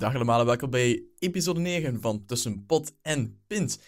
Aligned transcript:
Dag 0.00 0.14
allemaal 0.14 0.40
en 0.40 0.46
welkom 0.46 0.70
bij 0.70 1.04
episode 1.18 1.60
9 1.60 2.00
van 2.00 2.24
Tussen 2.24 2.66
Pot 2.66 2.92
en 3.02 3.42
Pint. 3.46 3.82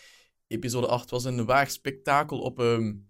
Episode 0.47 0.87
8 0.87 1.11
was 1.11 1.25
een 1.25 1.45
waar 1.45 1.71
spektakel 1.71 2.39
op 2.41 2.59
um, 2.59 3.09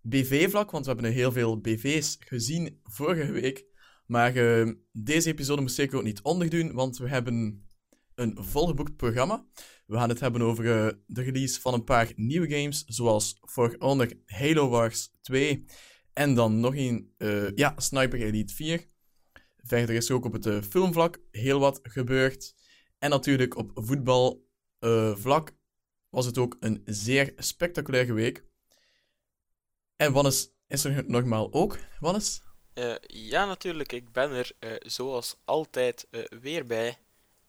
BV-vlak, 0.00 0.70
want 0.70 0.86
we 0.86 0.92
hebben 0.92 1.12
heel 1.12 1.32
veel 1.32 1.60
BV's 1.60 2.16
gezien 2.20 2.80
vorige 2.82 3.32
week. 3.32 3.64
Maar 4.06 4.36
uh, 4.36 4.72
deze 4.92 5.28
episode 5.28 5.60
moest 5.60 5.74
zeker 5.74 5.96
ook 5.96 6.02
niet 6.02 6.22
onderdoen, 6.22 6.72
want 6.72 6.98
we 6.98 7.08
hebben 7.08 7.66
een 8.14 8.36
volgeboekt 8.40 8.96
programma. 8.96 9.46
We 9.86 9.96
gaan 9.96 10.08
het 10.08 10.20
hebben 10.20 10.42
over 10.42 10.64
uh, 10.64 10.88
de 11.06 11.22
release 11.22 11.60
van 11.60 11.74
een 11.74 11.84
paar 11.84 12.12
nieuwe 12.16 12.50
games, 12.50 12.84
zoals 12.86 13.38
For 13.48 13.76
Honor 13.78 14.12
Halo 14.26 14.68
Wars 14.68 15.10
2 15.20 15.64
en 16.12 16.34
dan 16.34 16.60
nog 16.60 16.76
een, 16.76 17.14
uh, 17.18 17.50
ja, 17.54 17.74
Sniper 17.76 18.22
Elite 18.22 18.54
4. 18.54 18.90
Verder 19.62 19.94
is 19.94 20.08
er 20.08 20.14
ook 20.14 20.24
op 20.24 20.32
het 20.32 20.46
uh, 20.46 20.62
filmvlak 20.62 21.18
heel 21.30 21.58
wat 21.58 21.80
gebeurd. 21.82 22.54
En 22.98 23.10
natuurlijk 23.10 23.56
op 23.56 23.70
voetbalvlak 23.74 25.52
was 26.08 26.26
het 26.26 26.38
ook 26.38 26.56
een 26.60 26.82
zeer 26.84 27.32
spectaculaire 27.36 28.12
week. 28.12 28.44
En 29.96 30.12
Wannes 30.12 30.50
is 30.66 30.84
er 30.84 31.04
nogmaal 31.06 31.52
ook. 31.52 31.78
Wannes? 32.00 32.42
Uh, 32.74 32.94
ja, 33.06 33.46
natuurlijk. 33.46 33.92
Ik 33.92 34.12
ben 34.12 34.30
er 34.30 34.52
uh, 34.60 34.72
zoals 34.78 35.36
altijd 35.44 36.06
uh, 36.10 36.24
weer 36.40 36.66
bij. 36.66 36.98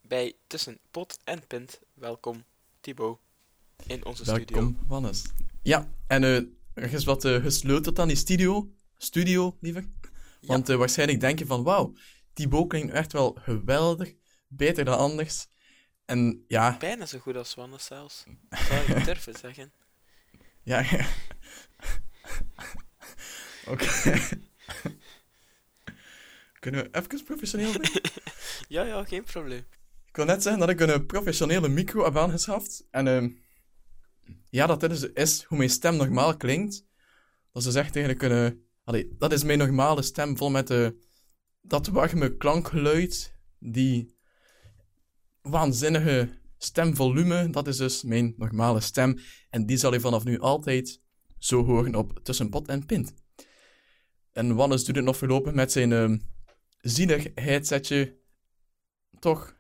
Bij 0.02 0.34
Tussen 0.47 0.80
Pot 0.91 1.19
en 1.23 1.47
Pint. 1.47 1.80
Welkom, 1.94 2.44
Thibaut, 2.80 3.19
in 3.88 4.06
onze 4.06 4.25
Welkom, 4.25 4.44
studio. 4.44 4.61
Welkom, 4.64 4.88
Wannes. 4.88 5.23
Ja, 5.61 5.94
en 6.08 6.23
er 6.73 6.94
is 6.94 7.03
wat 7.03 7.25
gesleuteld 7.25 8.00
aan 8.00 8.08
die 8.08 8.17
studio. 8.17 8.72
Studio, 8.97 9.58
liever. 9.59 9.86
Want 10.45 10.67
ja. 10.67 10.75
waarschijnlijk 10.75 11.19
denk 11.19 11.39
je 11.39 11.45
van, 11.45 11.63
wauw, 11.63 11.94
Thibaut 12.33 12.67
klinkt 12.67 12.94
echt 12.94 13.13
wel 13.13 13.38
geweldig. 13.41 14.13
Beter 14.47 14.85
dan 14.85 14.97
anders. 14.97 15.47
En 16.05 16.44
ja... 16.47 16.77
Bijna 16.77 17.05
zo 17.05 17.19
goed 17.19 17.35
als 17.35 17.55
Wannes 17.55 17.85
zelfs. 17.85 18.23
Zou 18.50 18.97
ik 18.97 19.05
durven 19.05 19.35
zeggen. 19.35 19.72
Ja, 20.66 20.80
ja. 20.80 21.05
Oké. 23.72 23.85
Kunnen 26.59 26.83
we 26.83 26.89
even 26.91 27.23
professioneel 27.23 27.72
zijn? 27.72 28.02
ja, 28.67 28.83
ja, 28.83 29.03
geen 29.03 29.23
probleem. 29.23 29.66
Ik 30.05 30.16
wil 30.16 30.25
net 30.25 30.44
zeggen 30.44 30.61
dat 30.61 30.69
ik 30.69 30.80
een 30.80 31.05
professionele 31.05 31.67
micro 31.67 32.03
heb 32.03 32.17
aangeschaft. 32.17 32.88
En 32.91 33.07
uh, 33.07 33.30
ja, 34.50 34.67
dat 34.67 34.80
dit 34.80 34.91
is, 34.91 35.03
is, 35.03 35.44
hoe 35.44 35.57
mijn 35.57 35.69
stem 35.69 35.95
normaal 35.95 36.38
klinkt. 36.38 36.85
Dat 37.52 37.66
is 37.66 37.75
echt 37.75 37.95
eigenlijk 37.95 38.22
een... 38.22 38.67
Allee, 38.83 39.15
dat 39.17 39.31
is 39.31 39.43
mijn 39.43 39.57
normale 39.57 40.01
stem, 40.01 40.37
vol 40.37 40.49
met 40.49 40.69
uh, 40.69 40.87
dat 41.61 41.87
warme 41.87 42.37
klankgeluid. 42.37 43.33
Die 43.59 44.16
waanzinnige 45.41 46.29
stemvolume. 46.57 47.49
Dat 47.49 47.67
is 47.67 47.77
dus 47.77 48.03
mijn 48.03 48.33
normale 48.38 48.79
stem. 48.79 49.19
En 49.49 49.66
die 49.66 49.77
zal 49.77 49.93
je 49.93 49.99
vanaf 49.99 50.23
nu 50.23 50.39
altijd 50.39 51.01
zo 51.39 51.66
horen 51.66 51.95
op 51.95 52.19
Tussen 52.23 52.49
Pot 52.49 52.67
en 52.67 52.85
Pint. 52.85 53.13
En 54.31 54.55
Wannes 54.55 54.85
doet 54.85 54.95
het 54.95 55.05
nog 55.05 55.17
voorlopig 55.17 55.53
met 55.53 55.72
zijn 55.72 55.91
uh, 55.91 56.17
zielig 56.81 57.27
headsetje. 57.35 58.17
Toch? 59.19 59.55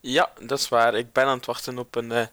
Ja, 0.00 0.32
dat 0.46 0.58
is 0.58 0.68
waar. 0.68 0.94
Ik 0.94 1.12
ben 1.12 1.24
aan 1.24 1.36
het 1.36 1.46
wachten 1.46 1.78
op 1.78 1.94
een, 1.94 2.10
uh, 2.10 2.26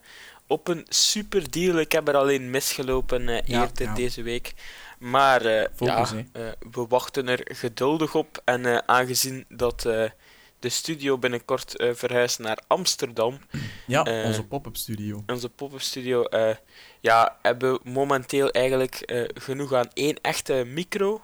op 0.47 0.67
een 0.67 0.85
super 0.87 1.51
deal. 1.51 1.77
Ik 1.77 1.91
heb 1.91 2.07
er 2.07 2.15
alleen 2.15 2.49
misgelopen 2.49 3.21
uh, 3.21 3.41
Ja, 3.41 3.61
eerder 3.61 3.85
ja. 3.85 3.93
deze 3.93 4.21
week. 4.21 4.53
Maar 4.99 5.45
uh, 5.45 5.63
Focus, 5.75 6.09
ja, 6.09 6.23
uh, 6.41 6.51
we 6.71 6.85
wachten 6.87 7.27
er 7.27 7.41
geduldig 7.43 8.15
op. 8.15 8.41
En 8.45 8.63
uh, 8.65 8.77
aangezien 8.85 9.45
dat 9.49 9.81
de 10.59 10.69
studio 10.69 11.17
binnenkort 11.17 11.73
verhuist 11.93 12.39
naar 12.39 12.59
Amsterdam, 12.67 13.39
Ja, 13.87 14.03
Eh, 14.03 14.25
onze 14.25 14.43
pop-up 14.43 14.75
studio. 14.77 15.23
onze 15.27 15.49
pop-up 15.49 15.81
studio, 15.81 16.25
ja, 16.99 17.37
hebben 17.41 17.73
we 17.73 17.79
momenteel 17.89 18.49
eigenlijk 18.51 19.27
genoeg 19.33 19.73
aan 19.73 19.89
één 19.93 20.21
echte 20.21 20.63
micro. 20.67 21.21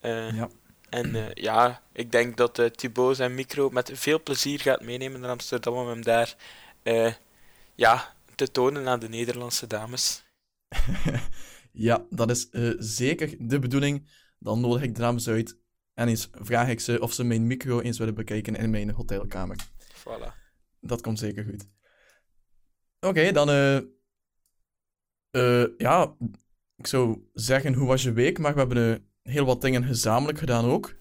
Ja. 0.00 0.48
En 0.88 1.30
ja, 1.34 1.82
ik 1.92 2.12
denk 2.12 2.36
dat 2.36 2.70
Thibaut 2.76 3.16
zijn 3.16 3.34
micro 3.34 3.70
met 3.70 3.90
veel 3.94 4.22
plezier 4.22 4.60
gaat 4.60 4.80
meenemen 4.80 5.20
naar 5.20 5.30
Amsterdam 5.30 5.74
om 5.74 5.88
hem 5.88 6.02
daar 6.02 6.34
ja, 7.74 8.14
te 8.34 8.50
tonen 8.50 8.88
aan 8.88 9.00
de 9.00 9.08
Nederlandse 9.08 9.66
dames. 9.66 10.24
ja, 11.74 12.06
dat 12.10 12.30
is 12.30 12.50
eh, 12.50 12.70
zeker 12.78 13.34
de 13.48 13.58
bedoeling. 13.58 14.08
Dan 14.38 14.60
nodig 14.60 14.82
ik 14.82 14.94
de 14.94 15.00
dames 15.00 15.28
uit 15.28 15.58
en 15.94 16.08
eens 16.08 16.28
vraag 16.32 16.68
ik 16.68 16.80
ze 16.80 17.00
of 17.00 17.12
ze 17.12 17.24
mijn 17.24 17.46
micro 17.46 17.80
eens 17.80 17.98
willen 17.98 18.14
bekijken 18.14 18.54
in 18.54 18.70
mijn 18.70 18.90
hotelkamer. 18.90 19.56
Voilà. 19.98 20.32
Dat 20.80 21.00
komt 21.00 21.18
zeker 21.18 21.44
goed. 21.44 21.66
Oké, 23.00 23.32
dan... 23.32 23.50
eh 23.50 23.76
eh, 25.34 25.66
ja, 25.76 26.16
ik 26.76 26.86
zou 26.86 27.18
zeggen, 27.32 27.74
hoe 27.74 27.86
was 27.86 28.02
je 28.02 28.12
week? 28.12 28.38
Maar 28.38 28.52
we 28.52 28.58
hebben 28.58 29.08
heel 29.22 29.44
wat 29.44 29.60
dingen 29.60 29.84
gezamenlijk 29.84 30.38
gedaan 30.38 30.64
ook. 30.64 30.94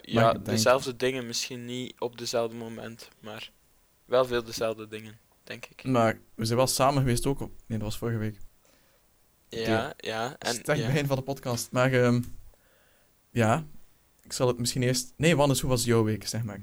Ja, 0.00 0.32
denk- 0.32 0.44
dezelfde 0.44 0.96
dingen, 0.96 1.26
misschien 1.26 1.64
niet 1.64 2.00
op 2.00 2.18
dezelfde 2.18 2.56
moment, 2.56 3.08
maar 3.20 3.52
wel 4.04 4.24
veel 4.24 4.44
dezelfde 4.44 4.88
dingen, 4.88 5.18
denk 5.44 5.66
ik. 5.66 5.84
Maar 5.84 6.20
we 6.34 6.44
zijn 6.44 6.58
wel 6.58 6.66
samen 6.66 7.02
geweest 7.02 7.26
ook 7.26 7.40
op... 7.40 7.50
Nee, 7.66 7.78
dat 7.78 7.86
was 7.88 7.98
vorige 7.98 8.18
week. 8.18 8.40
Ja, 9.60 9.94
ja. 9.96 10.36
En, 10.38 10.54
Sterk 10.54 10.78
ja. 10.78 10.86
begin 10.86 11.06
van 11.06 11.16
de 11.16 11.22
podcast. 11.22 11.70
Maar 11.70 11.92
ehm, 11.92 12.22
ja, 13.30 13.64
ik 14.22 14.32
zal 14.32 14.46
het 14.48 14.58
misschien 14.58 14.82
eerst... 14.82 15.12
Nee, 15.16 15.36
Wannes, 15.36 15.60
hoe 15.60 15.70
was 15.70 15.84
jouw 15.84 16.04
week, 16.04 16.28
zeg 16.28 16.42
maar? 16.42 16.60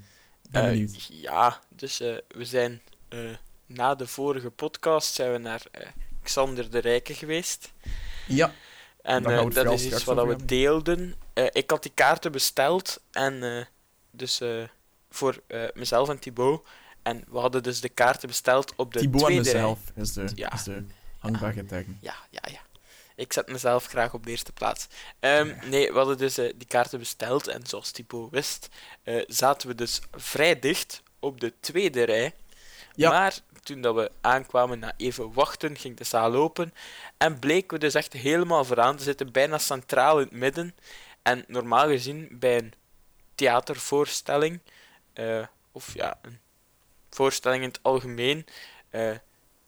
Ben 0.50 0.64
Eh, 0.64 0.70
benieuwd. 0.70 1.08
ja, 1.12 1.60
dus 1.70 2.00
eh, 2.00 2.16
we 2.28 2.46
zijn 2.46 2.82
eh, 3.10 3.20
na 3.66 3.96
de 3.96 4.08
vorige 4.08 4.50
podcast 4.50 5.14
zijn 5.14 5.32
we 5.32 5.38
naar 5.38 5.62
Xander 6.24 6.70
de 6.72 6.80
Rijke 6.80 7.14
geweest. 7.14 7.74
Ja, 8.28 8.54
En 9.02 9.26
het 9.26 9.54
dat 9.54 9.74
is 9.74 9.86
iets 9.86 10.04
wat 10.04 10.28
we 10.28 10.46
deelden. 10.46 11.16
Ik 11.52 11.70
had 11.70 11.84
die 11.84 11.92
kaarten 11.96 12.32
besteld 12.32 13.02
en 13.12 13.68
dus 14.12 14.42
voor 15.10 15.42
mezelf 15.74 16.10
en 16.10 16.20
Thibaut. 16.20 16.68
En 17.04 17.24
we 17.30 17.38
hadden 17.40 17.64
dus 17.64 17.82
de 17.82 17.90
kaarten 17.90 18.28
besteld 18.28 18.76
op 18.76 18.94
de 18.94 19.00
Thibaut 19.00 19.22
en 19.22 19.28
tweede 19.28 19.52
rij. 19.52 19.54
mezelf 19.54 19.80
is 19.96 20.14
de, 20.14 20.32
Ja. 20.36 20.54
is 20.54 20.64
de. 20.64 20.84
Ja, 22.00 22.16
ja, 22.30 22.42
ja. 22.52 22.62
Ik 23.16 23.34
zet 23.34 23.48
mezelf 23.48 23.86
graag 23.86 24.14
op 24.14 24.26
de 24.26 24.32
eerste 24.32 24.52
plaats. 24.52 24.88
Ehm, 25.20 25.70
nee, 25.70 25.92
we 25.92 25.98
hadden 25.98 26.18
dus 26.18 26.38
eh, 26.38 26.54
die 26.56 26.68
kaarten 26.68 27.00
besteld 27.00 27.48
en 27.48 27.68
zoals 27.68 27.92
Thibaut 27.92 28.32
wist, 28.32 28.70
eh, 29.04 29.24
zaten 29.28 29.68
we 29.68 29.76
dus 29.76 30.02
vrij 30.12 30.60
dicht 30.60 31.02
op 31.20 31.40
de 31.40 31.54
tweede 31.60 32.04
rij. 32.04 32.34
Ja. 32.96 33.10
Maar 33.10 33.40
toen 33.64 33.82
dat 33.82 33.96
we 33.96 34.12
aankwamen 34.22 34.80
na 34.80 34.94
even 34.98 35.34
wachten, 35.34 35.78
ging 35.78 35.98
de 35.98 36.04
zaal 36.04 36.34
open 36.34 36.74
en 37.18 37.40
bleken 37.40 37.70
we 37.70 37.78
dus 37.78 37.94
echt 37.94 38.14
helemaal 38.14 38.66
vooraan 38.66 38.96
te 38.96 39.04
zitten, 39.04 39.32
bijna 39.32 39.58
centraal 39.58 40.20
in 40.20 40.26
het 40.26 40.36
midden. 40.36 40.76
En 41.22 41.46
normaal 41.48 41.88
gezien 41.88 42.28
bij 42.32 42.58
een 42.58 42.74
theatervoorstelling, 43.36 44.60
eh, 45.14 45.46
of 45.72 45.94
ja, 45.94 46.20
een 46.22 46.40
voorstelling 47.10 47.64
in 47.64 47.70
het 47.70 47.80
algemeen, 47.82 48.46
eh, 48.90 49.12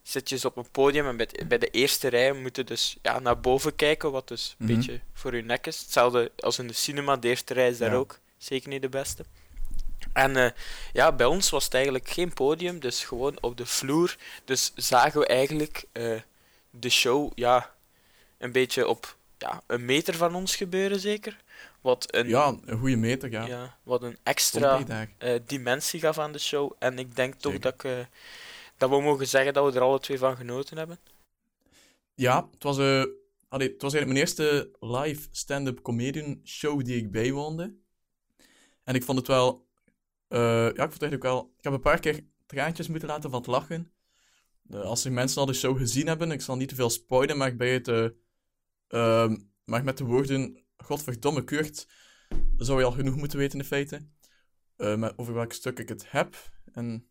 zit 0.07 0.29
je 0.29 0.35
dus 0.35 0.45
op 0.45 0.57
een 0.57 0.69
podium 0.71 1.07
en 1.07 1.17
bij, 1.47 1.57
de 1.57 1.69
eerste 1.69 2.07
rij 2.07 2.33
moet 2.33 2.55
je 2.55 2.63
dus 2.63 2.97
ja, 3.01 3.19
naar 3.19 3.39
boven 3.39 3.75
kijken, 3.75 4.11
wat 4.11 4.27
dus 4.27 4.55
een 4.59 4.65
Mhm. 4.65 4.75
beetje 4.75 4.99
voor 5.13 5.35
je 5.35 5.41
nek 5.43 5.67
is. 5.67 5.79
Hetzelfde 5.79 6.31
als 6.37 6.59
in 6.59 6.67
de 6.67 6.73
cinema, 6.73 7.17
de 7.17 7.27
eerste 7.27 7.53
rij 7.53 7.69
is 7.69 7.77
daar 7.77 7.91
Ja. 7.91 7.95
ook 7.97 8.19
zeker 8.37 8.69
niet 8.69 8.81
de 8.81 8.89
beste. 8.89 9.25
En 10.13 10.35
eh, 10.37 10.51
ja, 10.93 11.11
bij 11.11 11.25
ons 11.25 11.49
was 11.49 11.63
het 11.65 11.73
eigenlijk 11.73 12.07
geen 12.09 12.33
podium, 12.33 12.79
dus 12.79 13.03
gewoon 13.03 13.37
op 13.41 13.57
de 13.57 13.65
vloer. 13.65 14.15
Dus 14.45 14.71
zagen 14.75 15.19
we 15.19 15.25
eigenlijk 15.27 15.85
eh, 15.91 16.19
de 16.69 16.89
show 16.89 17.31
ja, 17.35 17.73
een 18.37 18.51
beetje 18.51 18.87
op 18.87 19.15
ja, 19.37 19.61
een 19.67 19.85
meter 19.85 20.15
van 20.15 20.35
ons 20.35 20.55
gebeuren, 20.55 20.99
zeker. 20.99 21.37
Wat 21.81 22.13
een, 22.13 22.27
Ja, 22.27 22.55
een 22.65 22.79
goede 22.79 22.95
meter, 22.95 23.31
ja. 23.31 23.45
ja, 23.45 23.77
wat 23.83 24.01
een 24.03 24.17
extra 24.23 24.85
eh, 25.17 25.39
dimensie 25.45 25.99
gaf 25.99 26.19
aan 26.19 26.31
de 26.31 26.39
show. 26.39 26.71
En 26.79 26.99
ik 26.99 27.15
denk 27.15 27.33
toch 27.33 27.51
Zeker. 27.51 27.73
dat, 27.77 27.83
ik, 27.91 28.07
dat 28.77 28.89
we 28.89 29.01
mogen 29.01 29.27
zeggen 29.27 29.53
dat 29.53 29.73
we 29.73 29.79
er 29.79 29.85
alle 29.85 29.99
twee 29.99 30.17
van 30.17 30.37
genoten 30.37 30.77
hebben. 30.77 30.99
Ja, 32.15 32.47
het 32.51 32.63
was, 32.63 32.77
eh, 32.77 33.03
allee, 33.47 33.69
het 33.71 33.81
was 33.81 33.93
eigenlijk 33.93 34.05
mijn 34.05 34.17
eerste 34.17 34.71
live 34.79 35.27
stand-up 35.31 35.81
comedian 35.81 36.39
show 36.43 36.85
die 36.85 36.97
ik 36.97 37.11
bijwoonde. 37.11 37.75
En 38.83 38.95
ik 38.95 39.03
vond 39.03 39.17
het 39.17 39.27
wel 39.27 39.63
Eh, 40.27 40.41
ja, 40.41 40.67
ik 40.69 40.75
vond 40.75 40.93
het 40.93 41.01
eigenlijk 41.01 41.23
wel... 41.23 41.53
Ik 41.57 41.63
heb 41.63 41.73
een 41.73 41.79
paar 41.79 41.99
keer 41.99 42.25
traantjes 42.45 42.87
moeten 42.87 43.07
laten 43.07 43.29
van 43.29 43.39
het 43.39 43.49
lachen. 43.49 43.91
Eh, 44.69 44.81
als 44.81 45.05
er 45.05 45.11
mensen 45.11 45.39
al 45.39 45.45
de 45.45 45.53
show 45.53 45.77
gezien 45.77 46.07
hebben, 46.07 46.31
ik 46.31 46.41
zal 46.41 46.55
niet 46.55 46.69
te 46.69 46.75
veel 46.75 46.89
spoilen, 46.89 47.37
maar 47.37 47.55
bij 47.55 47.73
het... 47.73 47.87
eh, 47.87 48.07
ehm, 48.87 49.37
maar 49.63 49.83
met 49.83 49.97
de 49.97 50.03
woorden... 50.03 50.63
Godverdomme, 50.77 51.43
Kurt... 51.43 51.87
Zou 52.57 52.79
je 52.79 52.85
al 52.85 52.91
genoeg 52.91 53.15
moeten 53.15 53.37
weten 53.37 53.59
in 53.59 53.65
feite. 53.65 54.07
Over 55.15 55.33
welk 55.33 55.53
stuk 55.53 55.79
ik 55.79 55.89
het 55.89 56.11
heb. 56.11 56.35
En... 56.73 57.09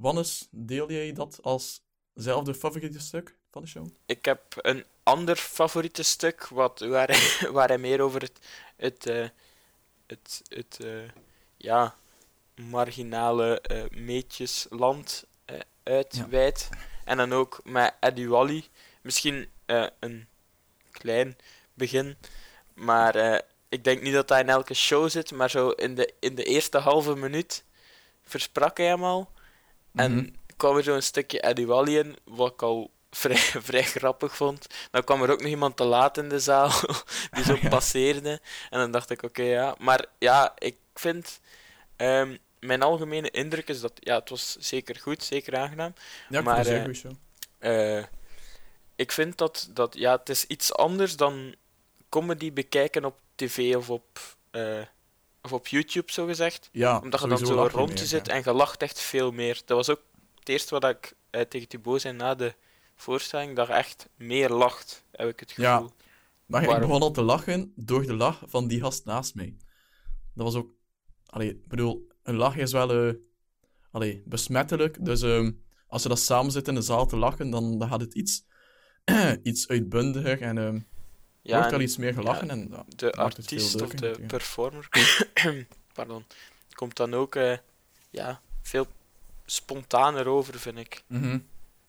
Wannes, 0.00 0.48
deel 0.50 0.90
jij 0.90 1.12
dat 1.12 1.38
als 1.42 1.82
zelfde 2.14 2.54
favoriete 2.54 3.00
stuk 3.00 3.36
van 3.50 3.62
de 3.62 3.68
show? 3.68 3.86
Ik 4.06 4.24
heb 4.24 4.42
een 4.56 4.84
ander 5.02 5.36
favoriete 5.36 6.02
stuk, 6.02 6.46
wat, 6.48 6.80
waar, 6.80 7.08
hij, 7.08 7.50
waar 7.56 7.68
hij 7.68 7.78
meer 7.78 8.00
over 8.00 8.20
het, 8.20 8.38
het, 8.76 9.06
eh, 9.06 9.28
het, 10.06 10.42
het 10.48 10.78
eh, 10.84 11.08
ja, 11.56 11.94
marginale 12.54 13.60
eh 13.60 13.84
meetjesland 13.90 15.24
eh 15.44 15.58
uitweidt. 15.82 16.68
En 17.04 17.16
dan 17.16 17.32
ook 17.32 17.60
met 17.64 17.94
Eddie 18.00 18.28
Wally. 18.28 18.64
Misschien 19.02 19.48
eh, 19.66 19.86
een 19.98 20.28
klein 20.90 21.36
begin, 21.74 22.16
maar 22.74 23.14
eh, 23.14 23.38
ik 23.68 23.84
denk 23.84 24.02
niet 24.02 24.12
dat 24.12 24.28
hij 24.28 24.40
in 24.40 24.48
elke 24.48 24.74
show 24.74 25.08
zit, 25.08 25.32
maar 25.32 25.50
zo 25.50 25.68
in 25.68 25.94
de, 25.94 26.14
in 26.20 26.34
de 26.34 26.44
eerste 26.44 26.78
halve 26.78 27.16
minuut 27.16 27.64
versprak 28.22 28.76
hij 28.76 28.86
hem 28.86 29.04
al. 29.04 29.30
En 29.94 30.12
Mhm. 30.14 30.28
kwam 30.56 30.76
er 30.76 30.82
zo'n 30.82 31.00
stukje 31.02 31.40
Eddie 31.40 31.66
Wally 31.66 31.98
in, 31.98 32.16
wat 32.24 32.52
ik 32.52 32.62
al 32.62 32.90
vrij, 33.10 33.36
vrij 33.36 33.82
grappig 33.82 34.36
vond. 34.36 34.66
Dan 34.90 35.04
kwam 35.04 35.22
er 35.22 35.30
ook 35.30 35.40
nog 35.40 35.50
iemand 35.50 35.76
te 35.76 35.84
laat 35.84 36.16
in 36.18 36.28
de 36.28 36.40
zaal, 36.40 36.70
die 37.34 37.44
zo 37.44 37.56
passeerde. 37.68 38.40
En 38.70 38.78
dan 38.78 38.90
dacht 38.90 39.10
ik, 39.10 39.22
oké, 39.22 39.42
ja. 39.42 39.74
Maar 39.78 40.06
ja, 40.18 40.52
ik 40.58 40.76
vind... 40.94 41.40
ehm, 41.96 42.36
mijn 42.60 42.82
algemene 42.82 43.30
indruk 43.30 43.68
is 43.68 43.80
dat... 43.80 43.92
Ja, 43.94 44.18
het 44.18 44.28
was 44.30 44.56
zeker 44.58 44.96
goed, 45.00 45.22
zeker 45.24 45.56
aangenaam. 45.56 45.94
Ja, 46.28 46.40
Maar, 46.40 46.66
eh. 46.66 47.98
Eh, 47.98 48.04
ik 48.96 49.12
vind 49.12 49.38
dat, 49.38 49.68
dat... 49.72 49.94
Ja, 49.94 50.16
het 50.16 50.28
is 50.28 50.44
iets 50.46 50.74
anders 50.74 51.16
dan 51.16 51.54
comedy 52.08 52.52
bekijken 52.52 53.04
op 53.04 53.18
tv 53.34 53.76
of 53.76 53.90
op... 53.90 54.18
eh, 54.50 54.80
of 55.42 55.52
op 55.52 55.66
YouTube, 55.66 56.12
zo 56.12 56.26
gezegd 56.26 56.68
Ja, 56.72 56.98
omdat 57.00 57.20
je 57.20 57.28
dan 57.28 57.38
zo 57.38 57.54
lach 57.54 57.70
je 57.70 57.76
rond 57.76 57.88
meer, 57.88 57.98
je 57.98 58.06
zit 58.06 58.26
ja. 58.26 58.32
en 58.32 58.42
je 58.44 58.52
lacht 58.52 58.82
echt 58.82 59.00
veel 59.00 59.30
meer. 59.32 59.62
Dat 59.64 59.76
was 59.76 59.90
ook 59.90 60.02
het 60.38 60.48
eerste 60.48 60.78
wat 60.78 60.84
ik 60.90 61.12
eh, 61.30 61.40
tegen 61.40 61.68
Thibaut 61.68 62.00
zei 62.00 62.14
na 62.16 62.34
de 62.34 62.54
voorstelling, 62.94 63.56
dat 63.56 63.66
je 63.66 63.72
echt 63.72 64.08
meer 64.16 64.48
lacht, 64.50 65.04
heb 65.12 65.28
ik 65.28 65.40
het 65.40 65.52
Ja. 65.56 65.74
gevoel. 65.74 65.90
Maar 66.46 66.60
ik 66.62 66.68
Waarom? 66.68 66.86
begon 66.88 67.02
al 67.02 67.10
te 67.10 67.22
lachen 67.22 67.72
door 67.76 68.06
de 68.06 68.14
lach 68.14 68.42
van 68.46 68.68
die 68.68 68.80
gast 68.80 69.04
naast 69.04 69.34
mij. 69.34 69.56
Dat 70.34 70.44
was 70.44 70.54
ook... 70.54 70.70
Allee, 71.26 71.48
ik 71.50 71.68
bedoel, 71.68 72.08
een 72.22 72.36
lach 72.36 72.56
is 72.56 72.72
wel 72.72 72.90
eh 73.08 73.14
allee, 73.90 74.22
besmettelijk. 74.26 75.04
Dus 75.04 75.22
ehm, 75.22 75.52
als 75.86 76.02
je 76.02 76.08
dat 76.08 76.18
samen 76.18 76.52
zit 76.52 76.68
in 76.68 76.74
de 76.74 76.82
zaal 76.82 77.06
te 77.06 77.16
lachen, 77.16 77.50
dan, 77.50 77.78
dan 77.78 77.88
gaat 77.88 78.00
het 78.00 78.14
iets, 78.14 78.44
iets 79.42 79.68
uitbundiger 79.68 80.42
en 80.42 80.58
ehm 80.58 80.80
Ja, 81.50 81.58
wordt 81.60 81.72
en 81.72 81.80
iets 81.80 81.96
meer 81.96 82.12
gelachen. 82.14 82.50
en, 82.50 82.72
de 82.96 83.12
artiest 83.12 83.74
of 83.74 83.80
de 83.80 83.94
natuurlijk. 83.96 84.26
performer 84.26 84.88
pardon, 85.94 86.24
komt 86.74 86.96
dan 86.96 87.14
ook 87.14 87.34
eh, 87.34 87.58
ja, 88.10 88.40
veel 88.62 88.86
spontaner 89.46 90.26
over, 90.26 90.58
vind 90.58 90.78
ik. 90.78 91.02
Mhm. 91.06 91.38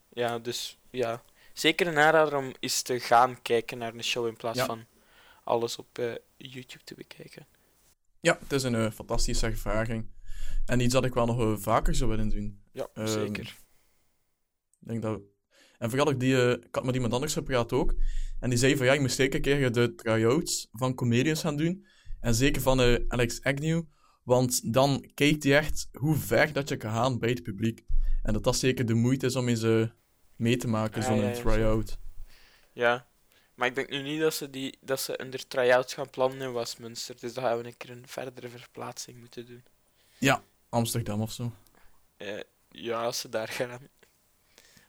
Ja, 0.10 0.40
dus 0.40 0.78
ja, 0.90 1.24
zeker 1.54 1.88
een 1.88 1.98
aanrader 1.98 2.38
om 2.38 2.54
eens 2.60 2.82
te 2.82 3.00
gaan 3.00 3.42
kijken 3.42 3.78
naar 3.78 3.94
een 3.94 4.04
show 4.04 4.28
in 4.28 4.38
plaats 4.38 4.58
Ja. 4.58 4.66
van 4.66 4.86
alles 5.44 5.76
op 5.78 5.98
eh, 5.98 6.12
YouTube 6.38 6.84
te 6.84 6.96
bekijken. 6.96 7.46
Ja, 8.20 8.38
het 8.42 8.52
is 8.52 8.64
een 8.64 8.76
eh, 8.76 8.92
fantastische 8.92 9.46
ervaring. 9.46 10.06
En 10.66 10.80
iets 10.80 10.94
dat 10.94 11.06
ik 11.06 11.14
wel 11.14 11.26
nog 11.26 11.62
vaker 11.62 11.96
zou 11.96 12.10
willen 12.10 12.30
doen. 12.30 12.62
Ja, 12.72 12.88
Ehm, 12.94 13.08
zeker. 13.08 13.44
Ik 14.82 14.88
denk 14.88 15.02
dat... 15.02 15.22
En 15.78 15.90
vooral 15.90 16.08
ook 16.08 16.20
die... 16.20 16.52
ik 16.60 16.76
had 16.76 16.84
met 16.84 16.96
iemand 16.96 17.14
anders 17.14 17.34
gepraat 17.34 17.74
ook. 17.74 17.94
En 18.42 18.50
die 18.50 18.60
zei 18.60 18.78
van, 18.78 18.86
ja, 18.86 18.94
je 18.94 19.00
moet 19.00 19.12
zeker 19.12 19.36
een 19.36 19.42
keer 19.42 19.72
de 19.72 19.96
try-outs 19.96 20.68
van 20.72 20.96
comedians 20.96 21.42
gaan 21.42 21.58
doen. 21.58 21.86
En 22.20 22.36
zeker 22.36 22.62
van 22.62 22.82
eh, 22.82 22.96
Alex 23.08 23.44
Agnew. 23.44 23.82
Want 24.24 24.74
dan 24.74 25.10
kijkt 25.14 25.44
hij 25.44 25.58
echt 25.58 25.90
hoe 25.92 26.16
ver 26.16 26.54
dat 26.54 26.70
je 26.70 26.78
kan 26.78 26.92
gaan 26.92 27.20
bij 27.20 27.30
het 27.30 27.44
publiek. 27.44 27.86
En 28.24 28.34
dat 28.34 28.44
dat 28.44 28.56
zeker 28.56 28.86
de 28.86 28.94
moeite 28.94 29.26
is 29.26 29.36
om 29.36 29.48
eens 29.48 29.64
eh, 29.64 29.84
mee 30.36 30.58
te 30.58 30.68
maken, 30.68 31.02
Ah, 31.02 31.08
zo'n 31.08 31.18
ja, 31.18 31.30
ja, 31.30 31.34
try-out. 31.34 31.98
Ja, 32.74 33.08
maar 33.56 33.68
ik 33.68 33.76
denk 33.76 33.90
nu 33.90 34.02
niet 34.02 34.22
dat 34.22 34.34
ze, 34.34 34.50
die, 34.50 34.78
dat 34.82 35.02
ze 35.02 35.22
een 35.22 35.30
der 35.30 35.48
try-outs 35.48 35.94
gaan 35.94 36.10
plannen 36.10 36.42
in 36.42 36.54
Westminster. 36.54 37.16
Dus 37.20 37.34
dan 37.34 37.44
gaan 37.44 37.58
we 37.58 37.66
een 37.66 37.78
keer 37.78 37.90
een 37.90 38.08
verdere 38.08 38.50
verplaatsing 38.50 39.20
moeten 39.20 39.46
doen. 39.46 39.64
Amsterdam 40.70 41.22
of 41.22 41.32
zo. 41.32 41.52
Eh, 42.18 42.40
ja, 42.70 43.04
als 43.04 43.20
ze 43.20 43.30
daar 43.30 43.48
gaan. 43.48 43.90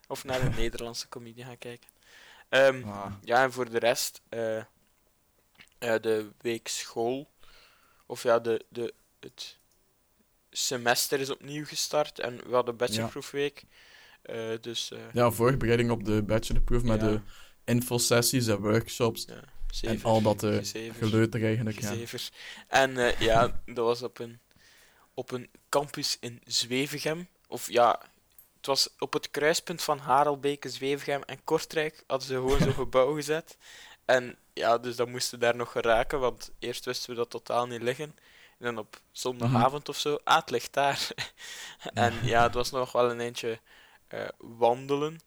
Of 0.07 0.25
naar 0.25 0.43
een 0.43 0.55
Nederlandse 0.63 1.09
comedie 1.09 1.45
gaan 1.45 1.59
kijken. 1.59 1.89
Ehm, 2.53 2.83
Ah. 2.89 3.13
ja, 3.25 3.43
en 3.43 3.53
voor 3.53 3.71
de 3.71 3.79
rest, 3.79 4.21
eh, 4.29 4.57
eh, 4.59 4.65
de 5.79 6.31
week 6.41 6.69
school. 6.69 7.31
Of 8.07 8.23
ja, 8.23 8.39
de, 8.39 8.65
de, 8.69 8.95
het 9.21 9.59
semester 10.51 11.21
is 11.21 11.31
opnieuw 11.31 11.65
gestart 11.65 12.19
en 12.19 12.37
we 12.49 12.55
hadden 12.55 12.77
bachelorproefweek. 12.77 13.63
Eh, 14.23 14.37
dus 14.61 14.93
Ja, 15.13 15.31
voorbereiding 15.31 15.91
op 15.91 16.05
de 16.05 16.23
bachelorproef 16.23 16.83
met 16.83 17.01
Ja. 17.01 17.07
de 17.07 17.21
infosessies 17.65 18.47
en 18.47 18.61
workshops. 18.61 19.25
ja, 19.27 19.89
En 19.91 20.03
al 20.03 20.23
dat 20.23 20.41
gezever. 20.41 20.95
geleuter 21.09 21.45
eigenlijk. 21.45 21.81
Ja. 21.81 21.95
En 22.69 23.15
ja, 23.19 23.63
dat 23.67 23.85
was 23.85 24.03
op 24.03 24.19
een, 24.19 24.41
op 25.15 25.31
een 25.31 25.51
campus 25.69 26.17
in 26.21 26.41
Zwevegem. 26.45 27.29
Of 27.49 27.71
ja, 27.71 28.01
het 28.63 28.71
was 28.71 28.89
op 28.99 29.13
het 29.13 29.31
kruispunt 29.31 29.83
van 29.83 29.99
Harelbeke, 29.99 30.69
Zwevegem 30.69 31.23
en 31.23 31.45
Kortrijk. 31.45 32.05
Hadden 32.07 32.29
ze 32.29 32.35
gewoon 32.35 32.59
zo'n 32.59 32.73
gebouw 32.85 33.15
gezet. 33.15 33.57
En 34.05 34.39
ja, 34.53 34.79
dus 34.79 34.97
dan 34.97 35.11
moesten 35.11 35.39
we 35.39 35.45
daar 35.45 35.57
nog 35.57 35.73
geraken, 35.73 36.21
want 36.21 36.51
eerst 36.59 36.85
wisten 36.85 37.11
we 37.11 37.17
dat 37.17 37.31
totaal 37.31 37.67
niet 37.67 37.83
liggen. 37.83 38.17
En 38.59 38.65
dan 38.65 38.79
op 38.79 39.01
zondagavond 39.13 39.89
of 39.89 39.99
zo, 39.99 40.19
ah, 40.25 40.37
het 40.37 40.51
ligt 40.51 40.73
daar. 40.73 41.09
en 41.95 42.15
ja, 42.27 42.43
het 42.43 42.55
was 42.55 42.71
nog 42.71 42.93
wel 42.93 43.11
een 43.11 43.21
eindje 43.21 43.61
eh, 44.09 44.29
wandelen. 44.39 45.21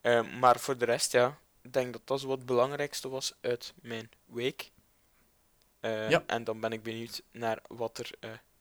Eh, 0.00 0.38
maar 0.38 0.60
voor 0.60 0.76
de 0.78 0.84
rest, 0.84 1.12
ja, 1.12 1.38
ik 1.62 1.72
denk 1.72 1.92
dat 1.92 2.02
dat 2.04 2.22
wat 2.22 2.36
het 2.36 2.46
belangrijkste 2.46 3.08
was 3.08 3.32
uit 3.40 3.72
mijn 3.82 4.10
week. 4.24 4.70
Eh, 5.80 6.10
Ja. 6.10 6.22
En 6.26 6.44
dan 6.44 6.60
ben 6.60 6.72
ik 6.72 6.82
benieuwd 6.82 7.22
naar 7.30 7.58
wat 7.68 7.98
er 7.98 8.10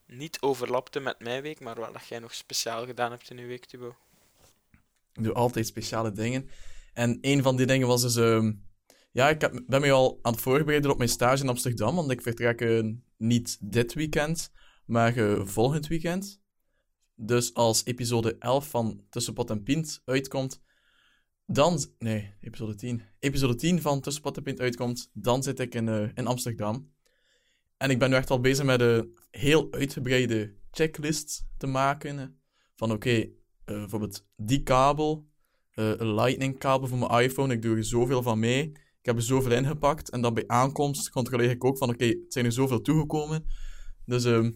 niet 0.09 0.41
overlapte 0.41 0.99
met 0.99 1.19
mijn 1.19 1.41
week, 1.41 1.59
maar 1.59 1.79
wat 1.79 1.93
dat 1.93 2.07
jij 2.07 2.19
nog 2.19 2.33
speciaal 2.33 2.85
gedaan 2.85 3.11
hebt 3.11 3.29
in 3.29 3.37
je 3.37 3.45
week, 3.45 3.65
Thibaut. 3.65 3.95
Ik 5.13 5.23
doe 5.23 5.33
altijd 5.33 5.67
speciale 5.67 6.11
dingen. 6.11 6.49
En 6.93 7.17
een 7.21 7.43
van 7.43 7.55
die 7.55 7.65
dingen 7.65 7.87
was 7.87 8.01
dus... 8.01 8.15
ehm, 8.15 8.51
ja, 9.11 9.29
ik 9.29 9.41
heb, 9.41 9.63
ben 9.67 9.81
me 9.81 9.91
al 9.91 10.19
aan 10.21 10.31
het 10.31 10.41
voorbereiden 10.41 10.91
op 10.91 10.97
mijn 10.97 11.09
stage 11.09 11.43
in 11.43 11.49
Amsterdam, 11.49 11.95
want 11.95 12.11
ik 12.11 12.21
vertrek 12.21 12.61
eh, 12.61 12.83
niet 13.17 13.57
dit 13.61 13.93
weekend, 13.93 14.51
maar 14.85 15.17
eh, 15.17 15.45
volgend 15.45 15.87
weekend. 15.87 16.41
Dus 17.15 17.53
als 17.53 17.85
episode 17.85 18.35
11 18.37 18.69
van 18.69 19.03
Tussen 19.09 19.33
Pot 19.33 19.49
en 19.49 19.63
Pint 19.63 20.01
uitkomt, 20.05 20.61
dan... 21.45 21.85
Nee, 21.99 22.33
episode 22.41 22.75
10. 22.75 23.03
Episode 23.19 23.55
10 23.55 23.81
van 23.81 24.01
Tussen 24.01 24.21
Pot 24.21 24.37
en 24.37 24.43
Pint 24.43 24.59
uitkomt, 24.59 25.09
dan 25.13 25.43
zit 25.43 25.59
ik 25.59 25.75
in, 25.75 25.87
eh, 25.87 26.09
in 26.13 26.27
Amsterdam. 26.27 26.91
En 27.79 27.89
ik 27.89 27.99
ben 27.99 28.09
nu 28.09 28.15
echt 28.15 28.29
al 28.29 28.39
bezig 28.39 28.65
met 28.65 28.81
een 28.81 29.17
heel 29.31 29.67
uitgebreide 29.71 30.55
checklist 30.71 31.47
te 31.57 31.67
maken. 31.67 32.39
Van 32.75 32.91
oké, 32.91 33.09
eh, 33.09 33.29
bijvoorbeeld 33.65 34.25
die 34.35 34.63
kabel, 34.63 35.27
eh, 35.71 35.93
een 35.97 36.13
lightning 36.13 36.57
kabel 36.57 36.87
voor 36.87 36.97
mijn 36.97 37.23
iPhone, 37.23 37.53
ik 37.53 37.61
doe 37.61 37.77
er 37.77 37.83
zoveel 37.83 38.23
van 38.23 38.39
mee. 38.39 38.63
Ik 38.99 39.05
heb 39.05 39.15
er 39.15 39.21
zoveel 39.21 39.51
ingepakt 39.51 40.09
en 40.09 40.21
dan 40.21 40.33
bij 40.33 40.47
aankomst 40.47 41.09
controleer 41.09 41.49
ik 41.49 41.63
ook 41.63 41.77
van 41.77 41.89
oké, 41.89 42.05
het 42.05 42.33
zijn 42.33 42.45
er 42.45 42.51
zoveel 42.51 42.81
toegekomen. 42.81 43.45
Dus 44.05 44.25
ehm, 44.25 44.51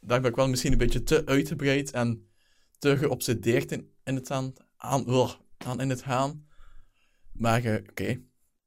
daar 0.00 0.20
ben 0.20 0.30
ik 0.30 0.36
wel 0.36 0.48
misschien 0.48 0.72
een 0.72 0.78
beetje 0.78 1.02
te 1.02 1.26
uitgebreid 1.26 1.90
en 1.90 2.28
te 2.78 2.96
geobsedeerd 2.96 3.72
in, 3.72 3.92
in 4.04 4.14
het 4.14 4.30
aan, 4.30 4.52
aan, 4.76 5.06
aan 5.56 5.80
in 5.80 5.90
het 5.90 6.02
gaan. 6.02 6.46
Maar 7.32 7.64
eh, 7.64 7.82
oké, 7.88 8.22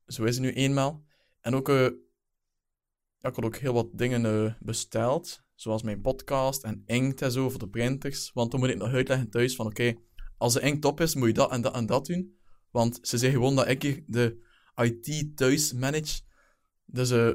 zo 0.08 0.24
is 0.24 0.36
het 0.36 0.44
nu 0.44 0.54
eenmaal. 0.54 1.04
En 1.42 1.56
ook, 1.56 1.70
ik 3.22 3.36
had 3.36 3.46
ook 3.46 3.56
heel 3.56 3.74
wat 3.74 3.98
dingen 3.98 4.26
eh, 4.26 4.54
besteld, 4.60 5.44
zoals 5.56 5.84
mijn 5.84 6.02
podcast 6.02 6.64
en 6.64 6.84
inkt 6.86 7.22
en 7.22 7.32
zo 7.32 7.50
voor 7.50 7.60
de 7.60 7.70
printers. 7.70 8.32
Want 8.34 8.52
dan 8.52 8.60
moet 8.60 8.70
ik 8.70 8.78
nog 8.78 8.94
uitleggen 8.94 9.30
thuis 9.30 9.56
van 9.56 9.66
oké, 9.66 9.96
als 10.38 10.54
de 10.54 10.62
inkt 10.62 10.86
op 10.86 11.02
is, 11.02 11.16
moet 11.16 11.28
je 11.28 11.34
dat 11.34 11.52
en 11.52 11.62
dat 11.62 11.76
en 11.76 11.86
dat 11.86 12.06
doen. 12.06 12.38
Want 12.72 13.00
ze 13.02 13.18
zeggen 13.18 13.40
gewoon 13.40 13.56
dat 13.56 13.68
ik 13.68 13.82
hier 13.82 14.04
de 14.08 14.48
IT 14.76 15.38
thuis 15.38 15.74
manage. 15.74 16.22
Dus 16.86 17.12
eh, 17.12 17.32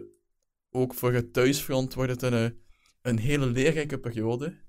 ook 0.70 0.94
voor 0.94 1.12
het 1.12 1.32
thuisfront 1.32 1.94
wordt 1.94 2.10
het 2.10 2.22
een, 2.22 2.32
eh, 2.32 2.50
een 3.02 3.18
hele 3.18 3.46
leerrijke 3.46 3.98
periode. 3.98 4.62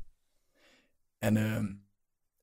En 1.19 1.35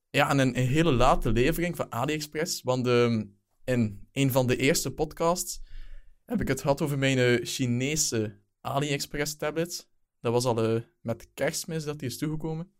ja, 0.09 0.29
en 0.29 0.39
een, 0.39 0.55
hele 0.55 0.91
late 0.91 1.31
levering 1.31 1.75
van 1.75 1.91
AliExpress. 1.91 2.61
Want 2.61 2.87
ehm, 2.87 3.25
in 3.63 4.07
een 4.11 4.31
van 4.31 4.47
de 4.47 4.55
eerste 4.55 4.93
podcasts 4.93 5.61
heb 6.25 6.41
ik 6.41 6.47
het 6.47 6.61
gehad 6.61 6.81
over 6.81 6.97
mijn 6.97 7.45
Chinese 7.45 8.42
AliExpress 8.63 9.35
tablet. 9.35 9.89
Dat 10.21 10.31
was 10.31 10.45
al 10.45 10.75
uh, 10.75 10.81
met 11.01 11.27
kerstmis 11.33 11.83
dat 11.83 11.99
die 11.99 12.09
is 12.09 12.17
toegekomen. 12.17 12.71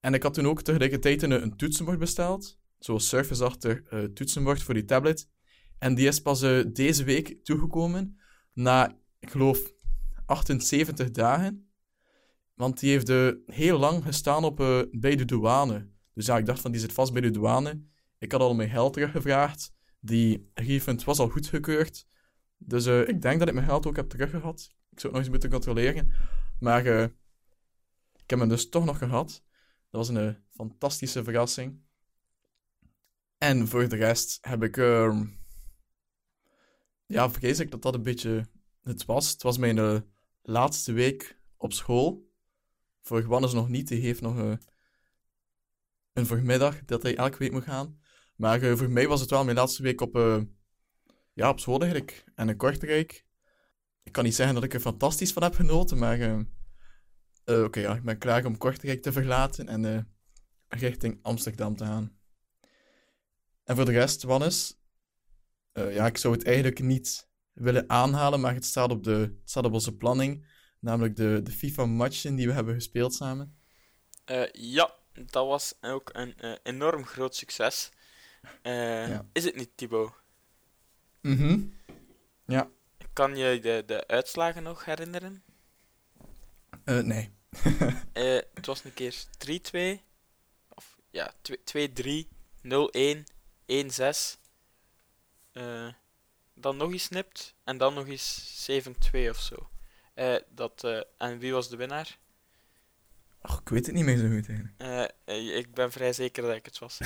En 0.00 0.14
ik 0.14 0.22
had 0.22 0.34
toen 0.34 0.46
ook 0.46 0.62
tegelijkertijd 0.62 1.22
een, 1.22 1.30
een 1.30 1.56
toetsenbord 1.56 1.98
besteld. 1.98 2.58
Zo'n 2.78 3.00
Surface-achtig 3.00 3.92
uh, 3.92 4.04
toetsenbord 4.04 4.62
voor 4.62 4.74
die 4.74 4.84
tablet. 4.84 5.28
En 5.78 5.94
die 5.94 6.06
is 6.06 6.22
pas 6.22 6.42
uh, 6.42 6.64
deze 6.72 7.04
week 7.04 7.44
toegekomen. 7.44 8.20
Na, 8.52 8.98
ik 9.18 9.30
geloof, 9.30 9.72
78 10.26 11.10
dagen. 11.10 11.68
Want 12.54 12.80
die 12.80 12.90
heeft 12.90 13.36
heel 13.46 13.78
lang 13.78 14.04
gestaan 14.04 14.44
op, 14.44 14.56
bij 14.90 15.16
de 15.16 15.24
douane. 15.24 15.90
Dus 16.12 16.26
ja, 16.26 16.38
ik 16.38 16.46
dacht 16.46 16.60
van, 16.60 16.70
die 16.70 16.80
zit 16.80 16.92
vast 16.92 17.12
bij 17.12 17.20
de 17.20 17.30
douane. 17.30 17.82
Ik 18.18 18.32
had 18.32 18.40
al 18.40 18.54
mijn 18.54 18.70
geld 18.70 18.92
teruggevraagd. 18.92 19.72
Die 20.00 20.50
refund 20.54 21.04
was 21.04 21.18
al 21.18 21.28
goedgekeurd. 21.28 22.06
Dus 22.56 22.86
ik 22.86 23.22
denk 23.22 23.38
dat 23.38 23.48
ik 23.48 23.54
mijn 23.54 23.66
geld 23.66 23.86
ook 23.86 23.96
heb 23.96 24.08
teruggehad. 24.08 24.74
Ik 24.94 25.00
zou 25.00 25.12
het 25.12 25.12
nog 25.12 25.20
eens 25.20 25.28
moeten 25.28 25.50
controleren. 25.50 26.12
Maar 26.60 26.86
ik 28.16 28.26
heb 28.26 28.38
hem 28.38 28.48
dus 28.48 28.68
toch 28.68 28.84
nog 28.84 28.98
gehad. 28.98 29.28
Dat 29.90 30.06
was 30.06 30.08
een 30.08 30.36
fantastische 30.50 31.24
verrassing. 31.24 31.82
En 33.38 33.68
voor 33.68 33.88
de 33.88 33.96
rest 33.96 34.38
heb 34.40 34.62
ik... 34.62 34.76
Ehm, 34.76 35.26
ja, 37.06 37.30
vrees 37.30 37.60
ik 37.60 37.70
dat 37.70 37.82
dat 37.82 37.94
een 37.94 38.02
beetje 38.02 38.48
het 38.82 39.04
was. 39.04 39.30
Het 39.30 39.42
was 39.42 39.58
mijn 39.58 40.04
laatste 40.42 40.92
week 40.92 41.38
op 41.56 41.72
school. 41.72 42.32
Voor 43.00 43.26
Wannes 43.26 43.52
nog 43.52 43.68
niet. 43.68 43.88
Die 43.88 44.00
heeft 44.00 44.20
nog 44.20 44.36
uh, 44.36 44.52
een 46.12 46.26
voormiddag 46.26 46.84
dat 46.84 47.02
hij 47.02 47.16
elke 47.16 47.38
week 47.38 47.52
moet 47.52 47.64
gaan. 47.64 48.00
Maar 48.36 48.62
uh, 48.62 48.76
voor 48.76 48.90
mij 48.90 49.08
was 49.08 49.20
het 49.20 49.30
wel 49.30 49.44
mijn 49.44 49.56
laatste 49.56 49.82
week 49.82 50.00
op, 50.00 50.16
uh, 50.16 50.42
ja, 51.32 51.48
op 51.48 51.60
school 51.60 51.80
eigenlijk. 51.80 52.24
En 52.34 52.48
in 52.48 52.56
Kortrijk. 52.56 53.24
Ik 54.04 54.12
kan 54.12 54.24
niet 54.24 54.34
zeggen 54.34 54.54
dat 54.54 54.64
ik 54.64 54.74
er 54.74 54.80
fantastisch 54.80 55.32
van 55.32 55.42
heb 55.42 55.54
genoten, 55.54 55.98
maar 55.98 56.44
oké, 57.44 57.80
ja, 57.80 57.94
ik 57.94 58.02
ben 58.02 58.18
klaar 58.18 58.44
om 58.44 58.58
Kortrijk 58.58 59.02
te 59.02 59.12
verlaten 59.12 59.68
en 59.68 60.14
richting 60.68 61.18
Amsterdam 61.22 61.76
te 61.76 61.84
gaan. 61.84 62.18
En 63.64 63.76
voor 63.76 63.84
de 63.84 63.92
rest, 63.92 64.22
Wannes, 64.22 64.76
ja, 65.72 66.06
ik 66.06 66.16
zou 66.16 66.34
het 66.34 66.44
eigenlijk 66.44 66.80
niet 66.80 67.28
willen 67.52 67.90
aanhalen, 67.90 68.40
maar 68.40 68.54
het 68.54 68.64
staat 68.64 68.90
op, 68.90 69.04
de, 69.04 69.10
het 69.10 69.50
staat 69.50 69.64
op 69.64 69.72
onze 69.72 69.96
planning. 69.96 70.46
Namelijk 70.80 71.16
de, 71.16 71.40
de 71.42 71.50
FIFA-matchen 71.50 72.34
die 72.34 72.46
we 72.46 72.52
hebben 72.52 72.74
gespeeld 72.74 73.14
samen. 73.14 73.58
Ja, 74.52 74.94
dat 75.12 75.46
was 75.46 75.74
ook 75.80 76.10
een 76.12 76.58
enorm 76.62 77.04
groot 77.04 77.36
succes. 77.36 77.90
Ja. 78.62 79.28
Is 79.32 79.44
het 79.44 79.56
niet, 79.56 79.70
Thibaut? 79.74 80.12
Mhm. 81.20 81.46
Mm. 81.46 81.72
Kan 83.14 83.36
je 83.36 83.60
de, 83.60 83.82
de 83.86 84.06
uitslagen 84.06 84.62
nog 84.62 84.84
herinneren? 84.84 85.42
nee. 86.84 87.30
het 88.54 88.66
was 88.66 88.84
een 88.84 88.94
keer 88.94 89.14
3-2. 89.98 90.00
Of 90.68 90.98
ja, 91.10 91.34
2-3, 91.42 92.24
0-1, 92.62 92.68
1-6. 93.66 94.38
dan 96.54 96.76
nog 96.76 96.92
eens 96.92 97.02
snipt. 97.02 97.54
En 97.64 97.78
dan 97.78 97.94
nog 97.94 98.06
eens 98.06 98.68
7-2 98.70 99.28
of 99.28 99.40
zo. 99.40 99.68
Uh, 100.14 100.36
dat, 100.48 101.04
en 101.18 101.38
wie 101.38 101.52
was 101.52 101.68
de 101.68 101.76
winnaar? 101.76 102.18
Och, 103.42 103.60
ik 103.60 103.68
weet 103.68 103.86
het 103.86 103.94
niet 103.94 104.04
meer 104.04 104.16
zo 104.16 104.28
goed 104.28 104.48
eigenlijk. 104.48 105.12
Ik 105.58 105.74
ben 105.74 105.92
vrij 105.92 106.12
zeker 106.12 106.42
dat 106.42 106.54
ik 106.54 106.64
het 106.64 106.78
was. 106.78 106.98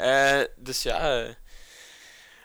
dus 0.68 0.82
ja, 0.82 1.34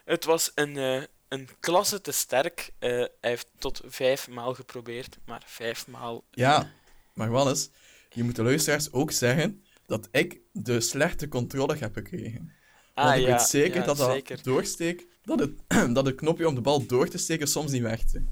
het 0.06 0.24
was 0.24 0.52
een, 0.56 1.08
een 1.28 1.50
klasse 1.60 2.02
te 2.02 2.12
sterk. 2.12 2.72
hij 2.80 3.10
heeft 3.22 3.48
tot 3.58 3.82
vijf 3.86 4.28
maal 4.28 4.54
geprobeerd, 4.54 5.18
maar 5.26 5.44
vijf 5.46 5.88
maal. 5.88 6.24
Ja, 6.32 6.72
maar 7.14 7.30
Wannes, 7.30 7.70
je 8.10 8.24
moet 8.24 8.36
de 8.36 8.44
luisteraars 8.44 8.92
ook 8.92 9.12
zeggen 9.12 9.64
dat 9.86 10.08
ik 10.12 10.40
de 10.52 10.82
slechte 10.82 11.28
controle 11.28 11.76
heb 11.78 11.94
gekregen. 11.94 12.54
Ah, 12.94 13.06
Want 13.06 13.18
ik 13.18 13.26
ja, 13.26 13.32
weet 13.32 13.42
zeker 13.42 13.80
ja, 13.80 13.86
dat 13.86 13.98
dat 13.98 14.12
zeker. 14.12 14.44
doorsteek, 14.44 15.08
dat 15.24 15.40
het, 15.40 15.52
dat 15.96 16.06
het 16.06 16.16
knopje 16.16 16.48
om 16.48 16.56
de 16.56 16.62
bal 16.62 16.86
door 16.86 17.08
te 17.08 17.18
steken 17.18 17.48
soms 17.48 17.72
niet 17.72 17.82
werkte. 17.82 18.24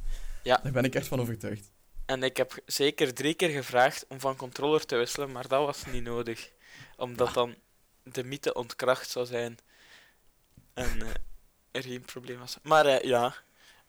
Ja. 0.44 0.60
Daar 0.64 0.72
ben 0.72 0.84
ik 0.84 0.96
echt 0.96 1.08
van 1.08 1.20
overtuigd. 1.20 1.72
En 2.06 2.24
ik 2.24 2.38
heb 2.38 2.62
zeker 2.66 3.14
drie 3.14 3.34
keer 3.34 3.50
gevraagd 3.50 4.06
om 4.08 4.20
van 4.20 4.36
controller 4.36 4.86
te 4.86 4.96
wisselen, 4.96 5.32
maar 5.32 5.48
dat 5.48 5.66
was 5.66 5.86
niet 5.86 6.04
nodig. 6.04 6.52
Omdat 6.98 7.34
dan 7.34 7.56
de 8.04 8.24
mythe 8.24 8.54
ontkracht 8.54 9.10
zou 9.10 9.26
zijn. 9.26 9.58
En 10.74 10.98
uh, 10.98 11.10
er 11.76 11.84
geen 11.84 12.02
probleem 12.02 12.40
was. 12.40 12.58
Maar 12.64 12.86
uh, 12.86 13.02
ja, 13.02 13.36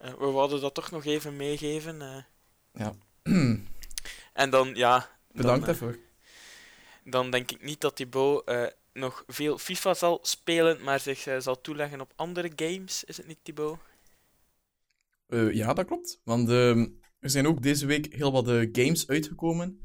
uh, 0.01 0.09
we 0.09 0.31
wilden 0.31 0.61
dat 0.61 0.73
toch 0.73 0.91
nog 0.91 1.05
even 1.05 1.35
meegeven. 1.35 2.25
Ja. 2.73 2.95
en 4.33 4.49
dan, 4.49 4.75
ja... 4.75 5.09
Bedankt 5.31 5.65
dan, 5.65 5.75
daarvoor. 5.75 5.97
Dan 7.03 7.31
denk 7.31 7.51
ik 7.51 7.63
niet 7.63 7.81
dat 7.81 7.95
Thibaut 7.95 8.73
nog 8.93 9.23
veel 9.27 9.57
FIFA 9.57 9.93
zal 9.93 10.19
spelen, 10.21 10.83
maar 10.83 10.99
zich 10.99 11.27
zal 11.37 11.61
toeleggen 11.61 12.01
op 12.01 12.13
andere 12.15 12.51
games. 12.55 13.03
Is 13.03 13.17
het 13.17 13.27
niet, 13.27 13.39
Thibaut? 13.43 13.77
Ja, 15.51 15.73
dat 15.73 15.85
klopt. 15.85 16.21
Want 16.23 16.49
uh, 16.49 16.77
er 17.19 17.29
zijn 17.29 17.47
ook 17.47 17.61
deze 17.61 17.85
week 17.85 18.13
heel 18.13 18.31
wat 18.31 18.47
games 18.71 19.07
uitgekomen. 19.07 19.81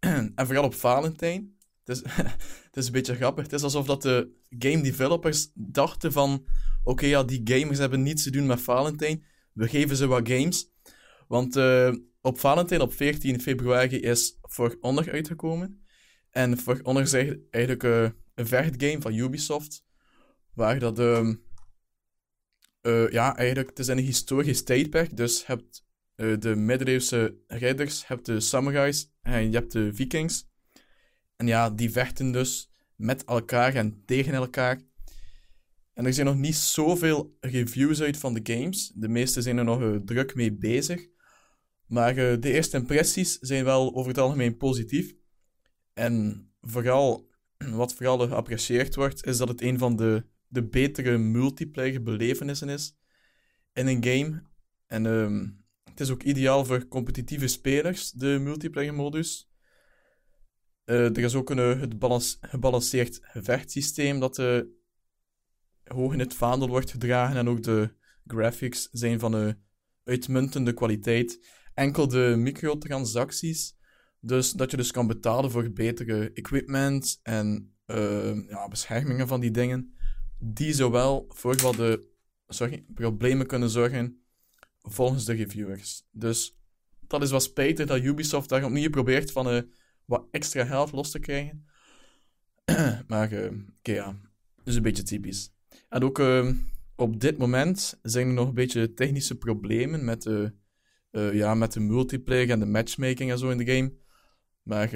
en 0.34 0.46
vooral 0.46 0.64
op 0.64 0.74
Valentijn. 0.74 1.58
Het 2.66 2.76
is, 2.76 2.86
een 2.86 2.92
beetje 2.92 3.14
grappig. 3.14 3.44
Het 3.44 3.52
is 3.52 3.62
alsof 3.62 3.86
dat 3.86 4.02
de 4.02 4.30
game 4.48 4.82
developers 4.82 5.50
dachten 5.54 6.12
van... 6.12 6.44
Oké, 6.84 7.06
ja, 7.06 7.22
die 7.22 7.40
gamers 7.44 7.78
hebben 7.78 8.02
niets 8.02 8.22
te 8.22 8.30
doen 8.30 8.46
met 8.46 8.60
Valentijn. 8.60 9.24
We 9.52 9.68
geven 9.68 9.96
ze 9.96 10.06
wat 10.06 10.28
games. 10.28 10.70
Want 11.28 11.56
uh, 11.56 11.94
op 12.20 12.38
Valentijn, 12.38 12.80
op 12.80 12.94
14 12.94 13.40
februari, 13.40 14.00
is 14.00 14.38
For 14.48 14.76
Honor 14.80 15.12
uitgekomen. 15.12 15.84
En 16.30 16.58
For 16.58 16.80
Honor 16.82 17.02
is 17.02 17.12
eigenlijk 17.14 17.82
uh, 17.82 18.08
een 18.34 18.46
vechtgame 18.46 19.00
van 19.00 19.14
Ubisoft. 19.14 19.84
Waar 20.54 20.78
dat... 20.78 20.98
Uh, 20.98 21.34
ja, 23.10 23.36
eigenlijk, 23.36 23.68
het 23.68 23.78
is 23.78 23.86
een 23.86 23.98
historisch 23.98 24.62
tijdperk. 24.62 25.16
Dus 25.16 25.38
je 25.38 25.44
hebt 25.46 25.84
de 26.42 26.56
middeleeuwse 26.56 27.36
ridders, 27.46 28.00
je 28.00 28.06
hebt 28.06 28.26
de 28.26 28.40
samurais 28.40 29.12
en 29.22 29.50
je 29.50 29.56
hebt 29.56 29.72
de 29.72 29.94
vikings. 29.94 30.49
En 31.40 31.46
ja, 31.46 31.70
die 31.70 31.90
vechten 31.90 32.32
dus 32.32 32.70
met 32.96 33.24
elkaar 33.24 33.74
en 33.74 34.02
tegen 34.04 34.34
elkaar. 34.34 34.80
En 35.94 36.06
er 36.06 36.12
zijn 36.12 36.26
nog 36.26 36.36
niet 36.36 36.56
zoveel 36.56 37.36
reviews 37.40 38.02
uit 38.02 38.16
van 38.16 38.34
de 38.34 38.54
games. 38.54 38.92
De 38.94 39.08
meeste 39.08 39.42
zijn 39.42 39.58
er 39.58 39.64
nog 39.64 39.80
uh, 39.80 39.96
druk 39.96 40.34
mee 40.34 40.52
bezig. 40.52 41.08
Maar 41.86 42.14
de 42.14 42.52
eerste 42.52 42.76
impressies 42.76 43.38
zijn 43.38 43.64
wel 43.64 43.94
over 43.94 44.08
het 44.08 44.18
algemeen 44.20 44.56
positief. 44.56 45.14
En 45.92 46.46
vooral, 46.60 47.30
wat 47.80 47.94
vooral 47.94 48.18
geapprecieerd 48.18 48.94
wordt, 48.94 49.26
is 49.26 49.36
dat 49.36 49.48
het 49.48 49.62
een 49.62 49.78
van 49.78 49.96
de 49.96 50.24
de 50.50 50.68
betere 50.68 51.18
multiplayer 51.18 52.02
belevenissen 52.02 52.68
is 52.68 52.96
in 53.72 53.86
een 53.86 54.04
game. 54.04 54.42
En 54.86 55.06
um, 55.06 55.64
het 55.84 56.00
is 56.00 56.10
ook 56.10 56.22
ideaal 56.22 56.64
voor 56.64 56.88
competitieve 56.88 57.46
spelers, 57.46 58.10
de 58.10 58.38
multiplayer 58.40 58.94
modus. 58.94 59.49
Uh, 60.90 61.16
er 61.16 61.18
is 61.18 61.34
ook 61.34 61.50
een 61.50 61.58
uh, 61.58 61.80
het 61.80 62.38
gebalanceerd 62.40 63.18
gevechtssysteem 63.22 64.20
dat 64.20 64.38
uh, 64.38 64.60
hoog 65.84 66.12
in 66.12 66.18
het 66.18 66.34
vaandel 66.34 66.68
wordt 66.68 66.90
gedragen. 66.90 67.36
En 67.36 67.48
ook 67.48 67.62
de 67.62 67.92
graphics 68.26 68.88
zijn 68.92 69.18
van 69.18 69.56
uitmuntende 70.04 70.72
kwaliteit. 70.72 71.46
Enkel 71.74 72.08
de 72.08 72.34
microtransacties, 72.36 73.76
dus 74.20 74.52
dat 74.52 74.70
je 74.70 74.76
dus 74.76 74.90
kan 74.90 75.06
betalen 75.06 75.50
voor 75.50 75.70
betere 75.70 76.32
equipment 76.32 77.20
en 77.22 77.74
ja, 78.48 78.68
beschermingen 78.68 79.28
van 79.28 79.40
die 79.40 79.50
dingen 79.50 79.94
die 80.38 80.72
zowel 80.72 81.24
voor 81.28 81.56
wat 81.56 81.74
de 81.74 82.08
sorry, 82.46 82.84
problemen 82.94 83.46
kunnen 83.46 83.70
zorgen 83.70 84.22
volgens 84.78 85.24
de 85.24 85.32
reviewers. 85.32 86.06
Dus 86.10 86.58
dat 87.00 87.22
is 87.22 87.30
wat 87.30 87.42
spijtig 87.42 87.86
dat 87.86 88.02
Ubisoft 88.02 88.48
daar 88.48 88.64
opnieuw 88.64 88.90
probeert 88.90 89.32
van 89.32 89.54
uh, 89.54 89.60
wat 90.10 90.28
extra 90.30 90.64
geld 90.64 90.92
los 90.92 91.10
te 91.10 91.18
krijgen. 91.18 91.66
maar 93.08 93.32
uh, 93.32 93.50
oké, 93.78 93.92
ja, 93.92 94.16
dus 94.64 94.74
een 94.74 94.82
beetje 94.82 95.02
typisch. 95.02 95.52
En 95.88 96.02
ook 96.02 96.18
uh, 96.18 96.50
op 96.96 97.20
dit 97.20 97.38
moment 97.38 97.98
zijn 98.02 98.26
er 98.26 98.32
nog 98.32 98.48
een 98.48 98.54
beetje 98.54 98.94
technische 98.94 99.38
problemen 99.38 100.04
met 100.04 100.22
de, 100.22 100.52
ja, 101.32 101.54
met 101.54 101.72
de 101.72 101.80
multiplayer 101.80 102.50
en 102.50 102.60
de 102.60 102.66
matchmaking 102.66 103.30
en 103.30 103.38
zo 103.38 103.50
in 103.50 103.58
de 103.58 103.74
game. 103.74 103.92
Maar 104.62 104.90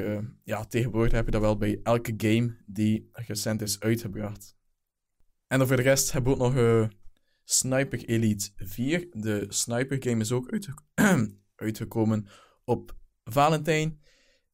ja, 0.44 0.64
tegenwoordig 0.64 1.12
heb 1.12 1.24
je 1.24 1.30
dat 1.30 1.40
wel 1.40 1.56
bij 1.56 1.80
elke 1.82 2.14
game 2.16 2.56
die 2.66 3.08
recent 3.12 3.62
is 3.62 3.80
uitgebracht. 3.80 4.56
En 5.46 5.58
dan 5.58 5.68
voor 5.68 5.76
de 5.76 5.82
rest 5.82 6.12
hebben 6.12 6.36
we 6.36 6.44
ook 6.44 6.52
nog 6.52 6.62
uh, 6.62 6.86
Sniper 7.44 8.04
Elite 8.04 8.50
4. 8.56 9.06
De 9.10 9.46
Sniper 9.48 9.96
game 10.02 10.20
is 10.20 10.32
ook 10.32 10.50
uitge 10.50 10.74
uitgekomen 11.56 12.26
op 12.64 12.96
Valentijn. 13.24 14.00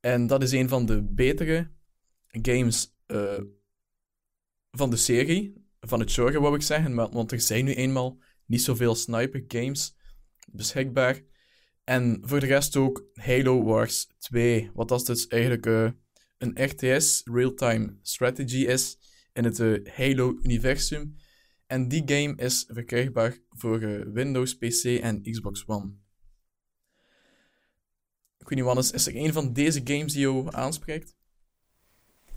En 0.00 0.26
dat 0.26 0.42
is 0.42 0.52
een 0.52 0.68
van 0.68 0.86
de 0.86 1.02
betere 1.02 1.70
games 2.26 2.96
uh, 3.06 3.40
van 4.70 4.90
de 4.90 4.96
serie. 4.96 5.68
Van 5.80 6.00
het 6.00 6.12
genre, 6.12 6.40
wou 6.40 6.54
ik 6.54 6.62
zeggen. 6.62 6.94
Want 6.94 7.32
er 7.32 7.40
zijn 7.40 7.64
nu 7.64 7.74
eenmaal 7.74 8.18
niet 8.46 8.62
zoveel 8.62 8.94
sniper 8.94 9.44
games 9.48 9.96
beschikbaar. 10.52 11.22
En 11.84 12.18
voor 12.22 12.40
de 12.40 12.46
rest 12.46 12.76
ook 12.76 13.04
Halo 13.12 13.62
Wars 13.62 14.06
2, 14.18 14.70
wat 14.74 14.88
dat 14.88 15.06
dus 15.06 15.26
eigenlijk 15.26 15.66
eh, 15.66 15.90
een 16.38 16.64
RTS, 16.64 17.22
real-time 17.24 17.98
strategy 18.02 18.66
is, 18.66 18.98
in 19.32 19.44
het 19.44 19.60
eh, 19.60 19.94
Halo-universum. 19.94 21.16
En 21.66 21.88
die 21.88 22.02
game 22.04 22.34
is 22.36 22.64
verkrijgbaar 22.68 23.38
voor 23.48 23.80
eh, 23.80 24.06
Windows, 24.12 24.56
PC 24.56 24.84
en 24.84 25.22
Xbox 25.22 25.66
One. 25.66 25.92
Ik 28.40 28.48
weet 28.48 28.58
niet, 28.58 28.64
Wannes, 28.64 28.90
is 28.90 29.06
er 29.06 29.16
een 29.16 29.32
van 29.32 29.52
deze 29.52 29.80
games 29.84 30.12
die 30.12 30.20
jou 30.20 30.48
aanspreekt? 30.50 31.14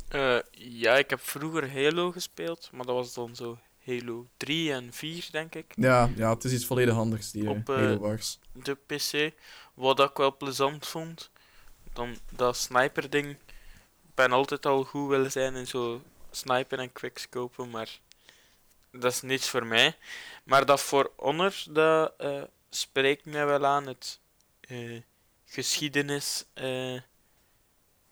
Eh, 0.07 0.37
ja, 0.51 0.97
ik 0.97 1.09
heb 1.09 1.19
vroeger 1.19 1.73
Halo 1.73 2.11
gespeeld, 2.11 2.69
maar 2.71 2.85
dat 2.85 2.95
was 2.95 3.13
dan 3.13 3.35
zo 3.35 3.57
Halo 3.85 4.27
3 4.37 4.73
en 4.73 4.93
4, 4.93 5.27
denk 5.31 5.55
ik. 5.55 5.73
Ja, 5.75 6.09
ja 6.15 6.33
het 6.33 6.43
is 6.43 6.53
iets 6.53 6.65
volledig 6.65 6.95
anders, 6.95 7.31
die 7.31 7.43
eh, 7.43 7.49
Op, 7.49 7.69
eh, 7.69 7.75
Halo 7.75 7.97
Wars. 7.97 8.39
De 8.51 8.75
PC. 8.75 9.33
Wat 9.73 9.99
ik 9.99 10.17
wel 10.17 10.37
plezant 10.37 10.87
vond. 10.87 11.31
Dan 11.93 12.17
dat 12.31 12.57
sniper 12.57 13.09
ding. 13.09 13.29
Ik 13.29 14.13
ben 14.15 14.31
altijd 14.31 14.65
al 14.65 14.83
goed 14.83 15.09
willen 15.09 15.31
zijn 15.31 15.55
in 15.55 15.67
zo 15.67 16.01
snipen 16.31 16.79
en 16.79 16.91
quickscopen, 16.91 17.69
maar 17.69 17.99
dat 18.91 19.11
is 19.11 19.21
niets 19.21 19.49
voor 19.49 19.65
mij. 19.65 19.95
Maar 20.43 20.65
dat 20.65 20.81
voor 20.81 21.11
Honor, 21.15 21.63
dat 21.69 22.13
eh, 22.17 22.43
spreekt 22.69 23.25
mij 23.25 23.45
wel 23.45 23.65
aan. 23.65 23.87
Het 23.87 24.19
geschiedenis 25.53 26.45
eh, 26.53 27.01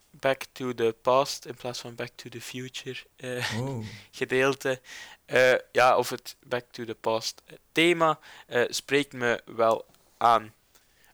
Back 0.10 0.44
to 0.52 0.74
the 0.74 0.96
Past 1.02 1.46
in 1.46 1.56
plaats 1.56 1.80
van 1.80 1.96
Back 1.96 2.12
to 2.16 2.30
the 2.30 2.42
Future 2.42 3.00
eh, 3.16 3.60
Oh. 3.60 3.86
gedeelte. 4.12 4.82
Eh, 5.26 5.54
ja, 5.72 5.98
of 5.98 6.10
het 6.10 6.36
Back 6.46 6.66
to 6.72 6.86
the 6.86 6.96
Past 6.96 7.42
thema 7.72 8.20
spreekt 8.68 9.14
me 9.14 9.42
wel 9.46 9.86
aan. 10.18 10.54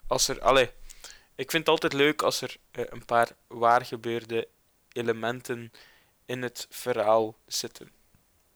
Als 0.07 0.27
er, 0.27 0.41
allee, 0.41 0.69
ik 1.35 1.51
vind 1.51 1.63
het 1.63 1.67
altijd 1.67 1.93
leuk 1.93 2.21
als 2.21 2.41
er 2.41 2.57
een 2.71 3.05
paar 3.05 3.31
waar 3.47 3.85
gebeurde 3.85 4.47
elementen 4.91 5.71
in 6.25 6.41
het 6.41 6.67
verhaal 6.69 7.37
zitten. 7.47 7.91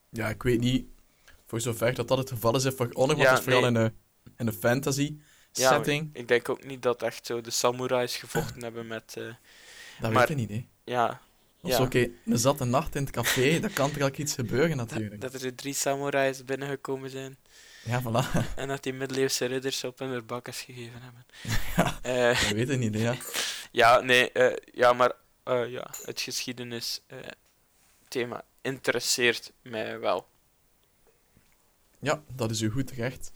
Ja, 0.09 0.29
ik 0.29 0.43
weet 0.43 0.59
niet 0.59 0.87
voor 1.45 1.61
zover 1.61 1.93
dat 1.93 2.07
dat 2.07 2.17
het 2.17 2.29
geval 2.29 2.55
is 2.55 2.63
want 2.63 3.17
Ja, 3.17 3.29
het 3.29 3.37
is 3.37 3.43
vooral 3.43 3.61
nee. 3.61 3.69
in 3.69 3.75
een, 3.75 3.95
in 4.37 4.47
een 4.47 4.53
fantasy 4.53 5.19
setting. 5.51 6.09
Ik 6.13 6.27
denk 6.27 6.49
ook 6.49 6.63
niet 6.65 6.81
dat 6.81 7.03
echt 7.03 7.25
zo 7.25 7.41
de 7.41 7.51
samurais 7.51 8.15
gevochten 8.17 8.63
hebben 8.63 8.87
met. 8.87 9.13
eh, 9.17 9.23
Dat 9.99 10.11
maar- 10.11 10.27
weet 10.27 10.27
je 10.27 10.35
niet, 10.35 10.49
hè. 10.49 10.65
ja, 10.83 11.21
Als 11.61 11.71
ja. 11.77 11.81
oké, 11.81 12.09
een 12.25 12.37
zatte 12.37 12.63
nacht 12.65 12.95
in 12.95 13.01
het 13.03 13.11
café, 13.11 13.59
dan 13.59 13.73
kan 13.73 13.91
er 13.95 14.03
ook 14.05 14.17
iets 14.17 14.33
gebeuren 14.33 14.77
natuurlijk. 14.77 15.21
dat 15.21 15.33
er 15.33 15.55
drie 15.55 15.73
samurais 15.73 16.45
binnengekomen 16.45 17.09
zijn 17.09 17.37
Ja, 17.83 18.01
voilà. 18.01 18.41
en 18.55 18.67
dat 18.67 18.83
die 18.83 18.93
middeleeuwse 18.93 19.45
ridders 19.45 19.83
op 19.83 19.99
hun 19.99 20.25
bakkers 20.25 20.61
gegeven 20.61 21.01
hebben. 21.01 21.25
Ja. 21.75 21.99
Eh, 22.01 22.41
Dat 22.41 22.51
weet 22.51 22.67
je 22.67 22.75
niet. 22.77 22.95
Ja. 22.95 23.15
Ja, 23.73 23.99
nee, 23.99 24.31
eh, 24.31 24.55
ja, 24.73 24.93
maar 24.93 25.11
eh, 25.43 25.71
ja, 25.71 25.91
het 26.03 26.21
geschiedenis 26.21 27.01
eh, 27.07 27.17
thema 28.07 28.43
interesseert 28.61 29.51
mij 29.61 29.99
wel. 29.99 30.27
ja, 31.99 32.23
dat 32.35 32.51
is 32.51 32.61
uw 32.61 32.71
goed 32.71 32.91
recht. 32.91 33.31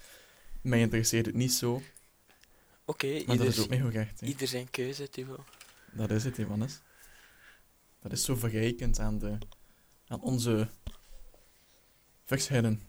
Mij 0.62 0.80
interesseert 0.80 1.26
het 1.26 1.36
niet 1.36 1.54
zo, 1.54 1.82
Oké, 2.86 3.08
dat 3.14 3.22
ieder, 3.28 3.48
is 3.48 3.60
ook 3.60 3.70
niet 3.70 3.82
goed 3.82 3.94
recht. 3.94 4.20
Hè. 4.20 4.28
ieder 4.28 4.48
zijn 4.48 4.70
keuze, 4.70 5.10
Thibaut. 5.10 5.42
Dat 5.92 6.12
is 6.12 6.24
het, 6.24 6.36
Johannes. 6.36 6.80
Dat 8.02 8.12
is 8.12 8.24
zo 8.24 8.36
verrijkend 8.36 9.00
aan, 9.00 9.18
de, 9.20 9.38
aan 10.08 10.22
onze 10.22 10.70
verschillen. 12.26 12.82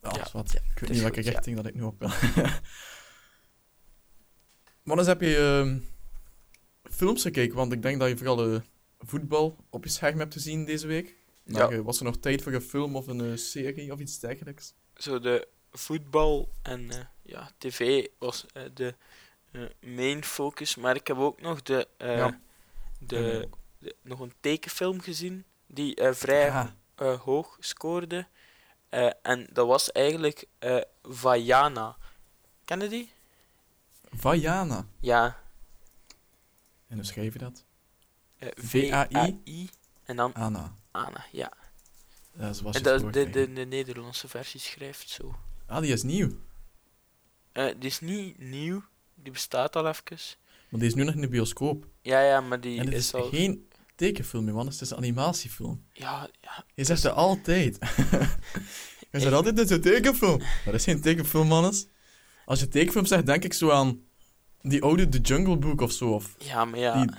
Ah, 0.00 0.14
Ja, 0.16 0.24
is 0.24 0.32
wat. 0.32 0.52
ja, 0.52 0.60
ik 0.74 0.78
weet 0.78 0.90
niet 0.90 1.00
welke 1.00 1.14
goed, 1.16 1.24
ja. 1.24 1.30
richting 1.30 1.56
dat 1.56 1.66
ik 1.66 1.74
nu 1.74 1.82
op 1.82 1.98
wil. 1.98 2.08
Wanneer 4.82 5.06
heb 5.06 5.20
je 5.20 5.36
ehm, 5.36 5.78
films 6.94 7.22
gekeken? 7.22 7.56
Want 7.56 7.72
ik 7.72 7.82
denk 7.82 8.00
dat 8.00 8.08
je 8.08 8.16
vooral 8.16 8.54
eh, 8.54 8.60
voetbal 8.98 9.56
op 9.70 9.84
je 9.84 9.90
scherm 9.90 10.18
hebt 10.18 10.32
gezien 10.32 10.64
deze 10.64 10.86
week. 10.86 11.16
Maar 11.44 11.70
Ja. 11.72 11.76
eh, 11.76 11.84
was 11.84 11.98
er 11.98 12.04
nog 12.04 12.16
tijd 12.18 12.42
voor 12.42 12.52
een 12.52 12.60
film 12.62 12.96
of 12.96 13.06
een 13.06 13.20
eh, 13.30 13.36
serie 13.36 13.92
of 13.92 14.00
iets 14.00 14.18
dergelijks? 14.18 14.74
Zo 14.96 15.18
de 15.18 15.48
voetbal 15.70 16.48
en 16.62 16.90
eh, 16.90 17.04
ja, 17.22 17.50
tv 17.58 18.06
was 18.18 18.46
de 18.74 18.94
main 19.80 20.24
focus, 20.24 20.76
maar 20.76 20.96
ik 20.96 21.06
heb 21.06 21.16
ook 21.16 21.40
nog 21.40 21.62
de, 21.62 21.88
eh, 21.96 22.16
Ja. 22.16 22.40
de, 22.98 23.48
de- 23.78 23.96
nog 24.02 24.20
een 24.20 24.34
tekenfilm 24.40 25.00
gezien 25.00 25.44
die 25.66 25.94
eh, 25.94 26.12
vrij 26.14 26.46
Ja, 26.46 26.74
eh, 26.94 27.20
hoog 27.20 27.56
scoorde. 27.60 28.26
Eh, 28.88 29.10
en 29.22 29.46
dat 29.52 29.66
was 29.66 29.92
eigenlijk 29.92 30.44
eh 30.58 30.80
Vaiana. 31.02 31.96
Ken 32.64 32.80
je 32.80 32.88
die? 32.88 33.12
Vaiana. 34.10 34.86
Ja. 35.00 35.40
En 36.88 36.96
hoe 36.96 37.04
schrijf 37.04 37.32
je 37.32 37.38
dat? 37.38 37.64
eh, 38.38 38.48
V-A-I? 38.54 39.70
En 40.04 40.16
dan 40.16 40.32
Anna. 40.34 40.74
Anna, 40.90 41.24
ja. 41.32 41.52
Dat 42.32 42.50
is 42.54 42.60
En 42.76 42.82
dat, 42.82 43.12
de, 43.12 43.30
de, 43.30 43.52
de 43.52 43.64
Nederlandse 43.64 44.28
versie 44.28 44.60
schrijft 44.60 45.08
zo. 45.08 45.34
Ah, 45.66 45.80
die 45.80 45.92
is 45.92 46.02
nieuw. 46.02 46.30
Eh, 47.52 47.66
die 47.78 47.88
is 47.90 48.00
niet 48.00 48.38
nieuw, 48.38 48.82
die 49.22 49.32
bestaat 49.32 49.76
al 49.76 49.88
even. 49.88 50.18
Maar 50.68 50.80
die 50.80 50.88
is 50.88 50.94
nu 50.94 51.04
nog 51.04 51.14
in 51.14 51.20
de 51.20 51.28
bioscoop. 51.28 51.86
Ja, 52.02 52.20
ja, 52.20 52.40
maar 52.40 52.60
die 52.60 52.78
En 52.78 52.84
het 52.86 52.94
is, 52.94 53.04
is 53.06 53.14
al. 53.14 53.28
geen 53.28 53.68
tekenfilm, 53.94 54.44
man. 54.44 54.66
Het 54.66 54.80
is 54.80 54.90
een 54.90 54.96
animatiefilm. 54.96 55.84
Ja, 55.92 56.28
ja, 56.40 56.64
Je 56.74 56.84
zegt 56.84 57.02
dat 57.02 57.14
altijd. 57.14 57.78
je 59.12 59.20
zegt 59.20 59.32
altijd, 59.32 59.56
dit 59.56 59.64
is 59.70 59.76
een 59.76 59.82
tekenfilm. 59.82 60.42
Dat 60.64 60.74
is 60.74 60.84
geen 60.84 61.00
tekenfilm, 61.00 61.48
mannes. 61.48 61.86
Als 62.44 62.60
je 62.60 62.68
tekenfilm 62.68 63.06
zegt, 63.06 63.26
denk 63.26 63.44
ik 63.44 63.52
zo 63.52 63.70
aan 63.70 64.04
die 64.60 64.82
oude 64.82 65.08
The 65.08 65.18
Jungle 65.20 65.56
Book 65.56 65.80
of 65.80 65.92
zo. 65.92 66.10
Of... 66.14 66.34
ja, 66.38 66.64
maar 66.64 66.78
ja. 66.78 67.04
Die- 67.04 67.14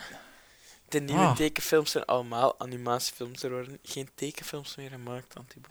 De 0.87 0.99
nieuwe 0.99 1.21
Ah. 1.21 1.35
tekenfilms 1.35 1.91
zijn 1.91 2.05
allemaal 2.05 2.59
animatiefilms. 2.59 3.43
Er 3.43 3.49
worden 3.51 3.79
geen 3.83 4.09
tekenfilms 4.15 4.75
meer 4.75 4.89
gemaakt, 4.89 5.35
Antibo. 5.35 5.69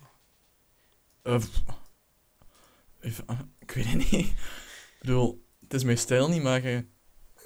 eh, 1.22 1.42
even- 3.00 3.26
ah, 3.26 3.38
ik 3.58 3.70
weet 3.70 3.84
het 3.84 3.94
niet. 3.96 4.12
Ik 4.26 4.34
bedoel, 5.00 5.44
het 5.72 5.80
is 5.80 5.86
mijn 5.86 5.98
stijl 5.98 6.28
niet, 6.28 6.42
maar... 6.42 6.64
eh, 6.64 6.78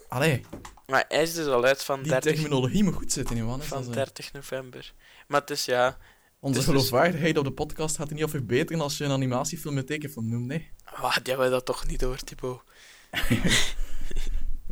allee, 0.08 0.44
Maar 0.86 1.04
hij 1.08 1.22
is 1.22 1.34
dus 1.34 1.46
al 1.46 1.64
uit 1.64 1.84
van 1.84 2.02
die 2.02 2.10
30, 2.10 2.32
terminologie 2.32 2.84
moet 2.84 2.94
goed 2.94 3.12
zitten, 3.12 3.44
man. 3.44 3.62
van 3.62 3.92
30 3.92 4.32
november. 4.32 4.92
Maar 5.28 5.40
het 5.40 5.50
is 5.50 5.64
ja. 5.64 5.98
Onze 6.40 6.58
dus- 6.58 6.68
geloofwaardigheid 6.68 7.38
op 7.38 7.44
de 7.44 7.52
podcast 7.52 7.96
gaat 7.96 8.08
er 8.08 8.14
niet 8.14 8.24
of 8.24 8.30
verbeteren 8.30 8.82
als 8.82 8.98
je 8.98 9.04
een 9.04 9.10
animatiefilm 9.10 9.76
een 9.78 9.86
tekenfilm 9.86 10.28
noemt, 10.28 10.46
nee. 10.46 10.70
Wat, 11.00 11.14
die 11.14 11.32
hebben 11.32 11.50
dat 11.50 11.64
toch 11.64 11.86
niet 11.86 12.00
door, 12.00 12.16
Thibaut? 12.16 12.62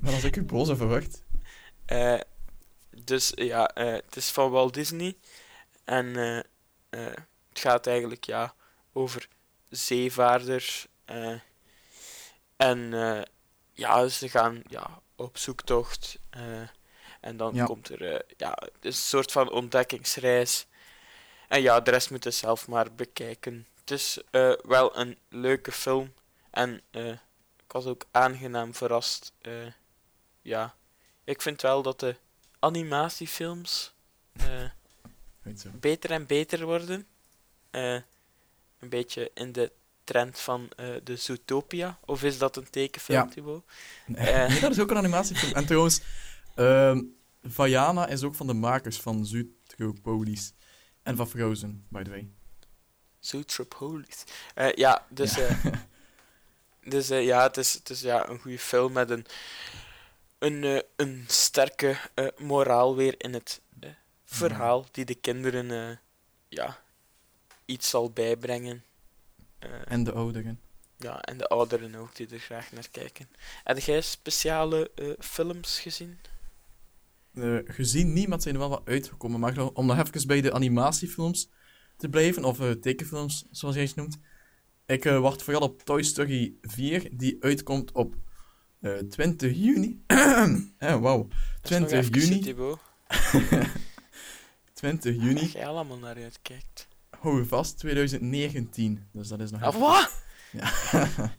Maar 0.00 0.12
als 0.12 0.24
ik 0.24 0.36
u 0.36 0.42
boos 0.42 0.68
over 0.68 0.88
word... 0.88 1.22
Eh, 1.86 2.20
dus 3.04 3.32
ja, 3.34 3.68
eh, 3.68 3.92
het 3.92 4.16
is 4.16 4.30
van 4.30 4.50
Walt 4.50 4.74
Disney. 4.74 5.16
En 5.84 6.16
eh, 6.16 6.38
eh, 6.38 7.14
het 7.48 7.58
gaat 7.58 7.86
eigenlijk 7.86 8.24
ja, 8.24 8.54
over 8.92 9.28
zeevaarders. 9.70 10.86
eh, 11.04 11.34
en 12.56 12.92
eh, 12.94 13.22
ja, 13.74 14.08
ze 14.08 14.28
gaan 14.28 14.62
ja, 14.68 15.00
op 15.16 15.38
zoektocht. 15.38 16.18
eh, 16.30 16.60
en 17.20 17.36
dan 17.36 17.54
Ja. 17.54 17.64
komt 17.64 17.88
er 17.88 18.12
eh, 18.14 18.20
ja, 18.36 18.58
een 18.80 18.92
soort 18.92 19.32
van 19.32 19.50
ontdekkingsreis. 19.50 20.66
En 21.48 21.62
ja, 21.62 21.80
de 21.80 21.90
rest 21.90 22.10
moet 22.10 22.24
je 22.24 22.30
zelf 22.30 22.68
maar 22.68 22.92
bekijken. 22.94 23.66
Het 23.80 23.90
is 23.90 24.18
eh, 24.30 24.52
wel 24.62 24.98
een 24.98 25.18
leuke 25.28 25.72
film. 25.72 26.14
En 26.50 26.82
ik 27.66 27.72
was 27.72 27.86
ook 27.86 28.04
aangenaam 28.10 28.74
verrast. 28.74 29.32
ja, 30.42 30.74
ik 31.24 31.42
vind 31.42 31.62
wel 31.62 31.82
dat 31.82 32.00
de 32.00 32.16
animatiefilms 32.58 33.92
beter 35.72 36.10
en 36.10 36.26
beter 36.26 36.64
worden. 36.64 37.06
Een 37.70 38.88
beetje 38.88 39.30
in 39.34 39.52
de 39.52 39.72
trend 40.04 40.38
van 40.40 40.68
eh, 40.76 40.86
de 41.04 41.16
Zootopia. 41.16 41.98
Of 42.04 42.22
is 42.22 42.38
dat 42.38 42.56
een 42.56 42.70
tekenfilm, 42.70 43.30
Ja. 43.34 43.60
Nee, 44.06 44.26
Eh. 44.28 44.48
nee, 44.48 44.60
dat 44.60 44.70
is 44.70 44.80
ook 44.80 44.90
een 44.90 44.96
animatiefilm. 44.96 45.52
En 45.52 45.66
trouwens, 45.66 46.00
ehm 46.54 47.02
Vaiana 47.42 48.06
is 48.06 48.22
ook 48.22 48.34
van 48.34 48.46
de 48.46 48.54
makers 48.54 49.00
van 49.00 49.26
Zootropolis. 49.26 50.52
En 51.02 51.16
van 51.16 51.28
Frozen, 51.28 51.86
by 51.88 52.02
the 52.02 52.10
way. 52.10 52.28
Zootropolis. 53.18 54.24
Eh 54.54 54.72
ja, 54.72 55.06
dus, 55.08 55.34
Ja. 55.34 55.48
dus 56.94 57.08
ja, 57.08 57.42
het 57.42 57.56
is, 57.56 57.72
het 57.72 57.90
is 57.90 58.00
ja, 58.00 58.28
een 58.28 58.38
goede 58.38 58.58
film 58.58 58.92
met 58.92 59.10
een, 59.10 59.26
een, 60.38 60.82
een 60.96 61.24
sterke 61.26 61.96
moraal 62.38 62.96
weer 62.96 63.14
in 63.18 63.32
het 63.34 63.60
verhaal 64.24 64.86
die 64.90 65.04
de 65.04 65.14
kinderen 65.14 66.00
ja, 66.48 66.78
iets 67.64 67.88
zal 67.88 68.10
bijbrengen. 68.10 68.84
Eh, 69.58 69.68
En 69.84 70.04
de 70.04 70.12
ouderen. 70.12 70.60
Ja, 70.96 71.20
en 71.20 71.38
de 71.38 71.48
ouderen 71.48 71.94
ook 71.94 72.16
die 72.16 72.28
er 72.28 72.38
graag 72.38 72.72
naar 72.72 72.88
kijken. 72.90 73.28
Heb 73.64 73.78
jij 73.78 74.00
speciale 74.00 74.90
eh, 74.94 75.08
films 75.18 75.78
gezien? 75.80 76.18
Eh, 77.34 77.58
gezien 77.64 78.12
niet, 78.12 78.24
maar 78.24 78.32
het 78.34 78.42
zijn 78.42 78.54
er 78.54 78.60
wel 78.60 78.68
wat 78.70 78.82
uitgekomen. 78.84 79.40
Maar 79.40 79.58
om 79.72 79.86
nog 79.86 79.98
even 79.98 80.26
bij 80.26 80.40
de 80.40 80.52
animatiefilms 80.52 81.48
te 81.96 82.08
blijven, 82.08 82.44
of 82.44 82.58
tekenfilms, 82.80 83.44
zoals 83.50 83.74
jij 83.74 83.86
ze 83.86 83.94
noemt. 83.96 84.18
Ik 84.86 85.04
wacht 85.04 85.42
vooral 85.42 85.62
op 85.62 85.82
Toy 85.82 86.02
Story 86.02 86.54
4, 86.62 87.08
die 87.12 87.36
uitkomt 87.40 87.92
op 87.92 88.14
eh, 88.84 88.98
20 88.98 89.56
juni. 89.56 90.02
eh, 90.78 91.00
Wauw. 91.00 91.28
Dat 91.62 91.70
is 91.70 91.78
nog 91.78 91.88
20 91.88 91.92
even, 91.98 92.28
juni. 92.28 92.40
Thibaut. 92.40 92.78
20 94.72 95.14
Dat 95.14 95.22
juni. 95.24 95.46
jij 95.46 95.66
allemaal 95.66 95.98
naar 95.98 96.16
uitkijkt. 96.16 96.88
Hou 97.24 97.38
je 97.38 97.44
vast, 97.44 97.78
2019. 97.78 99.08
Dus 99.12 99.28
dat 99.28 99.40
is 99.40 99.50
nog 99.50 99.62
even- 99.62 99.80
wat? 99.80 100.22
Ja. 100.50 100.72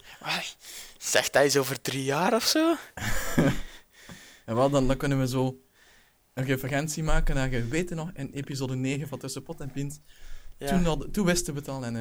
Zegt 0.97 1.33
hij 1.33 1.43
eens 1.43 1.57
over 1.57 1.81
drie 1.81 2.03
jaar 2.03 2.33
of 2.33 2.43
zo? 2.43 2.75
En 4.45 4.55
wel, 4.55 4.69
dan, 4.69 4.87
dan 4.87 4.97
kunnen 4.97 5.19
we 5.19 5.27
zo 5.27 5.61
een 6.33 6.45
referentie 6.45 7.03
maken 7.03 7.35
naar, 7.35 7.49
je 7.51 7.65
weet 7.67 7.89
nog, 7.89 8.09
in 8.13 8.31
episode 8.33 8.75
9 8.75 9.07
van 9.07 9.19
Tussen 9.19 9.43
Pot 9.43 9.59
en 9.59 9.71
Pint. 9.71 10.01
Ja, 10.57 10.67
Toen, 10.67 10.83
toen, 10.83 10.99
had, 10.99 11.13
toen 11.13 11.25
wisten 11.25 11.53
we 11.53 11.59
het 11.59 11.69
al 11.69 11.83
en 11.85 11.95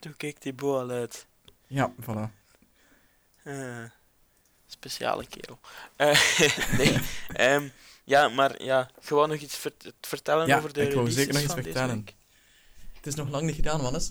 eh, 0.00 0.10
keek 0.16 0.38
Thibaut 0.38 0.80
al 0.82 0.90
uit. 0.90 1.26
ja, 1.66 1.92
voilà. 2.00 2.30
Eh, 3.42 3.84
speciale 4.66 5.26
kerel. 5.26 5.58
Eh, 5.96 6.20
nee, 6.78 6.98
ehm, 7.32 7.68
ja, 8.04 8.28
maar 8.28 8.62
ja, 8.62 8.90
gewoon 9.00 9.28
nog 9.28 9.38
iets 9.38 9.56
vert- 9.56 9.92
vertellen 10.00 10.46
Ja, 10.46 10.56
over 10.58 10.72
de 10.72 10.82
ik 10.82 10.88
releases 10.88 11.14
zeker 11.14 11.32
nog 11.32 11.42
iets 11.42 11.52
vertellen. 11.52 12.04
Het 13.04 13.12
is 13.12 13.18
nog 13.18 13.30
lang 13.30 13.46
niet 13.46 13.54
gedaan, 13.54 13.80
Wannes. 13.80 14.10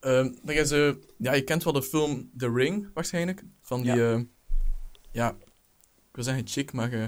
Er 0.00 0.50
is, 0.50 0.70
eh, 0.70 0.92
ja, 1.18 1.32
je 1.32 1.44
kent 1.44 1.64
wel 1.64 1.72
de 1.72 1.82
film 1.82 2.30
The 2.36 2.52
Ring, 2.52 2.90
waarschijnlijk. 2.94 3.42
Van 3.60 3.82
die, 3.82 3.94
ja, 3.94 4.24
ja 5.10 5.30
ik 6.08 6.14
wil 6.14 6.24
zeggen 6.24 6.46
chick, 6.46 6.72
maar 6.72 6.92
eh, 6.92 7.04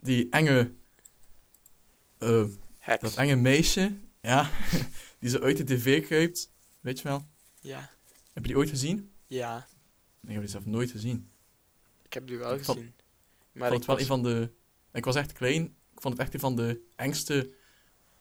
die 0.00 0.28
enge, 0.30 0.72
eh, 2.18 2.44
dat 3.00 3.14
enge 3.16 3.34
meisje, 3.36 3.92
ja, 4.20 4.50
die 5.20 5.30
zo 5.30 5.38
uit 5.40 5.56
de 5.56 5.64
tv 5.64 6.06
kruipt, 6.06 6.50
weet 6.80 6.98
je 7.00 7.08
wel. 7.08 7.26
Ja, 7.60 7.90
Heb 8.32 8.42
je 8.42 8.48
die 8.48 8.56
ooit 8.56 8.68
gezien? 8.70 9.12
ja, 9.26 9.54
Nee, 10.20 10.20
ik 10.20 10.30
heb 10.32 10.40
die 10.40 10.50
zelf 10.50 10.64
nooit 10.66 10.90
gezien. 10.90 11.30
ik 12.02 12.12
heb 12.12 12.26
die 12.26 12.36
wel 12.38 12.54
Ik 12.54 12.64
vond- 12.64 12.78
gezien. 12.78 12.92
ik 13.52 13.60
Maar 13.60 13.70
vond 13.70 13.82
ik 13.82 13.86
het 13.86 13.86
wel 13.86 13.94
was, 13.96 14.00
een 14.00 14.06
van 14.06 14.22
de... 14.22 14.50
Ik 14.92 15.04
was 15.04 15.14
echt 15.14 15.32
klein. 15.32 15.62
Ik 15.64 16.00
vond 16.00 16.14
het 16.14 16.22
echt 16.22 16.34
een 16.34 16.40
van 16.40 16.56
de 16.56 16.80
engste 16.96 17.50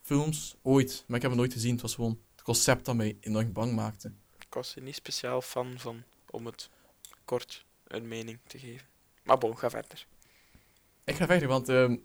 films 0.04 0.56
ooit. 0.62 1.04
Maar 1.08 1.16
ik 1.16 1.22
heb 1.22 1.32
hem 1.32 1.40
nooit 1.40 1.54
gezien. 1.54 1.72
Het 1.72 1.82
was 1.82 1.96
gewoon 1.96 2.20
het 2.32 2.42
concept 2.44 2.86
dat 2.86 2.96
mij 2.96 3.18
enorm 3.20 3.52
bang 3.54 3.74
maakte. 3.76 4.12
ik 4.40 4.54
was 4.54 4.76
er 4.76 4.82
niet 4.82 4.96
speciaal 4.96 5.42
fan 5.42 5.74
van 5.80 6.04
om 6.30 6.46
het 6.46 6.70
kort 7.26 7.66
een 7.88 8.08
mening 8.08 8.40
te 8.48 8.60
geven. 8.60 8.88
Maar 9.24 9.38
bon, 9.38 9.58
ga 9.58 9.70
verder. 9.70 10.08
Ik 11.04 11.16
ga 11.16 11.26
verder, 11.26 11.48
want 11.48 11.70
ehm, 11.70 11.96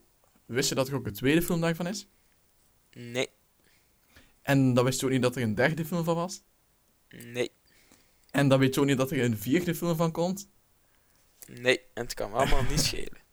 wist 0.46 0.68
je 0.68 0.74
dat 0.74 0.88
er 0.88 0.94
ook 0.94 1.06
een 1.06 1.12
tweede 1.12 1.42
film 1.42 1.60
daarvan 1.60 1.86
is? 1.86 2.06
Nee, 2.92 3.28
En 4.42 4.74
dan 4.74 4.84
wist 4.84 5.00
je 5.00 5.06
ook 5.06 5.12
niet 5.12 5.22
dat 5.22 5.36
er 5.36 5.42
een 5.42 5.54
derde 5.54 5.84
film 5.84 6.04
van 6.04 6.14
was? 6.14 6.42
nee, 7.10 7.50
En 8.30 8.48
dan 8.48 8.58
weet 8.58 8.74
je 8.74 8.80
ook 8.80 8.86
niet 8.86 8.96
dat 8.98 9.10
er 9.10 9.24
een 9.24 9.38
vierde 9.38 9.74
film 9.74 9.96
van 9.96 10.12
komt? 10.12 10.48
nee. 11.46 11.80
En 11.94 12.02
het 12.04 12.14
kan 12.14 12.30
me 12.30 12.36
allemaal 12.36 12.62
niet 12.62 12.80
schelen. 12.80 13.18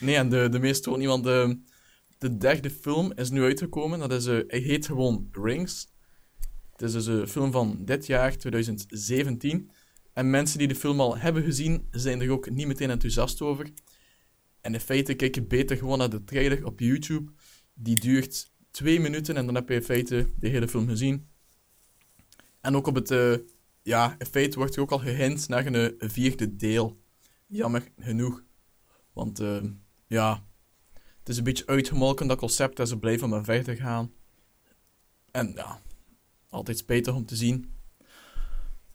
Nee, 0.00 0.16
en 0.16 0.28
de, 0.28 0.48
de 0.48 0.58
meeste 0.58 0.90
ook 0.90 0.96
niet, 0.96 1.06
want 1.06 1.24
de, 1.24 1.60
de 2.20 2.36
derde 2.36 2.70
film 2.70 3.12
is 3.12 3.30
nu 3.30 3.42
uitgekomen. 3.42 3.98
Dat 3.98 4.12
is, 4.12 4.26
eh, 4.26 4.38
hij 4.46 4.58
heet 4.58 4.86
gewoon 4.86 5.28
Rings. 5.32 5.88
Het 6.70 6.82
is 6.82 6.92
dus 6.92 7.06
een 7.06 7.28
film 7.28 7.52
van 7.52 7.84
dit 7.84 8.06
jaar, 8.06 8.36
2017. 8.36 9.70
En 10.12 10.30
mensen 10.30 10.58
die 10.58 10.68
de 10.68 10.74
film 10.74 11.00
al 11.00 11.16
hebben 11.18 11.42
gezien, 11.42 11.86
zijn 11.90 12.20
er 12.20 12.30
ook 12.30 12.50
niet 12.50 12.66
meteen 12.66 12.90
enthousiast 12.90 13.40
over. 13.40 13.70
En 14.60 14.74
in 14.74 14.80
feite 14.80 15.14
kijk 15.14 15.34
je 15.34 15.42
beter 15.42 15.76
gewoon 15.76 15.98
naar 15.98 16.10
de 16.10 16.24
trailer 16.24 16.64
op 16.66 16.80
YouTube. 16.80 17.32
Die 17.74 18.00
duurt 18.00 18.52
twee 18.70 19.00
minuten 19.00 19.36
en 19.36 19.46
dan 19.46 19.54
heb 19.54 19.68
je 19.68 19.74
in 19.74 19.82
feite 19.82 20.26
de 20.36 20.48
hele 20.48 20.68
film 20.68 20.88
gezien. 20.88 21.28
En 22.60 22.76
ook 22.76 22.86
op 22.86 22.94
het... 22.94 23.10
eh, 23.10 23.34
ja, 23.82 24.14
in 24.18 24.26
feite 24.26 24.58
wordt 24.58 24.76
er 24.76 24.82
ook 24.82 24.92
al 24.92 24.98
gehint 24.98 25.48
naar 25.48 25.66
een, 25.66 25.98
eh, 25.98 26.08
vierde 26.08 26.56
deel. 26.56 27.02
Jammer 27.46 27.88
genoeg. 27.98 28.44
Want 29.12 29.42
ja, 30.06 30.49
is 31.30 31.36
een 31.36 31.44
beetje 31.44 31.66
uitgemolken 31.66 32.26
dat 32.26 32.38
concept 32.38 32.78
en 32.78 32.86
ze 32.86 32.98
blijven 32.98 33.28
maar 33.28 33.44
verder 33.44 33.76
gaan. 33.76 34.12
En 35.30 35.52
ja, 35.54 35.82
altijd 36.48 36.78
spijtig 36.78 37.14
om 37.14 37.26
te 37.26 37.36
zien. 37.36 37.74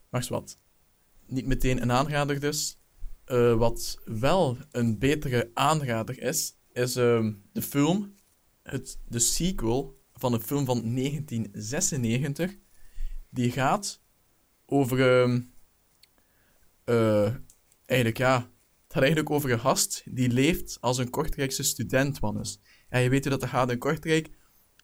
Maar 0.09 0.25
wat. 0.29 0.59
Niet 1.27 1.45
meteen 1.45 1.81
een 1.81 1.91
aanrader 1.91 2.39
dus. 2.39 2.77
Eh, 3.25 3.53
wat 3.57 3.99
wel 4.05 4.57
een 4.71 4.99
betere 4.99 5.51
aanrader 5.53 6.21
is, 6.21 6.57
is 6.71 6.95
ehm, 6.95 7.33
de 7.51 7.61
film, 7.61 8.15
het, 8.61 8.99
de 9.07 9.19
sequel 9.19 9.99
van 10.13 10.33
een 10.33 10.41
film 10.41 10.65
van 10.65 10.95
1996. 10.95 12.57
Die 13.29 13.51
gaat 13.51 14.01
over, 14.65 15.23
eh, 16.83 17.33
eigenlijk 17.85 18.17
ja, 18.17 18.49
gaat 18.95 19.03
eigenlijk 19.03 19.35
over 19.35 19.51
een 19.51 19.59
gast 19.59 20.03
die 20.05 20.29
leeft 20.29 20.77
als 20.81 20.97
een 20.97 21.09
Kortrijkse 21.09 21.63
student, 21.63 22.19
Wannes. 22.19 22.59
En 22.89 23.01
je 23.01 23.09
weet 23.09 23.21
hoe 23.23 23.31
dat 23.31 23.41
er 23.41 23.47
gaat 23.47 23.71
in 23.71 23.77
Kortrijk. 23.77 24.29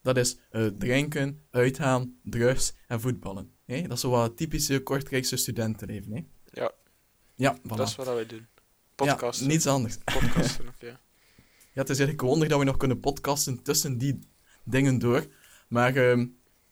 Dat 0.02 0.18
is 0.18 0.38
eh, 0.50 0.66
drinken, 0.66 1.44
uitgaan, 1.52 2.20
drugs 2.24 2.74
en 2.88 3.02
voetballen. 3.02 3.52
hè? 3.66 3.82
Dat 3.82 3.92
is 3.92 4.00
zo 4.00 4.10
wat 4.10 4.24
het 4.24 4.38
typische 4.38 4.80
Kortrijkse 4.84 5.36
studentenleven. 5.36 6.12
hè? 6.14 6.22
Ja, 6.62 6.72
Ja, 7.36 7.58
voilà. 7.58 7.62
dat 7.76 7.88
is 7.88 7.96
wat 7.96 8.06
wij 8.06 8.26
doen. 8.26 8.48
ja, 8.48 8.64
Podcasten. 8.96 9.48
niets 9.48 9.68
anders. 9.68 9.98
Podcasten 10.20 10.68
ook, 10.68 10.74
ja. 10.80 11.00
Ja, 11.74 11.82
het 11.82 11.90
is 11.90 12.00
eigenlijk 12.00 12.22
wonder 12.22 12.48
dat 12.48 12.60
we 12.60 12.66
nog 12.66 12.78
kunnen 12.78 13.00
podcasten 13.00 13.64
tussen 13.64 13.98
die 13.98 14.20
dingen 14.64 15.00
door. 15.00 15.26
Maar 15.68 15.96
ehm, 15.96 16.28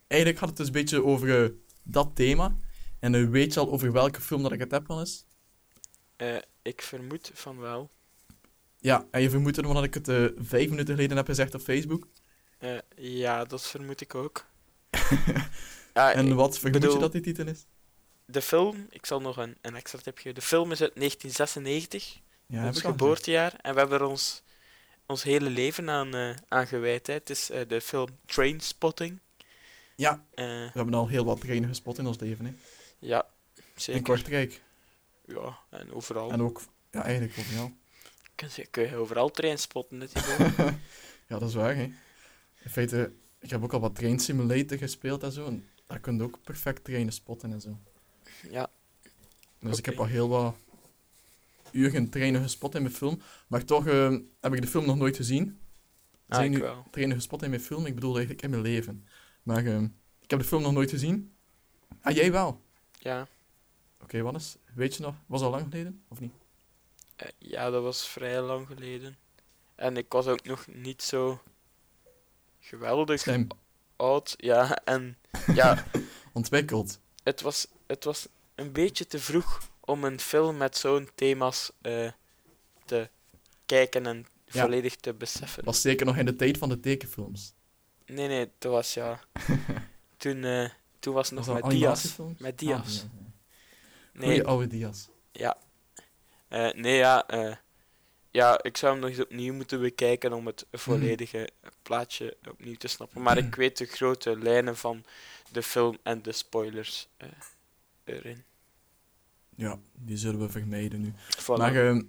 eigenlijk 0.08 0.40
gaat 0.40 0.50
het 0.50 0.58
dus 0.58 0.68
een 0.68 0.74
beetje 0.74 1.04
over 1.04 1.44
eh, 1.44 1.50
dat 1.84 2.12
thema. 2.16 2.58
En 3.00 3.16
eh, 3.16 3.30
weet 3.30 3.54
je 3.54 3.60
al 3.60 3.72
over 3.72 3.92
welke 3.92 4.22
film 4.22 4.42
dat 4.44 4.52
ik 4.52 4.60
het 4.60 4.72
heb, 4.72 4.88
Wannes? 4.88 5.26
Eh, 6.16 6.38
ik 6.70 6.82
vermoed 6.82 7.32
van 7.34 7.60
wel. 7.60 7.90
Ja, 8.78 9.06
en 9.12 9.22
je 9.22 9.30
vermoedt 9.30 9.58
omdat 9.58 9.84
ik 9.84 9.94
het 9.94 10.08
eh, 10.08 10.26
vijf 10.38 10.70
minuten 10.70 10.96
geleden 10.96 11.18
heb 11.18 11.26
gezegd 11.26 11.54
op 11.56 11.62
Facebook. 11.62 12.08
Eh, 12.58 12.78
ja, 12.96 13.46
dat 13.46 13.68
vermoed 13.68 14.02
ik 14.02 14.16
ook. 14.16 14.46
ja, 15.94 16.14
En 16.14 16.36
wat 16.36 16.60
vermoed 16.60 16.80
bedoel, 16.80 16.94
je 16.94 17.00
dat 17.00 17.12
die 17.12 17.22
titel 17.22 17.48
is? 17.48 17.66
De 18.26 18.42
film, 18.42 18.88
ik 18.90 19.06
zal 19.06 19.22
nog 19.22 19.38
een, 19.38 19.58
een 19.62 19.76
extra 19.76 20.00
tip 20.00 20.18
geven. 20.18 20.36
De 20.36 20.42
film 20.42 20.72
is 20.72 20.82
uit 20.82 20.96
1996, 20.96 22.20
Ja, 22.46 22.68
ons 22.68 22.82
geboortejaar. 22.82 23.54
En 23.62 23.74
we 23.74 23.80
hebben 23.80 24.00
er 24.00 24.06
ons, 24.06 24.44
ons 25.06 25.24
hele 25.24 25.50
leven 25.50 25.90
aan, 25.90 26.16
eh, 26.16 26.36
aan 26.48 26.68
gewijd. 26.68 27.08
Hè. 27.08 27.14
Het 27.14 27.30
is 27.30 27.50
eh, 27.50 27.62
de 27.68 27.82
film 27.82 28.08
Trainspotting. 28.26 29.20
Ja, 29.96 30.26
Eh, 30.34 30.46
we 30.46 30.70
hebben 30.74 30.94
al 30.94 31.08
heel 31.08 31.26
wat 31.26 31.42
treinen 31.42 31.70
gespot 31.70 31.98
in 31.98 32.08
ons 32.08 32.20
leven. 32.20 32.46
Hè. 32.46 32.54
ja, 33.00 33.26
In 33.56 33.64
zeker. 33.76 34.02
Kortrijk. 34.02 34.62
Ja, 35.30 35.58
en 35.70 35.94
overal. 35.94 36.32
En 36.32 36.42
ook, 36.42 36.62
ja, 36.92 37.04
eigenlijk 37.04 37.38
overal. 37.40 37.72
Kun, 38.36 38.48
je, 38.56 38.66
kun 38.66 38.84
je 38.84 38.96
overal 38.96 39.30
train 39.30 39.58
spotten? 39.58 40.02
Ja, 41.28 41.40
dat 41.40 41.50
is 41.50 41.56
waar, 41.56 41.76
hè. 41.76 41.84
In 42.64 42.70
feite, 42.70 43.12
ik 43.40 43.50
heb 43.50 43.64
ook 43.64 43.74
al 43.74 43.80
wat 43.80 43.96
Train 43.96 44.20
Simulator 44.20 44.78
gespeeld 44.78 45.24
en 45.24 45.32
zo. 45.32 45.46
En 45.46 45.68
daar 45.88 46.00
kun 46.00 46.16
je 46.16 46.24
ook 46.24 46.40
perfect 46.44 46.84
trainen 46.84 47.14
spotten 47.14 47.52
en 47.54 47.62
zo. 47.62 47.78
ja, 48.50 48.70
Dus 49.60 49.78
ik 49.78 49.86
heb 49.86 50.00
al 50.00 50.06
heel 50.06 50.30
wat 50.30 50.56
uren 51.72 52.10
trainen 52.10 52.42
gespot 52.42 52.76
in 52.76 52.82
mijn 52.82 52.94
film. 52.94 53.22
Maar 53.48 53.66
toch 53.66 53.88
eh, 53.88 54.16
heb 54.40 54.54
ik 54.54 54.62
de 54.62 54.68
film 54.68 54.86
nog 54.86 54.98
nooit 54.98 55.16
gezien. 55.16 55.60
ah, 56.28 56.38
Zijn 56.38 56.52
nu 56.52 56.60
wel. 56.60 56.86
trainen 56.92 57.16
gespot 57.16 57.44
in 57.44 57.50
mijn 57.50 57.62
film? 57.62 57.86
Ik 57.86 57.96
bedoel 57.96 58.12
eigenlijk 58.12 58.42
in 58.44 58.50
mijn 58.50 58.62
leven. 58.62 59.08
Maar 59.44 59.66
eh, 59.66 59.82
ik 60.22 60.30
heb 60.30 60.40
de 60.40 60.46
film 60.46 60.62
nog 60.62 60.74
nooit 60.74 60.90
gezien. 60.90 61.34
Ah, 62.02 62.16
jij 62.16 62.32
wel? 62.32 62.62
Ja. 63.00 63.28
Oké, 64.04 64.22
wat 64.22 64.36
is? 64.36 64.56
Weet 64.74 64.96
je 64.96 65.02
nog? 65.04 65.16
Was 65.26 65.42
dat 65.42 65.52
al 65.54 65.58
lang 65.60 65.70
geleden? 65.72 66.04
Of 66.08 66.20
niet? 66.20 66.34
Eh, 67.16 67.28
ja, 67.38 67.70
dat 67.70 67.84
was 67.84 68.08
vrij 68.08 68.42
lang 68.42 68.68
geleden. 68.68 69.18
En 69.76 69.98
ik 69.98 70.12
was 70.12 70.28
ook 70.28 70.44
nog 70.44 70.68
niet 70.68 71.02
zo 71.04 71.42
geweldig 72.60 73.20
Slim. 73.20 73.48
oud. 73.96 74.34
Ja, 74.38 74.76
en 74.84 75.18
ja, 75.54 75.86
Ontwikkeld. 76.34 77.00
het 77.24 77.42
was, 77.42 77.68
het 77.88 78.04
was 78.04 78.28
een 78.56 78.72
beetje 78.72 79.08
te 79.08 79.20
vroeg 79.20 79.62
om 79.80 80.04
een 80.04 80.20
film 80.20 80.58
met 80.58 80.78
zo'n 80.78 81.10
thema's 81.16 81.72
eh, 81.82 82.12
te 82.86 83.10
kijken 83.66 84.06
en 84.06 84.26
Ja. 84.46 84.62
volledig 84.62 84.96
te 84.96 85.14
beseffen. 85.14 85.64
Was 85.66 85.82
zeker 85.82 86.06
nog 86.06 86.18
in 86.18 86.26
de 86.26 86.36
tijd 86.36 86.58
van 86.58 86.70
de 86.70 86.80
tekenfilms. 86.80 87.54
Nee, 88.06 88.28
nee, 88.28 88.52
dat 88.58 88.72
was 88.72 88.94
ja. 88.94 89.20
toen, 90.18 90.44
eh, 90.44 90.70
toen 91.00 91.14
was 91.14 91.30
het 91.30 91.38
nog 91.38 91.46
Was 91.48 91.56
met 91.62 91.72
Diaz. 91.72 91.82
animatiefilms? 91.84 92.40
Met 92.40 92.58
Diaz. 92.60 92.80
Ah, 93.04 93.04
ja, 93.04 93.10
ja. 93.22 93.29
Nee, 94.14 94.26
Goeie 94.26 94.44
oude 94.44 94.68
Diaz. 94.68 95.08
ja. 95.32 95.58
Eh, 96.48 96.72
nee, 96.74 96.98
ja. 96.98 97.28
eh, 97.28 97.56
ja, 98.32 98.64
ik 98.64 98.78
zou 98.78 98.92
hem 98.92 99.02
nog 99.02 99.10
eens 99.10 99.20
opnieuw 99.22 99.54
moeten 99.54 99.82
bekijken 99.82 100.34
om 100.34 100.46
het 100.46 100.66
volledige 100.72 101.50
plaatje 101.82 102.38
opnieuw 102.50 102.76
te 102.76 102.88
snappen. 102.88 103.22
Maar 103.22 103.38
ik 103.38 103.56
weet 103.56 103.78
de 103.78 103.86
grote 103.86 104.38
lijnen 104.40 104.78
van 104.78 105.04
de 105.52 105.64
film 105.64 105.98
en 106.04 106.22
de 106.22 106.32
spoilers 106.32 107.08
eh, 107.18 107.28
erin. 108.04 108.44
Ja, 109.56 109.80
die 109.94 110.18
zullen 110.18 110.40
we 110.40 110.50
vermijden 110.50 111.02
nu. 111.02 111.14
Voilà. 111.42 111.58
Maar 111.58 111.76
ehm, 111.76 112.02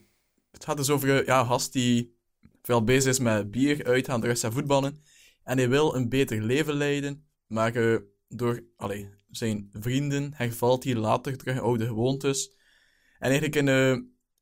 het 0.50 0.64
gaat 0.64 0.76
dus 0.76 0.90
over 0.90 1.26
ja, 1.26 1.44
gast 1.44 1.72
die 1.72 2.14
veel 2.62 2.84
bezig 2.84 3.10
is 3.10 3.18
met 3.18 3.50
bier, 3.50 3.84
uitgaan, 3.84 4.20
drugs 4.20 4.42
en 4.42 4.52
voetballen. 4.52 5.02
En 5.44 5.58
hij 5.58 5.68
wil 5.68 5.94
een 5.94 6.08
beter 6.08 6.42
leven 6.42 6.74
leiden, 6.74 7.24
maar 7.46 7.72
door 8.34 8.64
allee, 8.76 9.08
zijn 9.30 9.68
vrienden 9.72 10.32
hervalt 10.34 10.84
hij 10.84 10.94
later 10.94 11.36
terug 11.36 11.54
in 11.54 11.60
oude 11.60 11.86
gewoontes. 11.86 12.52
En 13.18 13.30
eigenlijk 13.30 13.56
in, 13.56 13.68
eh, 13.68 13.96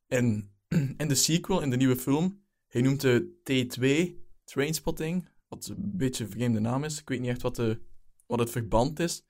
En 0.09 0.51
in 0.97 1.07
de 1.07 1.15
sequel, 1.15 1.61
in 1.61 1.69
de 1.69 1.77
nieuwe 1.77 1.95
film, 1.95 2.43
hij 2.67 2.81
noemt 2.81 3.01
de 3.01 3.37
T2 3.43 4.17
Trainspotting, 4.43 5.29
wat 5.47 5.67
een 5.67 5.97
beetje 5.97 6.23
een 6.23 6.31
vreemde 6.31 6.59
naam 6.59 6.83
is. 6.83 6.99
Ik 6.99 7.09
weet 7.09 7.19
niet 7.19 7.29
echt 7.29 7.41
wat, 7.41 7.55
de, 7.55 7.79
wat 8.25 8.39
het 8.39 8.49
verband 8.49 8.99
is. 8.99 9.23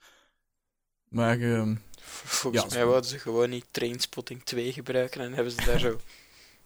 Maar 1.09 1.39
ehm, 1.39 1.75
Volgens 2.01 2.63
Ja, 2.63 2.69
mij 2.69 2.85
wouden 2.85 3.09
ze 3.09 3.19
gewoon 3.19 3.49
niet 3.49 3.65
Trainspotting 3.71 4.43
2 4.43 4.73
gebruiken 4.73 5.21
en 5.21 5.33
hebben 5.33 5.51
ze 5.51 5.65
daar 5.65 5.79
zo 5.79 5.99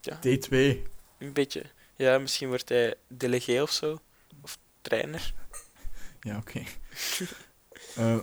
T2, 0.28 0.52
een 1.18 1.34
beetje... 1.34 1.64
Ja, 1.96 2.18
misschien 2.18 2.48
wordt 2.48 2.70
hij 2.70 2.96
delegé 3.08 3.62
of 3.62 3.72
zo. 3.72 4.00
Of 4.42 4.60
trainer. 4.82 5.34
ja 6.20 6.38
oké. 6.38 6.64
Eh, 7.96 8.20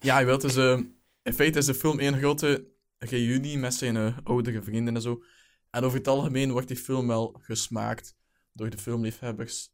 ja, 0.00 0.18
je 0.18 0.26
wilt 0.26 0.40
dus... 0.40 0.56
eh, 0.56 0.80
in 1.22 1.32
feite 1.32 1.58
is 1.58 1.66
de 1.66 1.74
film 1.74 1.98
één 1.98 2.18
grote 2.18 2.66
reunie 2.98 3.58
met 3.58 3.74
zijn 3.74 3.96
eh, 3.96 4.18
oudere 4.24 4.62
vrienden 4.62 4.94
en 4.94 5.02
zo. 5.02 5.22
En 5.70 5.84
over 5.84 5.98
het 5.98 6.08
algemeen 6.08 6.52
wordt 6.52 6.68
die 6.68 6.76
film 6.76 7.06
wel 7.06 7.36
gesmaakt 7.40 8.16
door 8.52 8.70
de 8.70 8.78
filmliefhebbers. 8.78 9.72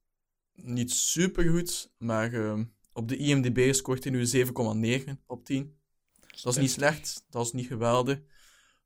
Niet 0.52 0.92
super 0.92 1.50
goed, 1.50 1.92
maar 1.98 2.56
op 2.92 3.08
de 3.08 3.16
IMDb 3.16 3.74
scoort 3.74 4.04
hij 4.04 4.12
nu 4.12 4.26
7,9 5.06 5.12
op 5.26 5.44
10. 5.44 5.78
Dat 6.42 6.52
is 6.52 6.60
niet 6.60 6.70
slecht, 6.70 7.24
dat 7.30 7.46
is 7.46 7.52
niet 7.52 7.66
geweldig. 7.66 8.20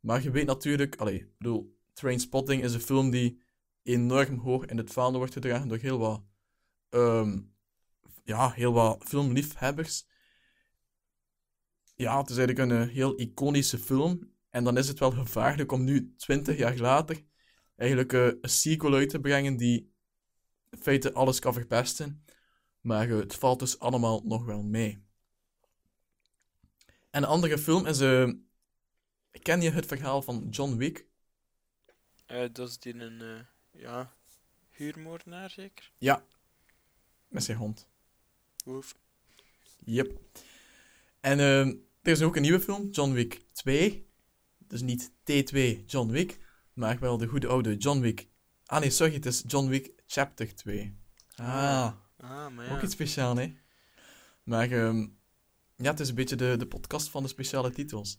Maar 0.00 0.22
je 0.22 0.30
weet 0.30 0.46
natuurlijk, 0.46 0.96
allee, 0.96 1.18
ik 1.18 1.38
bedoel, 1.38 1.78
Trainspotting 1.92 2.62
is 2.62 2.74
een 2.74 2.80
film 2.80 3.10
die 3.10 3.42
enorm 3.82 4.38
hoog 4.38 4.64
in 4.64 4.76
het 4.76 4.92
vaandel 4.92 5.18
wordt 5.18 5.32
gedragen 5.32 5.68
door 5.68 5.78
heel 5.78 5.98
wat, 5.98 6.22
ehm, 6.88 7.38
ja, 8.24 8.50
heel 8.50 8.72
wat 8.72 9.04
filmliefhebbers. 9.04 10.06
Ja, 11.96 12.18
het 12.18 12.30
is 12.30 12.36
eigenlijk 12.36 12.70
een 12.70 12.80
eh, 12.80 12.94
heel 12.94 13.20
iconische 13.20 13.78
film. 13.78 14.32
En 14.50 14.64
dan 14.64 14.78
is 14.78 14.88
het 14.88 14.98
wel 14.98 15.10
gevaarlijk 15.10 15.72
om 15.72 15.84
nu, 15.84 16.14
20 16.16 16.56
jaar 16.56 16.76
later, 16.76 17.24
eigenlijk 17.76 18.12
eh, 18.12 18.26
een 18.26 18.48
sequel 18.48 18.94
uit 18.94 19.08
te 19.08 19.20
brengen 19.20 19.56
die 19.56 19.92
in 20.70 20.78
feite 20.78 21.12
alles 21.12 21.38
kan 21.38 21.52
verpesten. 21.52 22.24
Maar 22.80 23.10
eh, 23.10 23.16
het 23.16 23.34
valt 23.34 23.58
dus 23.58 23.78
allemaal 23.78 24.22
nog 24.24 24.44
wel 24.44 24.62
mee. 24.62 25.02
En 27.10 27.22
een 27.22 27.28
andere 27.28 27.58
film 27.58 27.86
is... 27.86 27.98
ken 29.42 29.60
je 29.60 29.70
het 29.70 29.86
verhaal 29.86 30.22
van 30.22 30.48
John 30.50 30.76
Wick? 30.76 31.06
Dat 32.26 32.68
is 32.68 32.78
die 32.78 32.94
een... 32.94 33.46
ja... 33.70 34.16
Huurmoordenaar, 34.70 35.50
zeker? 35.50 35.92
Ja. 35.98 36.24
Met 37.28 37.44
zijn 37.44 37.58
hond. 37.58 37.88
Oef. 38.66 38.94
Yep. 39.84 40.20
En 41.20 41.38
eh, 41.38 41.66
er 41.66 41.76
is 42.02 42.22
ook 42.22 42.36
een 42.36 42.42
nieuwe 42.42 42.60
film, 42.60 42.88
John 42.90 43.12
Wick 43.12 43.44
2. 43.52 44.06
Dus 44.58 44.80
niet 44.82 45.10
T2 45.10 45.84
John 45.86 46.10
Wick, 46.10 46.38
maar 46.72 46.98
wel 46.98 47.16
de 47.18 47.26
goede 47.26 47.46
oude 47.46 47.76
John 47.76 48.00
Wick. 48.00 48.28
Ah 48.66 48.80
nee, 48.80 48.90
sorry, 48.90 49.14
het 49.14 49.26
is 49.26 49.42
John 49.46 49.68
Wick 49.68 49.92
Chapter 50.06 50.54
2. 50.54 50.96
Ah, 51.36 51.92
Ah, 52.16 52.48
maar 52.54 52.66
ja. 52.66 52.74
ook 52.76 52.82
iets 52.82 52.92
speciaals, 52.92 53.38
hè? 53.38 53.54
Maar 54.42 54.70
ehm, 54.70 55.06
ja, 55.76 55.90
het 55.90 56.00
is 56.00 56.08
een 56.08 56.14
beetje 56.14 56.36
de, 56.36 56.56
de 56.58 56.66
podcast 56.66 57.08
van 57.08 57.22
de 57.22 57.28
speciale 57.28 57.70
titels. 57.70 58.18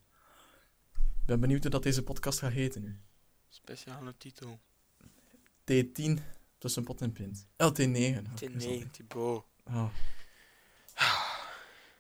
Ik 0.94 1.26
ben 1.26 1.40
benieuwd 1.40 1.62
hoe 1.62 1.72
dat 1.72 1.84
deze 1.84 2.04
podcast 2.04 2.40
gaat 2.40 2.52
heten 2.52 2.82
nu. 2.82 3.00
Speciale 3.50 4.18
titel. 4.18 4.60
T10 5.72 6.20
tussen 6.58 6.84
pot 6.84 7.02
en 7.02 7.12
pint. 7.12 7.48
Oh, 7.58 7.68
T9. 7.72 7.74
Oh, 7.78 7.86
ik 8.40 8.50
wist 8.50 8.70
dat 8.70 8.84
T9, 8.84 8.92
Thibaut. 8.92 9.46
Oh. 9.66 9.90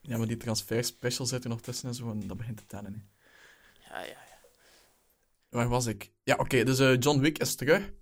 Ja, 0.07 0.17
maar 0.17 0.27
die 0.27 0.37
transfer 0.37 0.83
special 0.83 1.25
zit 1.25 1.43
er 1.43 1.49
nog 1.49 1.61
tussen 1.61 1.89
en 1.89 1.95
zo, 1.95 2.11
en 2.11 2.27
dat 2.27 2.37
begint 2.37 2.57
te 2.57 2.65
tellen. 2.65 2.93
Hè. 2.93 2.99
Ja, 3.89 3.99
ja, 4.01 4.07
ja. 4.07 4.39
Waar 5.49 5.69
was 5.69 5.85
ik? 5.85 6.11
Ja, 6.23 6.35
oké, 6.35 6.63
dus 6.63 6.79
eh, 6.79 6.99
John 6.99 7.19
Wick 7.19 7.37
is 7.37 7.55
terug. 7.55 7.93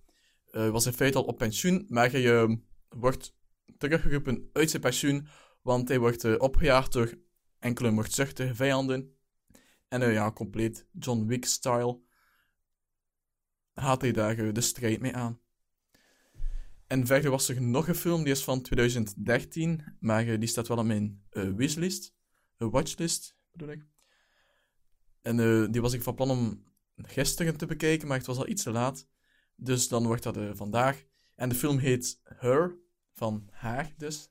Eh 0.52 0.70
was 0.70 0.86
in 0.86 0.94
feite 0.94 1.18
al 1.18 1.24
op 1.24 1.38
pensioen, 1.38 1.86
maar 1.90 2.12
hij 2.12 2.42
eh, 2.42 2.56
wordt 2.90 3.36
teruggeroepen 3.78 4.50
uit 4.54 4.70
zijn 4.70 4.82
pensioen, 4.82 5.28
want 5.62 5.88
hij 5.88 6.00
wordt 6.00 6.38
opgejaagd 6.38 6.92
door 6.92 7.14
enkele 7.60 7.92
moordzuchtige 7.92 8.56
vijanden. 8.56 9.18
En 9.88 10.12
ja, 10.12 10.32
compleet 10.32 10.88
John 10.92 11.26
Wick-style 11.26 12.00
gaat 13.74 14.02
hij 14.02 14.12
daar 14.12 14.54
de 14.54 14.62
strijd 14.62 15.00
mee 15.00 15.16
aan. 15.16 15.43
En 16.94 17.06
verder 17.06 17.32
was 17.32 17.50
er 17.50 17.62
nog 17.62 17.88
een 17.88 17.96
film, 17.96 18.24
die 18.24 18.34
is 18.34 18.44
van 18.44 18.62
2013, 18.62 19.84
maar 20.00 20.28
eh, 20.28 20.40
die 20.40 20.48
staat 20.48 20.68
wel 20.68 20.78
op 20.78 20.86
mijn 20.86 21.24
eh, 21.30 21.50
wishlist. 21.56 22.14
Een 22.58 22.70
watchlist, 22.70 23.36
bedoel 23.52 23.70
ik. 23.70 23.86
En 25.22 25.40
eh, 25.40 25.72
die 25.72 25.82
was 25.82 25.94
ik 25.94 26.02
van 26.02 26.16
plan 26.16 26.30
om 26.30 26.64
gisteren 26.96 27.58
te 27.58 27.66
bekijken, 27.66 28.08
maar 28.08 28.18
het 28.18 28.26
was 28.26 28.38
al 28.38 28.48
iets 28.48 28.64
te 28.64 28.72
laat. 28.72 29.08
Dus 29.56 29.88
dan 29.88 30.06
wordt 30.06 30.24
dat 30.24 30.38
vandaag. 30.54 31.04
En 31.36 31.50
de 31.50 31.56
film 31.56 31.78
heet 31.78 32.20
Her, 32.24 32.78
van 33.14 33.48
haar 33.52 33.94
dus. 33.98 34.30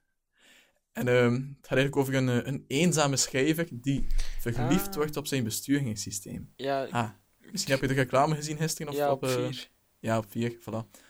En 0.92 1.08
ehm, 1.08 1.32
het 1.34 1.66
gaat 1.66 1.78
eigenlijk 1.78 1.96
over 1.96 2.14
een, 2.14 2.48
een 2.48 2.64
eenzame 2.66 3.16
schrijver 3.16 3.68
die 3.70 4.06
verliefd 4.40 4.88
Ah. 4.88 4.94
wordt 4.94 5.16
op 5.16 5.26
zijn 5.26 5.44
besturingssysteem. 5.44 6.52
Ja, 6.56 6.84
Ah, 6.90 7.10
misschien 7.50 7.72
heb 7.72 7.82
je 7.82 7.88
de 7.88 7.94
reclame 7.94 8.34
gezien 8.34 8.56
gisteren? 8.56 8.92
Of 8.92 8.98
ja 8.98 9.12
op 9.12 9.24
eh, 9.24 9.30
vier. 9.30 9.70
Ja, 9.98 10.18
op 10.18 10.30
vier, 10.30 10.58
voilà. 10.60 11.00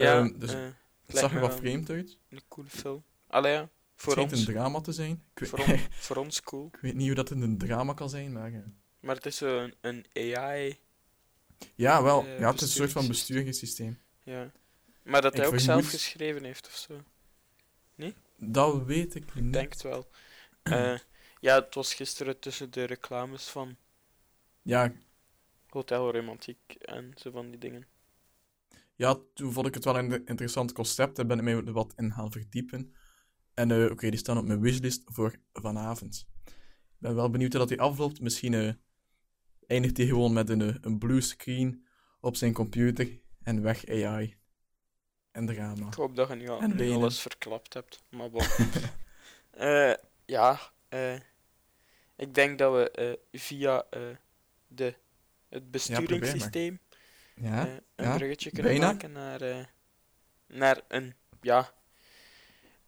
Ja, 0.00 0.18
ehm, 0.18 0.38
dus 0.38 0.52
eh, 0.52 0.68
Het 1.06 1.16
zag 1.18 1.34
er 1.34 1.40
wat 1.40 1.54
vreemd 1.54 1.90
uit. 1.90 2.18
Een 2.28 2.42
coole 2.48 2.68
film. 2.68 3.04
Allee, 3.26 3.52
ja. 3.52 3.68
Voor 3.94 4.16
het 4.16 4.32
ons. 4.32 4.46
een 4.46 4.52
drama 4.54 4.80
te 4.80 4.92
zijn. 4.92 5.24
Ik 5.34 5.46
Voor, 5.46 5.58
on- 5.58 5.78
voor 6.06 6.16
ons 6.16 6.40
cool. 6.42 6.68
ik 6.72 6.80
weet 6.80 6.94
niet 6.94 7.06
hoe 7.06 7.16
dat 7.16 7.30
in 7.30 7.40
een 7.42 7.58
drama 7.58 7.94
kan 7.94 8.10
zijn, 8.10 8.32
maar... 8.32 8.52
Maar 9.00 9.14
het 9.14 9.26
is 9.26 9.36
zo 9.36 9.58
een, 9.58 9.74
een 9.80 10.06
AI. 10.38 10.78
Ja, 11.74 12.02
wel. 12.02 12.24
Eh, 12.24 12.38
ja, 12.38 12.50
het 12.50 12.60
is 12.60 12.68
een 12.68 12.76
soort 12.76 12.92
van 12.92 13.06
besturingssysteem. 13.08 14.00
Ja. 14.22 14.50
Maar 15.02 15.22
dat 15.22 15.32
Ik 15.32 15.38
hij 15.38 15.48
ook 15.48 15.58
zelf 15.58 15.88
geschreven 15.90 16.44
heeft 16.44 16.66
of 16.66 16.76
zo. 16.76 17.02
Dat 18.36 18.84
weet 18.84 19.14
ik 19.14 19.34
niet. 19.34 19.44
Ik 19.44 19.52
denk 19.52 19.72
het 19.72 19.82
wel. 19.82 20.10
Eh, 20.62 20.98
ja, 21.40 21.54
het 21.54 21.74
was 21.74 21.94
gisteren 21.94 22.38
tussen 22.38 22.70
de 22.70 22.84
reclames 22.84 23.44
van 23.48 23.76
Ja, 24.62 24.92
Hotel 25.68 26.12
Romantiek 26.12 26.74
en 26.80 27.12
zo 27.16 27.30
van 27.30 27.50
die 27.50 27.58
dingen. 27.58 27.86
Ja, 29.00 29.18
toen 29.34 29.52
vond 29.52 29.66
ik 29.66 29.74
het 29.74 29.84
wel 29.84 29.98
een 29.98 30.26
interessant 30.26 30.72
concept 30.72 31.18
en 31.18 31.26
ben 31.26 31.38
ik 31.38 31.44
mij 31.44 31.54
er 31.54 31.72
wat 31.72 31.92
in 31.96 32.12
gaan 32.12 32.32
verdiepen. 32.32 32.94
En 33.54 33.70
eh, 33.70 33.90
oké, 33.90 34.10
die 34.10 34.18
staan 34.18 34.38
op 34.38 34.46
mijn 34.46 34.60
wishlist 34.60 35.02
voor 35.04 35.36
vanavond. 35.52 36.26
Ik 36.44 36.96
ben 36.98 37.14
wel 37.14 37.30
benieuwd 37.30 37.50
hoe 37.50 37.60
dat 37.60 37.68
die 37.68 37.80
afloopt. 37.80 38.20
Misschien 38.20 38.54
eh, 38.54 38.72
eindigt 39.66 39.96
hij 39.96 40.06
gewoon 40.06 40.32
met 40.32 40.48
een, 40.48 40.60
eh, 40.60 40.74
een 40.80 40.98
blue 40.98 41.20
screen 41.20 41.86
op 42.20 42.36
zijn 42.36 42.52
computer 42.52 43.20
en 43.42 43.62
weg 43.62 43.88
AI. 43.88 44.36
En 45.30 45.46
drama. 45.46 45.86
Ik 45.86 45.94
hoop 45.94 46.16
dat 46.16 46.28
je 46.28 46.34
nu, 46.34 46.48
al, 46.48 46.60
En 46.60 46.92
alles 46.92 47.20
verklapt 47.20 47.74
hebt. 47.74 48.02
Maar 48.10 48.30
bon. 48.30 48.46
Ja, 50.24 50.60
ik 52.16 52.34
denk 52.34 52.58
dat 52.58 52.72
we 52.72 53.18
via 53.32 53.86
de, 54.66 54.94
het 55.48 55.70
besturingssysteem 55.70 56.80
Ja, 56.88 56.89
eh, 57.42 57.72
een 57.96 58.06
ja, 58.06 58.16
bruggetje 58.16 58.50
kunnen 58.50 58.72
bijna. 58.72 58.86
maken 58.86 59.12
naar, 59.12 59.40
eh, 59.40 59.64
naar 60.46 60.80
een, 60.88 61.14
ja, 61.40 61.72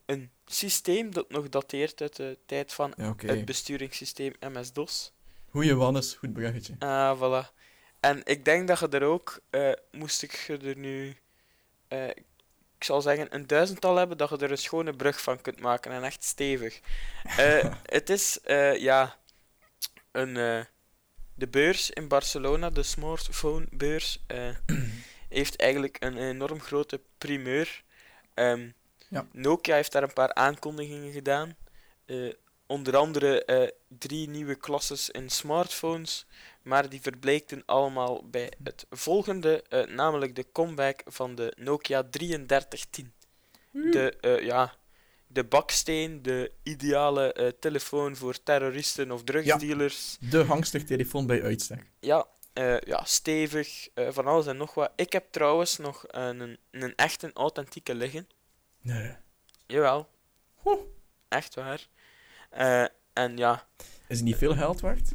een 0.06 0.30
systeem 0.46 1.12
dat 1.12 1.30
nog 1.30 1.48
dateert 1.48 2.00
uit 2.00 2.16
de 2.16 2.38
tijd 2.46 2.72
van 2.72 2.92
ja 2.96 3.14
het 3.16 3.44
besturingssysteem 3.44 4.32
MS-DOS. 4.40 5.12
Goeie 5.50 5.74
Wannes, 5.74 6.14
goed 6.14 6.32
bruggetje. 6.32 6.74
Ah, 6.78 7.18
voilà. 7.18 7.54
En 8.00 8.20
ik 8.24 8.44
denk 8.44 8.68
dat 8.68 8.78
je 8.78 8.88
er 8.88 9.02
ook, 9.02 9.40
eh, 9.50 9.72
moest 9.90 10.22
ik 10.22 10.32
je 10.32 10.58
er 10.58 10.76
nu, 10.76 11.16
ik 12.76 12.84
zal 12.84 13.02
zeggen, 13.02 13.34
een 13.34 13.46
duizendtal 13.46 13.96
hebben, 13.96 14.16
dat 14.16 14.28
je 14.28 14.36
er 14.36 14.50
een 14.50 14.58
schone 14.58 14.96
brug 14.96 15.22
van 15.22 15.40
kunt 15.40 15.60
maken 15.60 15.92
en 15.92 16.04
echt 16.04 16.24
stevig. 16.24 16.80
Het 17.98 18.10
is, 18.10 18.38
ja, 18.78 19.18
een, 20.10 20.66
de 21.34 21.48
beurs 21.48 21.90
in 21.90 22.08
Barcelona, 22.08 22.70
de 22.70 22.82
smartphone-beurs, 22.82 24.18
eh, 24.26 24.48
heeft 25.28 25.56
eigenlijk 25.56 25.96
een 26.00 26.16
enorm 26.18 26.60
grote 26.60 27.00
primeur. 27.18 27.82
Ehm, 28.34 28.68
Ja. 29.08 29.26
Nokia 29.32 29.74
heeft 29.74 29.92
daar 29.92 30.02
een 30.02 30.12
paar 30.12 30.34
aankondigingen 30.34 31.12
gedaan. 31.12 31.56
Eh, 32.06 32.32
onder 32.66 32.96
andere 32.96 33.44
eh, 33.44 33.68
drie 33.98 34.28
nieuwe 34.28 34.54
klasses 34.54 35.10
in 35.10 35.30
smartphones. 35.30 36.26
Maar 36.62 36.88
die 36.88 37.00
verbleekten 37.00 37.62
allemaal 37.66 38.24
bij 38.30 38.52
het 38.64 38.86
volgende, 38.90 39.64
namelijk 39.88 40.34
de 40.34 40.46
comeback 40.52 41.02
van 41.06 41.34
de 41.34 41.52
Nokia 41.56 42.02
3310. 42.02 43.12
De, 43.70 44.16
eh, 44.20 44.44
ja, 44.44 44.74
de 45.32 45.44
baksteen, 45.44 46.22
de 46.22 46.52
ideale 46.62 47.32
eh, 47.32 47.48
telefoon 47.60 48.16
voor 48.16 48.42
terroristen 48.42 49.10
of 49.10 49.24
drugsdealers. 49.24 50.16
De 50.20 50.44
hangstertelefoon 50.44 51.26
bij 51.26 51.42
uitstek. 51.42 51.90
Ja, 52.00 52.26
eh, 52.52 52.80
ja 52.80 53.04
stevig, 53.04 53.88
eh, 53.94 54.08
van 54.10 54.26
alles 54.26 54.46
en 54.46 54.56
nog 54.56 54.74
wat. 54.74 54.92
Ik 54.96 55.12
heb 55.12 55.24
trouwens 55.32 55.76
nog 55.78 56.04
een, 56.06 56.40
een, 56.40 56.58
een 56.70 56.94
echte 56.96 57.30
authentieke 57.34 57.94
liggen. 57.94 58.28
Nee. 58.80 59.16
Jawel, 59.66 60.08
Oeh. 60.64 60.80
echt 61.28 61.54
waar. 61.54 61.88
En 63.12 63.36
ja, 63.36 63.66
Is 64.08 64.16
het 64.16 64.24
niet 64.26 64.36
veel 64.36 64.54
geld 64.54 64.80
waard? 64.80 65.12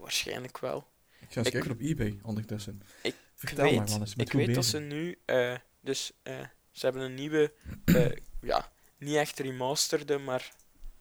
waarschijnlijk 0.00 0.58
wel. 0.58 0.86
ga 1.20 1.26
eens 1.36 1.46
Ik- 1.46 1.52
kijken 1.52 1.70
op 1.70 1.80
eBay 1.80 2.18
ondertussen. 2.22 2.82
Ik 3.02 3.14
Vertel 3.34 3.64
weet, 3.64 3.88
maar, 3.88 3.98
met 3.98 4.20
ik 4.20 4.32
weet 4.32 4.54
dat 4.54 4.64
ze 4.64 4.78
nu, 4.78 5.18
eh, 5.24 5.54
dus 5.80 6.12
ze 6.70 6.84
hebben 6.86 7.02
een 7.02 7.14
nieuwe, 7.14 7.52
ja, 8.40 8.72
niet 9.02 9.16
echt 9.16 9.38
remasterde, 9.38 10.18
maar 10.18 10.52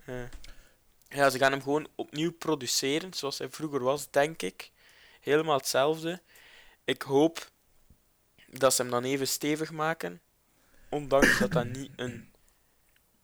eh, 0.06 0.24
ja, 1.08 1.30
ze 1.30 1.38
gaan 1.38 1.52
hem 1.52 1.62
gewoon 1.62 1.88
opnieuw 1.96 2.32
produceren, 2.32 3.14
zoals 3.14 3.38
hij 3.38 3.50
vroeger 3.50 3.84
was, 3.84 4.12
denk 4.12 4.42
ik. 4.42 4.72
Helemaal 5.22 5.58
hetzelfde. 5.58 6.22
Ik 6.86 7.02
hoop 7.02 7.52
dat 8.48 8.74
ze 8.74 8.82
hem 8.82 8.92
dan 8.92 9.04
even 9.04 9.28
stevig 9.28 9.72
maken, 9.72 10.22
ondanks 10.90 11.40
dat 11.40 11.52
dat 11.52 11.66
niet 11.66 11.92
een 11.96 12.32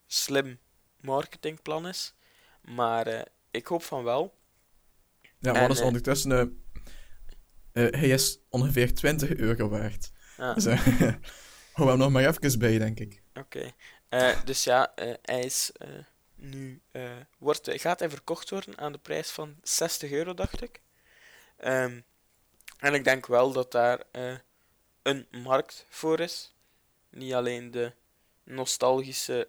slim 0.06 0.58
marketingplan 1.00 1.88
is. 1.88 2.14
Maar 2.60 3.06
eh, 3.06 3.22
ik 3.50 3.66
hoop 3.66 3.82
van 3.82 4.04
wel. 4.04 4.36
Ja, 5.38 5.52
maar 5.52 5.70
is 5.70 5.80
eh, 5.80 5.86
ondertussen... 5.86 6.62
hij 7.72 8.08
is 8.08 8.38
ongeveer 8.48 8.94
20 8.94 9.36
euro 9.36 9.68
waard. 9.68 10.12
Ah. 10.36 10.54
Dus 10.54 10.64
hou 11.72 11.88
hem 11.88 11.98
nog 11.98 12.10
maar 12.10 12.26
even 12.26 12.58
bij, 12.58 12.78
denk 12.78 13.00
ik. 13.00 13.22
Oké. 13.34 13.72
Eh, 14.08 14.44
dus 14.44 14.64
ja, 14.64 14.94
eh, 14.94 15.14
hij 15.22 15.40
is 15.40 15.72
eh, 15.72 15.88
nu. 16.34 16.82
wordt, 17.38 17.68
gaat 17.72 17.98
hij 17.98 18.10
verkocht 18.10 18.50
worden 18.50 18.78
aan 18.78 18.92
de 18.92 18.98
prijs 18.98 19.30
van 19.30 19.56
60 19.62 20.10
euro, 20.10 20.34
dacht 20.34 20.62
ik. 20.62 20.80
Ehm, 21.56 22.00
en 22.78 22.94
ik 22.94 23.04
denk 23.04 23.26
wel 23.26 23.52
dat 23.52 23.72
daar 23.72 24.02
een 25.02 25.26
markt 25.30 25.86
voor 25.88 26.20
is. 26.20 26.54
Niet 27.10 27.32
alleen 27.32 27.70
de 27.70 27.92
nostalgische 28.42 29.48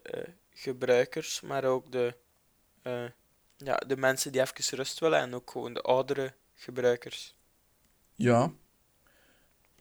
gebruikers, 0.53 1.41
maar 1.41 1.63
ook 1.63 1.91
de, 1.91 2.15
ja, 3.57 3.77
de 3.77 3.97
mensen 3.97 4.31
die 4.31 4.41
even 4.41 4.77
rust 4.77 4.99
willen 4.99 5.19
en 5.19 5.33
ook 5.33 5.51
gewoon 5.51 5.73
de 5.73 5.81
oudere 5.81 6.33
gebruikers. 6.53 7.35
Ja, 8.15 8.51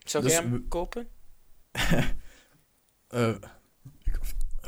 Zou 0.09 0.25
Dus 0.25 0.33
jij 0.33 0.43
hem 0.43 0.69
kopen? 0.69 1.11
eh, 3.09 3.35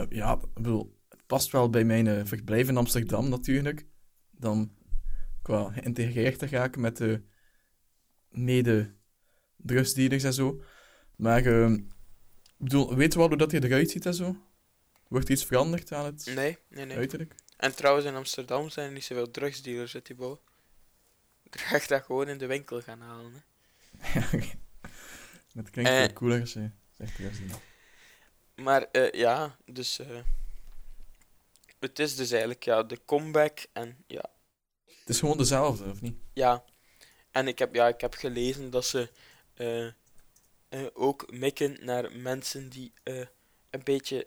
ja, 0.08 0.32
ik 0.32 0.54
bedoel, 0.54 0.98
het 1.08 1.26
past 1.26 1.50
wel 1.50 1.70
bij 1.70 1.84
mijn 1.84 2.06
eh, 2.06 2.20
verblijf 2.24 2.68
in 2.68 2.76
Amsterdam 2.76 3.28
natuurlijk. 3.28 3.86
Dan 4.30 4.72
qua 5.42 5.70
geïntegreerd 5.70 6.38
te 6.38 6.46
raken 6.46 6.80
met 6.80 6.96
de 6.96 7.22
mede-drugsdealers 8.28 10.24
en 10.24 10.32
zo. 10.32 10.62
Maar, 11.16 11.44
eh, 11.46 11.70
ik 11.70 11.84
bedoel, 12.58 12.94
weet 12.96 13.12
je 13.12 13.18
wel 13.18 13.28
hoe 13.28 13.36
dat 13.36 13.50
hij 13.50 13.60
eruit 13.60 13.90
ziet 13.90 14.06
en 14.06 14.14
zo? 14.14 14.36
Wordt 15.08 15.26
er 15.26 15.32
iets 15.34 15.44
veranderd 15.44 15.92
aan 15.92 16.04
het 16.04 16.30
Nee, 16.34 16.58
nee, 16.68 16.84
nee. 16.84 16.96
uiterlijk? 16.96 17.34
En 17.56 17.74
trouwens, 17.76 18.06
in 18.06 18.14
Amsterdam 18.14 18.70
zijn 18.70 18.86
er 18.86 18.92
niet 18.92 19.04
zoveel 19.04 19.30
drugsdealers, 19.30 19.96
die 20.02 20.14
bouw. 20.16 20.40
Je 21.42 21.58
gaat 21.58 21.88
dat 21.88 22.02
gewoon 22.02 22.28
in 22.28 22.38
de 22.38 22.46
winkel 22.46 22.80
gaan 22.80 23.00
halen. 23.00 23.32
Hè. 23.98 24.20
Dat 25.54 25.70
klinkt 25.70 25.90
Eh. 25.90 25.98
veel 25.98 26.12
cooler 26.12 26.40
als 26.40 26.52
je 26.52 26.70
zegt 26.90 27.14
drugsdealer. 27.16 27.56
Maar 28.60 28.82
eh, 28.92 29.10
ja, 29.10 29.56
dus. 29.66 29.98
eh, 29.98 30.06
het 31.78 31.98
is 31.98 32.16
dus 32.16 32.30
eigenlijk 32.30 32.64
ja, 32.64 32.82
de 32.82 32.98
comeback. 33.04 33.66
En 33.72 34.04
ja, 34.06 34.24
Het 34.86 35.08
is 35.08 35.18
gewoon 35.18 35.36
dezelfde, 35.38 35.90
of 35.90 36.00
niet? 36.00 36.16
ja. 36.32 36.64
En 37.30 37.48
ik 37.48 37.58
heb, 37.58 37.74
ja, 37.74 37.88
ik 37.88 38.00
heb 38.00 38.14
gelezen 38.14 38.70
dat 38.70 38.84
ze 38.84 39.10
eh, 39.54 39.86
eh, 39.86 39.92
ook 40.92 41.32
mikken 41.32 41.76
naar 41.80 42.12
mensen 42.12 42.68
die 42.68 42.92
eh, 43.02 43.26
een 43.70 43.84
beetje 43.84 44.26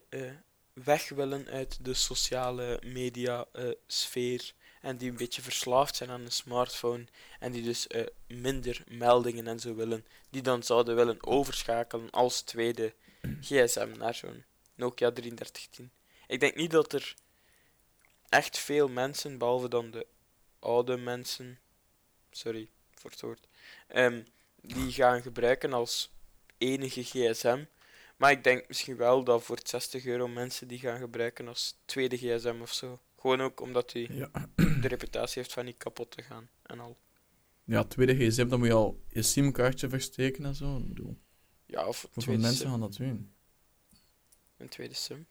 weg 0.74 1.10
willen 1.10 1.48
uit 1.48 1.86
de 1.86 1.94
sociale 1.94 2.82
media 2.86 3.46
sfeer. 3.88 4.54
En 4.82 4.98
die 4.98 5.10
een 5.10 5.18
beetje 5.18 5.42
verslaafd 5.42 5.96
zijn 5.96 6.10
aan 6.10 6.22
een 6.22 6.32
smartphone. 6.32 7.06
En 7.40 7.52
die 7.52 7.64
dus 7.64 7.88
minder 8.28 8.84
meldingen 8.88 9.48
en 9.48 9.60
zo 9.60 9.76
willen. 9.76 10.06
Die 10.30 10.42
dan 10.42 10.64
zouden 10.64 10.96
willen 10.96 11.26
overschakelen 11.26 12.10
als 12.10 12.42
tweede 12.42 12.94
gsm 13.42 13.90
naar 13.98 14.16
zo'n 14.16 14.44
Nokia 14.76 15.12
3310. 15.12 15.92
Ik 16.28 16.40
denk 16.40 16.56
niet 16.56 16.72
dat 16.72 16.94
er 16.94 17.16
echt 18.30 18.58
veel 18.60 18.88
mensen, 18.88 19.38
behalve 19.38 19.70
dan 19.70 19.92
de 19.92 20.06
oude 20.60 20.98
mensen, 20.98 21.60
sorry 22.32 22.70
voor 22.94 23.12
het 23.12 23.22
woord, 23.22 23.48
ehm, 23.88 24.24
die 24.62 24.92
gaan 24.92 25.22
gebruiken 25.22 25.74
als 25.74 26.12
enige 26.58 27.04
gsm. 27.04 27.64
Maar 28.18 28.32
ik 28.32 28.44
denk 28.44 28.68
misschien 28.68 28.96
wel 28.98 29.24
dat 29.24 29.44
voor 29.44 29.56
het 29.56 29.70
60 29.70 30.06
euro 30.06 30.28
mensen 30.28 30.68
die 30.68 30.80
gaan 30.80 31.00
gebruiken 31.00 31.48
als 31.48 31.76
tweede 31.86 32.18
gsm 32.18 32.56
of 32.62 32.74
zo. 32.74 33.00
Gewoon 33.20 33.42
ook 33.42 33.62
omdat 33.62 33.94
hij 33.94 34.08
Ja. 34.12 34.30
de 34.56 34.88
reputatie 34.88 35.42
heeft 35.42 35.54
van 35.54 35.66
niet 35.66 35.78
kapot 35.78 36.12
te 36.12 36.22
gaan 36.22 36.50
en 36.64 36.80
al. 36.80 36.98
Ja, 37.64 37.84
tweede 37.84 38.16
gsm, 38.16 38.48
dan 38.48 38.60
moet 38.60 38.68
je 38.68 38.74
al 38.74 39.02
je 39.08 39.22
simkaartje 39.22 39.90
versteken 39.90 40.46
en 40.46 40.56
zo. 40.56 40.78
Ik 40.78 40.88
bedoel, 40.88 41.18
Ja, 41.66 41.88
of 41.88 42.08
hoeveel 42.14 42.38
mensen 42.38 42.56
sim, 42.58 42.70
gaan 42.70 42.80
dat 42.80 42.96
doen? 42.96 43.34
een 44.58 44.70
tweede 44.70 44.94
sim. 44.94 45.26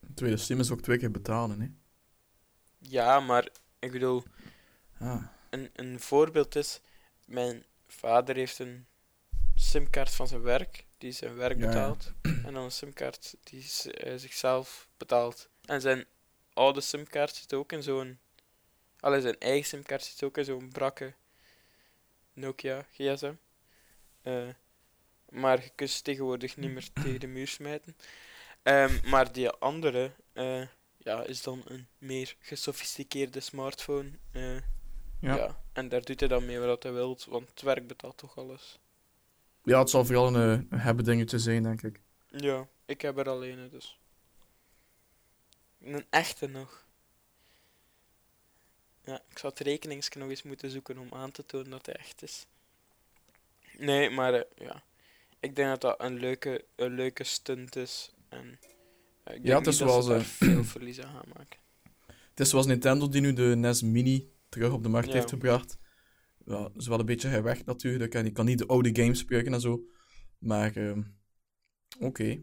Een 0.00 0.14
tweede 0.14 0.36
sim 0.36 0.60
is 0.60 0.70
ook 0.70 0.80
twee 0.80 0.98
keer 0.98 1.10
betalen, 1.10 1.60
hè. 1.60 1.68
Ja, 2.78 3.20
maar 3.20 3.48
ik 3.78 3.92
bedoel, 3.92 4.22
Ah, 4.98 5.24
een, 5.50 5.70
een 5.72 6.00
voorbeeld 6.00 6.56
is, 6.56 6.80
mijn 7.24 7.64
vader 7.86 8.36
heeft 8.36 8.58
een 8.58 8.86
simkaart 9.54 10.14
van 10.14 10.28
zijn 10.28 10.42
werk, 10.42 10.86
die 10.98 11.12
zijn 11.12 11.34
werk 11.34 11.58
Ja, 11.58 11.62
ja. 11.62 11.68
betaalt, 11.68 12.12
en 12.22 12.52
dan 12.52 12.64
een 12.64 12.70
simkaart 12.72 13.34
die 13.42 13.64
hij 13.84 14.18
zichzelf 14.18 14.88
betaalt. 14.96 15.48
En 15.64 15.80
zijn 15.80 16.04
oude 16.52 16.80
simkaart 16.80 17.34
zit 17.34 17.52
ook 17.54 17.72
in 17.72 17.82
zo'n, 17.82 18.18
allee, 19.00 19.20
zijn 19.20 19.38
eigen 19.38 19.64
simkaart 19.66 20.02
zit 20.04 20.22
ook 20.22 20.38
in 20.38 20.44
zo'n 20.44 20.68
brakke 20.68 21.14
Nokia 22.32 22.86
gsm. 22.92 23.34
Eh, 24.22 24.48
maar 25.32 25.62
je 25.62 25.70
kunt 25.74 26.04
tegenwoordig 26.04 26.56
niet 26.56 26.70
meer 26.70 26.88
tegen 26.92 27.20
de 27.20 27.26
muur 27.26 27.48
smijten. 27.48 27.96
Ehm, 28.62 29.08
maar 29.10 29.32
die 29.32 29.48
andere 29.50 30.12
eh, 30.32 30.66
ja, 30.98 31.22
is 31.22 31.42
dan 31.42 31.62
een 31.64 31.86
meer 31.98 32.36
gesofisticeerde 32.38 33.40
smartphone. 33.40 34.10
eh, 34.32 34.56
ja. 35.20 35.36
ja. 35.36 35.62
en 35.72 35.88
daar 35.88 36.02
doet 36.02 36.20
hij 36.20 36.28
dan 36.28 36.46
mee 36.46 36.58
wat 36.58 36.82
hij 36.82 36.92
wilt, 36.92 37.24
want 37.24 37.48
het 37.48 37.62
werk 37.62 37.86
betaalt 37.86 38.16
toch 38.16 38.38
alles. 38.38 38.78
ja, 39.64 39.78
het 39.78 39.90
zal 39.90 40.04
vooral 40.04 40.34
een, 40.34 40.66
eh, 40.70 40.80
hebben 40.80 41.04
dingetje 41.04 41.38
zijn, 41.38 41.62
denk 41.62 41.82
ik. 41.82 42.00
Ja, 42.26 42.68
ik 42.84 43.00
heb 43.00 43.18
er 43.18 43.28
alleen 43.28 43.58
een, 43.58 43.70
dus. 43.70 43.98
Een 45.80 46.06
echte 46.10 46.46
nog. 46.46 46.86
Ja, 49.04 49.22
ik 49.28 49.38
zou 49.38 49.52
het 49.52 49.62
rekeningsje 49.62 50.18
nog 50.18 50.28
eens 50.28 50.42
moeten 50.42 50.70
zoeken 50.70 50.98
om 50.98 51.08
aan 51.12 51.30
te 51.30 51.46
tonen 51.46 51.70
dat 51.70 51.86
hij 51.86 51.94
echt 51.94 52.22
is. 52.22 52.46
Nee, 53.78 54.10
maar 54.10 54.44
ja. 54.56 54.82
Ik 55.42 55.56
denk 55.56 55.68
dat 55.68 55.80
dat 55.80 56.00
een 56.00 56.18
leuke, 56.18 56.64
een 56.76 56.94
leuke 56.94 57.24
stunt 57.24 57.76
is. 57.76 58.14
En 58.28 58.58
ik 59.24 59.38
Ja, 59.42 59.58
het 59.58 59.66
is 59.66 59.76
zoals, 59.76 60.26
veel 60.26 60.64
verlies 60.74 61.00
aan 61.00 61.12
gaan 61.14 61.32
maken. 61.34 61.58
Het 62.06 62.40
is 62.40 62.50
zoals 62.50 62.66
Nintendo 62.66 63.08
die 63.08 63.20
nu 63.20 63.32
de 63.32 63.42
NES 63.56 63.82
Mini 63.82 64.30
terug 64.48 64.72
op 64.72 64.82
de 64.82 64.88
markt 64.88 65.08
Ja. 65.08 65.12
heeft 65.14 65.28
gebracht. 65.28 65.78
Ja, 66.44 66.62
dat 66.62 66.76
is 66.76 66.86
wel 66.86 66.98
een 67.00 67.06
beetje 67.06 67.42
weg 67.42 67.64
natuurlijk. 67.64 68.14
En 68.14 68.22
die 68.22 68.32
kan 68.32 68.44
niet 68.44 68.58
de 68.58 68.66
oude 68.66 68.90
games 69.02 69.18
spelen 69.18 69.52
en 69.52 69.60
zo. 69.60 69.84
Maar, 70.38 70.76
ehm, 70.76 71.02
oké. 71.98 72.42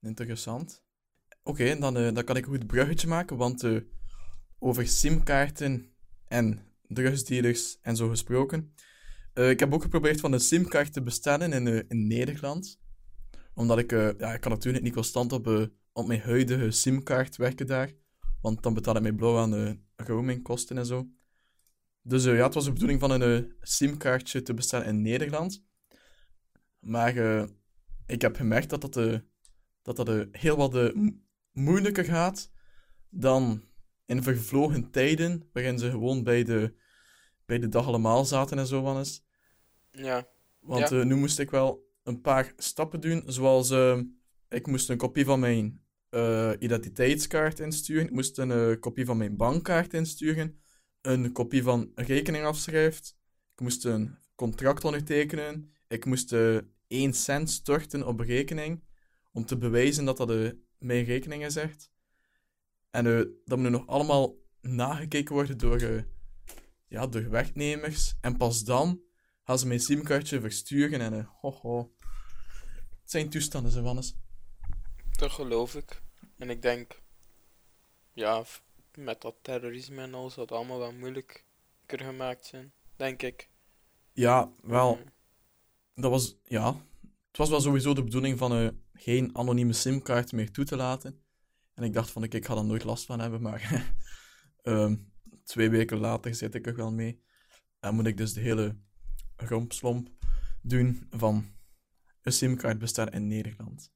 Interessant. 0.00 0.82
Oké, 1.42 1.64
en 1.64 1.80
dan, 1.80 1.96
eh, 1.96 2.14
dan 2.14 2.24
kan 2.24 2.36
ik 2.36 2.44
een 2.44 2.50
goed 2.52 2.66
bruggetje 2.66 3.08
maken, 3.08 3.36
want 3.36 3.64
eh, 3.64 3.76
over 4.58 4.86
simkaarten 4.86 5.92
en 6.28 6.66
drugsdealers 6.88 7.78
en 7.82 7.96
zo 7.96 8.08
gesproken. 8.08 8.74
Eh, 9.32 9.50
ik 9.50 9.60
heb 9.60 9.72
ook 9.72 9.82
geprobeerd 9.82 10.20
van 10.20 10.32
een 10.32 10.40
simkaart 10.40 10.92
te 10.92 11.02
bestellen 11.02 11.52
in, 11.52 11.66
eh, 11.66 11.82
in 11.88 12.06
Nederland. 12.06 12.80
Omdat 13.54 13.78
ik, 13.78 13.92
eh, 13.92 14.18
ja, 14.18 14.34
ik 14.34 14.40
kan 14.40 14.50
natuurlijk 14.50 14.84
niet 14.84 14.94
constant 14.94 15.32
op, 15.32 15.70
op 15.92 16.06
mijn 16.06 16.20
huidige 16.20 16.70
simkaart 16.70 17.36
werken 17.36 17.66
daar. 17.66 17.92
Want 18.40 18.62
dan 18.62 18.74
betaal 18.74 18.96
ik 18.96 19.02
mij 19.02 19.12
blauw 19.12 19.38
aan 19.38 19.50
de 19.50 19.78
roamingkosten 19.96 20.78
en 20.78 20.86
zo. 20.86 21.08
Dus 22.02 22.24
ja, 22.24 22.44
het 22.44 22.54
was 22.54 22.64
de 22.64 22.72
bedoeling 22.72 23.00
van 23.00 23.10
een 23.10 23.54
simkaartje 23.60 24.42
te 24.42 24.54
bestellen 24.54 24.86
in 24.86 25.02
Nederland. 25.02 25.64
Maar 26.78 27.14
ik 28.06 28.22
heb 28.22 28.36
gemerkt 28.36 28.70
dat 28.70 28.80
dat, 28.80 29.22
dat, 29.82 29.96
dat 29.96 30.26
heel 30.32 30.56
wat 30.56 30.94
mo- 30.94 31.16
moeilijker 31.52 32.04
gaat 32.04 32.50
dan 33.08 33.64
in 34.06 34.22
vervlogen 34.22 34.90
tijden, 34.90 35.48
waarin 35.52 35.78
ze 35.78 35.90
gewoon 35.90 36.24
bij 36.24 36.44
de, 36.44 36.74
bij 37.50 37.58
de 37.58 37.68
dag 37.68 37.86
allemaal 37.86 38.24
zaten 38.24 38.58
en 38.58 38.66
zo 38.66 38.82
van 38.82 38.98
eens. 38.98 39.22
Ja, 39.90 40.28
Want 40.60 40.88
Ja. 40.90 40.98
eh, 41.00 41.04
nu 41.04 41.16
moest 41.16 41.38
ik 41.38 41.50
wel 41.50 41.88
een 42.02 42.20
paar 42.20 42.52
stappen 42.56 43.00
doen, 43.00 43.22
zoals 43.26 43.70
eh, 43.70 44.00
ik 44.48 44.66
moest 44.66 44.88
een 44.88 44.96
kopie 44.96 45.24
van 45.24 45.40
mijn 45.40 45.82
eh, 46.10 46.52
identiteitskaart 46.58 47.58
insturen, 47.60 48.04
ik 48.04 48.10
moest 48.10 48.38
een 48.38 48.78
kopie 48.80 49.04
van 49.04 49.16
mijn 49.16 49.36
bankkaart 49.36 49.94
insturen, 49.94 50.60
een 51.00 51.32
kopie 51.32 51.62
van 51.62 51.90
een 51.94 52.04
rekeningafschrift, 52.04 53.16
ik 53.54 53.60
moest 53.60 53.84
een 53.84 54.16
contract 54.34 54.84
ondertekenen, 54.84 55.72
ik 55.88 56.04
moest 56.04 56.32
eh 56.32 56.58
1 56.86 57.12
cent 57.12 57.50
storten 57.50 58.06
op 58.06 58.20
rekening, 58.20 58.82
om 59.32 59.44
te 59.44 59.56
bewijzen 59.56 60.04
dat 60.04 60.16
dat 60.16 60.54
mijn 60.78 61.04
rekening 61.04 61.44
is 61.44 61.56
echt. 61.56 61.90
En 62.90 63.04
dat 63.44 63.58
moet 63.58 63.68
nu 63.68 63.70
nog 63.70 63.86
allemaal 63.86 64.36
nagekeken 64.60 65.34
worden 65.34 65.58
door, 65.58 66.04
ja, 66.90 67.06
door 67.06 67.30
werknemers. 67.30 68.14
En 68.20 68.36
pas 68.36 68.64
dan 68.64 69.00
gaan 69.44 69.58
ze 69.58 69.66
mijn 69.66 69.80
simkaartje 69.80 70.40
versturen 70.40 71.00
en 71.00 71.12
uh, 71.12 71.26
ho, 71.40 71.50
ho. 71.50 71.92
Het 73.00 73.10
zijn 73.10 73.28
toestanden, 73.28 73.72
ze 73.72 73.82
Wannes. 73.82 74.16
Dat 75.10 75.30
geloof 75.30 75.74
ik. 75.74 76.02
En 76.38 76.50
ik 76.50 76.62
denk, 76.62 77.02
ja, 78.12 78.44
met 78.94 79.20
dat 79.20 79.36
terrorisme 79.42 80.02
en 80.02 80.14
al 80.14 80.30
zou 80.30 80.40
het 80.40 80.56
allemaal 80.56 80.78
wel 80.78 80.92
moeilijker 80.92 81.42
gemaakt 81.86 82.46
zijn. 82.46 82.72
Denk 82.96 83.22
ik. 83.22 83.50
Ja, 84.12 84.52
wel. 84.62 84.94
Mhm. 84.94 85.08
Dat 85.94 86.10
was, 86.10 86.36
ja. 86.44 86.86
Het 87.28 87.36
was 87.36 87.48
wel 87.48 87.60
sowieso 87.60 87.94
de 87.94 88.04
bedoeling 88.04 88.38
van 88.38 88.52
eh, 88.52 88.68
geen 88.92 89.36
anonieme 89.36 89.72
simkaart 89.72 90.32
meer 90.32 90.50
toe 90.50 90.64
te 90.64 90.76
laten. 90.76 91.22
En 91.74 91.82
ik 91.82 91.92
dacht 91.92 92.10
van, 92.10 92.22
ik, 92.22 92.34
ik 92.34 92.46
ga 92.46 92.56
er 92.56 92.64
nooit 92.64 92.84
last 92.84 93.04
van 93.04 93.20
hebben, 93.20 93.42
maar 93.42 93.92
ehm, 94.62 94.96
twee 95.44 95.70
weken 95.70 95.98
later 95.98 96.34
zit 96.34 96.54
ik 96.54 96.66
er 96.66 96.76
wel 96.76 96.92
mee. 96.92 97.22
En 97.80 97.94
moet 97.94 98.06
ik 98.06 98.16
dus 98.16 98.32
de 98.32 98.40
hele 98.40 98.76
rompslomp 99.36 100.08
doen 100.62 101.06
van 101.10 101.44
een 102.22 102.32
simkaart 102.32 102.78
bestaan 102.78 103.08
in 103.08 103.26
Nederland. 103.26 103.92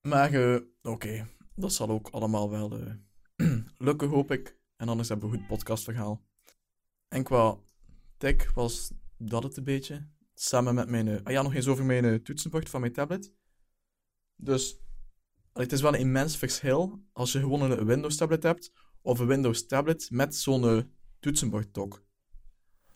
Maar 0.00 0.32
eh, 0.32 0.60
oké, 0.82 1.28
dat 1.54 1.72
zal 1.72 1.88
ook 1.88 2.08
allemaal 2.08 2.50
wel 2.50 2.78
eh, 2.78 2.94
lukken, 3.88 4.08
hoop 4.08 4.30
ik. 4.30 4.58
En 4.76 4.88
anders 4.88 5.08
hebben 5.08 5.28
we 5.28 5.34
een 5.34 5.40
goed 5.40 5.48
podcastverhaal. 5.48 6.26
En 7.08 7.22
qua 7.22 7.58
tech 8.16 8.52
was 8.54 8.92
dat 9.16 9.42
het 9.42 9.56
een 9.56 9.64
beetje. 9.64 10.08
Samen 10.34 10.74
met 10.74 10.88
mijn... 10.88 11.08
eh, 11.08 11.24
ah 11.24 11.32
ja, 11.32 11.42
nog 11.42 11.54
eens 11.54 11.68
over 11.68 11.84
mijn 11.84 12.22
toetsenbord 12.22 12.68
van 12.68 12.80
mijn 12.80 12.92
tablet. 12.92 13.32
Dus 14.36 14.80
het 15.52 15.72
is 15.72 15.80
wel 15.80 15.94
een 15.94 16.00
immens 16.00 16.36
verschil 16.36 17.04
als 17.12 17.32
je 17.32 17.38
gewoon 17.38 17.70
een 17.70 17.84
Windows 17.84 18.16
tablet 18.16 18.42
hebt 18.42 18.72
of 19.02 19.18
een 19.18 19.26
Windows 19.26 19.66
tablet 19.66 20.10
met 20.10 20.34
zo'n 20.34 20.64
eh, 20.64 20.82
toetsenbord. 21.20 21.74
Dat 21.74 22.00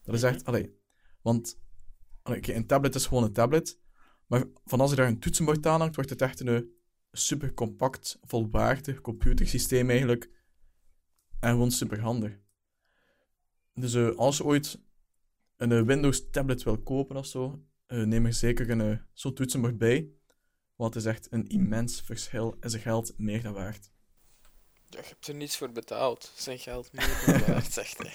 is 0.05 0.23
echt... 0.23 0.45
Allee, 0.45 0.77
want 1.21 1.59
allee, 2.21 2.37
oké, 2.37 2.53
een 2.53 2.67
tablet 2.67 2.95
is 2.95 3.05
gewoon 3.05 3.23
een 3.23 3.33
tablet. 3.33 3.79
Maar 4.27 4.43
van 4.65 4.79
als 4.79 4.89
je 4.89 4.95
daar 4.95 5.07
een 5.07 5.19
toetsenbord 5.19 5.65
aan 5.65 5.79
hangt, 5.79 5.95
wordt 5.95 6.09
het 6.09 6.21
echt 6.21 6.39
een 6.39 6.47
eh, 6.47 6.61
super 7.11 7.53
compact, 7.53 8.19
volwaardig 8.21 9.01
computersysteem 9.01 9.89
eigenlijk. 9.89 10.29
En 11.39 11.51
gewoon 11.51 11.71
super 11.71 11.99
handig. 11.99 12.39
Dus 13.73 13.93
eh, 13.93 14.15
als 14.15 14.37
je 14.37 14.43
ooit 14.43 14.81
een 15.57 15.85
Windows 15.85 16.29
tablet 16.29 16.63
wil 16.63 16.81
kopen 16.81 17.15
of 17.15 17.25
zo, 17.25 17.65
neem 17.87 18.25
er 18.25 18.33
zeker 18.33 18.69
een 18.69 19.01
zo'n 19.13 19.33
toetsenbord 19.33 19.77
bij. 19.77 20.11
Want 20.75 20.93
het 20.93 21.03
is 21.03 21.09
echt 21.09 21.31
een 21.31 21.47
immens 21.47 22.01
verschil 22.01 22.57
en 22.59 22.69
zijn 22.69 22.81
geld 22.81 23.13
meer 23.17 23.41
dan 23.41 23.53
waard. 23.53 23.92
Ja, 24.93 24.99
je 24.99 25.07
hebt 25.07 25.27
er 25.27 25.35
niets 25.35 25.57
voor 25.57 25.71
betaald. 25.71 26.31
Zijn 26.35 26.59
geld 26.59 26.91
meer 26.91 27.23
dan 27.25 27.39
waard, 27.47 27.71
zegt 27.71 27.97
hij. 27.97 28.13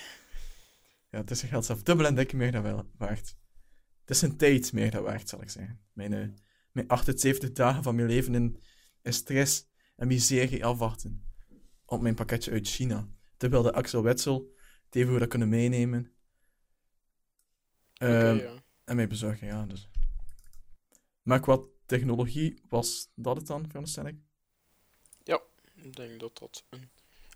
Ja, 1.11 1.18
het 1.18 1.31
is 1.31 1.39
zijn 1.39 1.51
geld 1.51 1.64
zelf 1.64 1.83
dubbel 1.83 2.07
en 2.07 2.14
dik 2.14 2.33
meer 2.33 2.53
dan 2.53 2.62
wel 2.62 2.91
waard. 2.99 3.37
Het 4.01 4.11
is 4.11 4.22
een 4.22 4.37
tijd 4.37 4.72
meer 4.72 4.91
dan 4.91 5.03
waard, 5.03 5.29
zal 5.29 5.43
ik 5.43 5.51
zeggen. 5.51 5.81
Mijn, 5.93 6.12
eh, 6.12 6.29
mijn 6.72 6.89
78 6.89 7.53
dagen 7.53 7.83
van 7.83 7.95
mijn 7.95 8.09
leven 8.09 8.35
in, 8.35 8.62
in 9.03 9.12
stress 9.12 9.66
en 9.97 10.07
miserie 10.07 10.64
afwachten 10.64 11.24
op 11.85 12.01
mijn 12.01 12.14
pakketje 12.14 12.51
uit 12.51 12.68
China. 12.68 13.09
Terwijl 13.37 13.62
de 13.62 13.72
Axel 13.72 14.03
Wetzel 14.03 14.55
het 14.85 14.95
even 14.95 15.11
goed 15.11 15.20
had 15.20 15.29
kunnen 15.29 15.49
meenemen. 15.49 16.12
Ehm, 17.95 18.37
ja. 18.37 18.62
En 18.85 18.97
mij 18.97 19.09
bezorgen, 19.09 19.47
ja. 19.47 19.66
Dus. 19.66 19.89
Maar 21.22 21.41
qua 21.41 21.61
technologie 21.87 22.62
was 22.68 23.12
dat 23.14 23.37
het 23.37 23.47
dan, 23.47 23.66
veronderstel 23.66 24.07
ik? 24.07 24.16
Ik 25.83 25.97
denk 25.97 26.20
dat 26.20 26.39
dat 26.39 26.64
een 26.68 26.91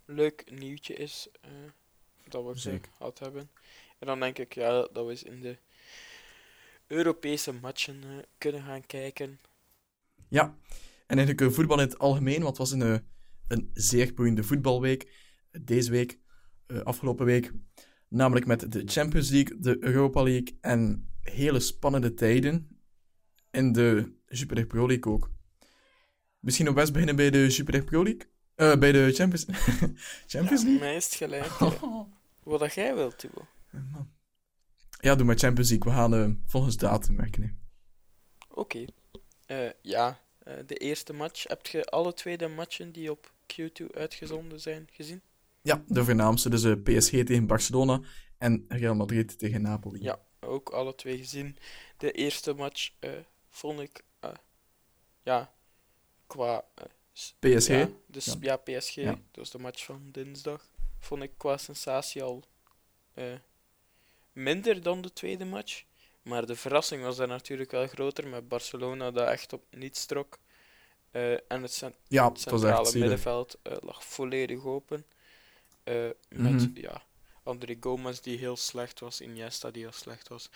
leuk 0.05 0.51
nieuwtje 0.51 0.95
is 0.95 1.29
eh, 1.41 1.51
dat 2.29 2.45
we 2.45 2.59
Zeker. 2.59 2.93
gehad 2.97 3.19
hebben. 3.19 3.51
En 3.99 4.07
dan 4.07 4.21
denk 4.21 4.39
ik 4.39 4.55
ja, 4.55 4.71
dat 4.93 5.05
we 5.05 5.11
eens 5.11 5.23
in 5.23 5.41
de 5.41 5.59
Europese 6.87 7.53
matchen 7.53 8.03
eh, 8.03 8.17
kunnen 8.39 8.63
gaan 8.63 8.87
kijken. 8.87 9.41
Ja. 10.29 10.57
En 11.07 11.19
eigenlijk 11.19 11.41
eh, 11.41 11.57
voetbal 11.57 11.81
in 11.81 11.87
het 11.89 11.99
algemeen, 11.99 12.43
want 12.43 12.59
het 12.59 12.71
was 12.71 12.71
een, 12.71 13.05
een 13.49 13.71
zeer 13.75 14.15
boeiende 14.15 14.43
voetbalweek. 14.43 15.11
Deze 15.61 15.91
week, 15.91 16.19
afgelopen 16.85 17.27
week. 17.27 17.53
Namelijk 18.09 18.47
met 18.47 18.73
de 18.73 18.83
Champions 18.85 19.31
League, 19.31 19.59
de 19.59 19.77
Europa 19.85 20.23
League 20.23 20.59
en 20.61 21.11
hele 21.21 21.61
spannende 21.61 22.15
tijden 22.15 22.81
in 23.51 23.73
de 23.73 24.13
Super 24.27 24.55
League 24.55 24.73
Pro 24.73 24.87
League 24.87 25.13
ook. 25.13 25.31
Misschien 26.39 26.67
nog 26.67 26.75
best 26.75 26.93
beginnen 26.93 27.17
bij 27.17 27.31
de 27.31 27.51
Super 27.51 27.73
League 27.73 27.91
Pro 27.91 28.03
League? 28.03 28.32
Eh, 28.55 28.77
bij 28.79 28.93
de 28.93 29.13
Champions, 29.13 29.47
Champions 30.33 30.63
League? 30.63 30.79
Mij 30.79 30.97
is 30.97 31.05
het 31.05 31.15
gelijk. 31.15 31.47
wat 32.43 32.61
dat 32.61 32.75
jij 32.75 32.95
wilt, 32.95 33.19
Thibaut. 33.19 33.47
Ja, 35.01 35.15
doe 35.15 35.27
maar 35.27 35.39
Champions 35.39 35.71
League. 35.71 35.93
We 35.93 35.99
gaan 35.99 36.15
eh, 36.15 36.31
volgens 36.51 36.77
datum 36.77 37.17
werken. 37.17 37.61
Oké. 38.49 38.85
Eh, 39.47 39.71
ja, 39.83 40.21
eh, 40.39 40.55
de 40.67 40.77
eerste 40.77 41.13
match. 41.13 41.49
Heb 41.49 41.67
je 41.67 41.85
alle 41.85 42.15
twee 42.15 42.37
de 42.37 42.49
matchen 42.49 42.93
die 42.93 43.11
op 43.11 43.33
Q2 43.47 43.87
uitgezonden 43.95 44.61
zijn 44.61 44.89
gezien? 44.93 45.23
Ja, 45.63 45.83
de 45.87 46.05
voornaamste. 46.05 46.49
Dus 46.51 46.65
eh, 46.65 46.73
PSG 46.83 47.11
tegen 47.11 47.47
Barcelona 47.47 48.01
en 48.39 48.65
Real 48.69 48.95
Madrid 48.95 49.39
tegen 49.39 49.63
Napoli. 49.63 50.03
Ja, 50.03 50.21
ook 50.41 50.69
alle 50.69 50.95
twee 50.95 51.19
gezien. 51.19 51.57
De 51.97 52.13
eerste 52.13 52.53
match 52.55 52.91
eh, 52.99 53.11
vond 53.49 53.81
ik, 53.81 54.05
eh, 54.21 54.31
ja, 55.23 55.53
qua 56.27 56.65
PSG? 57.39 57.69
Ja, 57.69 57.89
dus 58.07 58.25
Ja. 58.25 58.35
ja, 58.41 58.57
PSG. 58.57 58.95
Ja. 58.95 59.11
Dat 59.11 59.21
was 59.33 59.51
de 59.51 59.59
match 59.59 59.85
van 59.85 60.09
dinsdag. 60.13 60.65
Vond 60.99 61.23
ik 61.23 61.31
qua 61.37 61.57
sensatie 61.57 62.23
al 62.23 62.43
eh, 63.15 63.25
minder 64.33 64.83
dan 64.83 65.01
de 65.01 65.13
tweede 65.13 65.45
match. 65.45 65.83
Maar 66.23 66.47
de 66.47 66.57
verrassing 66.57 67.03
was 67.03 67.17
daar 67.17 67.27
natuurlijk 67.29 67.71
wel 67.71 67.87
groter 67.87 68.27
met 68.29 68.49
Barcelona 68.49 69.11
dat 69.11 69.29
echt 69.29 69.53
op 69.53 69.63
niets 69.71 70.07
trok. 70.07 70.39
Eh, 71.11 71.33
en 71.33 71.63
het 71.63 71.73
cent- 71.73 71.97
Ja, 72.09 72.25
het 72.33 72.33
was 72.33 72.61
centrale 72.61 72.99
middenveld 72.99 73.57
eh, 73.63 73.77
lag 73.81 74.05
volledig 74.05 74.65
open. 74.65 75.05
Eh, 75.85 75.95
met 76.29 76.53
Mhm. 76.53 76.71
ja, 76.75 77.03
André 77.43 77.77
Gomez 77.81 78.21
die 78.21 78.39
heel 78.39 78.57
slecht 78.57 79.01
was, 79.01 79.21
Iniesta 79.21 79.71
die 79.71 79.83
heel 79.83 79.93
slecht 79.93 80.29
was. 80.29 80.51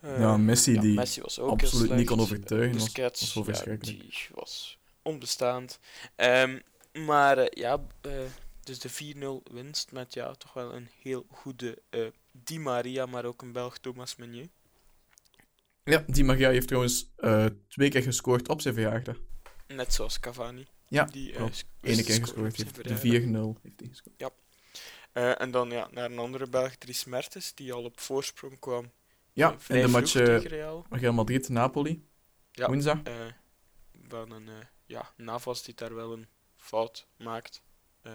Eh, 0.00 0.18
Ja, 0.18 0.36
Messi 0.36 0.72
ja, 0.72 0.80
die 0.80 0.94
Messi 0.94 1.20
was 1.20 1.38
ook 1.38 1.50
absoluut 1.50 1.88
heel 1.88 1.96
niet 1.96 2.06
kon 2.06 2.20
overtuigen, 2.20 2.72
was- 2.74 2.82
Busquets, 2.84 3.34
was 3.34 3.44
verschrikkelijk. 3.44 4.00
die 4.00 4.26
was 4.34 4.78
onbestaand. 5.08 5.78
Ehm, 6.16 6.58
maar 6.92 7.38
eh, 7.38 7.46
ja, 7.50 7.84
eh, 8.00 8.12
dus 8.62 8.78
de 8.78 8.88
4-0 8.88 9.52
winst 9.52 9.92
met 9.92 10.14
ja, 10.14 10.34
toch 10.34 10.52
wel 10.52 10.74
een 10.74 10.88
heel 11.02 11.26
goede 11.30 11.78
eh, 11.90 12.06
Di 12.32 12.58
Maria, 12.58 13.06
maar 13.06 13.24
ook 13.24 13.42
een 13.42 13.52
Belg 13.52 13.78
Thomas 13.78 14.16
Meunier. 14.16 14.48
Ja, 15.84 16.04
Di 16.06 16.24
Maria 16.24 16.50
heeft 16.50 16.66
trouwens 16.66 17.10
twee 17.68 17.90
keer 17.90 18.02
gescoord 18.02 18.48
op 18.48 18.60
zijn 18.60 18.74
verjaardag. 18.74 19.16
Net 19.66 19.94
zoals 19.94 20.20
Cavani. 20.20 20.66
Ja, 20.88 21.04
die 21.04 21.34
wist 21.38 21.66
Ene 21.80 22.02
keer 22.02 22.20
gescoord 22.20 22.56
heeft. 22.56 22.84
De 22.84 22.96
4-0 22.96 23.60
heeft 23.62 23.80
hij 23.80 23.88
gescoord. 23.88 24.32
Eh, 25.12 25.40
en 25.40 25.50
dan 25.50 25.70
ja, 25.70 25.88
naar 25.90 26.04
een 26.04 26.18
andere 26.18 26.48
Belg, 26.48 26.76
Dries 26.76 27.04
Mertens, 27.04 27.54
die 27.54 27.72
al 27.72 27.84
op 27.84 28.00
voorsprong 28.00 28.58
kwam. 28.58 28.90
Ja, 29.32 29.56
in 29.68 29.80
de 29.80 29.88
match 29.88 30.12
Real. 30.12 30.86
Madrid-Napoli. 31.12 32.04
Ja. 32.52 32.66
Woensdag. 32.66 32.98
Van 34.08 34.30
een, 34.30 34.48
ja, 34.88 35.12
Navas 35.16 35.62
die 35.62 35.74
daar 35.74 35.94
wel 35.94 36.12
een 36.12 36.26
fout 36.56 37.06
maakt. 37.16 37.62
eh, 38.02 38.12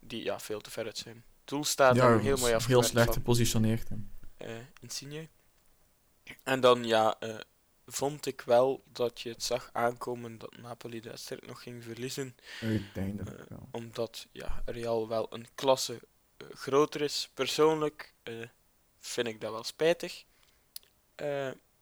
die 0.00 0.22
ja, 0.24 0.40
veel 0.40 0.60
te 0.60 0.70
ver 0.70 0.84
uit 0.84 0.98
zijn 0.98 1.24
doel 1.44 1.64
staat 1.64 1.96
ja, 1.96 2.18
heel 2.18 2.36
mooi 2.36 2.46
heel 2.46 2.54
afgewerkt 2.54 2.88
slecht 2.88 3.04
van 3.06 3.14
gepositioneerd. 3.14 3.88
eh, 4.36 4.56
Insigne. 4.80 5.28
En 6.42 6.60
dan 6.60 6.84
ja, 6.84 7.16
eh, 7.20 7.38
vond 7.86 8.26
ik 8.26 8.40
wel 8.40 8.82
dat 8.92 9.20
je 9.20 9.28
het 9.28 9.42
zag 9.42 9.70
aankomen 9.72 10.38
dat 10.38 10.56
Napoli 10.56 11.00
de 11.00 11.08
wedstrijd 11.08 11.46
nog 11.46 11.62
ging 11.62 11.82
verliezen. 11.84 12.36
Uiteindelijk 12.60 13.38
Eh, 13.40 13.46
wel. 13.48 13.68
Omdat 13.70 14.26
ja, 14.32 14.62
Real 14.64 15.08
wel 15.08 15.26
een 15.34 15.46
klasse 15.54 16.00
groter 16.52 17.00
is. 17.02 17.30
Persoonlijk 17.34 18.14
eh, 18.22 18.48
vind 18.98 19.26
ik 19.26 19.40
dat 19.40 19.52
wel 19.52 19.64
spijtig. 19.64 20.24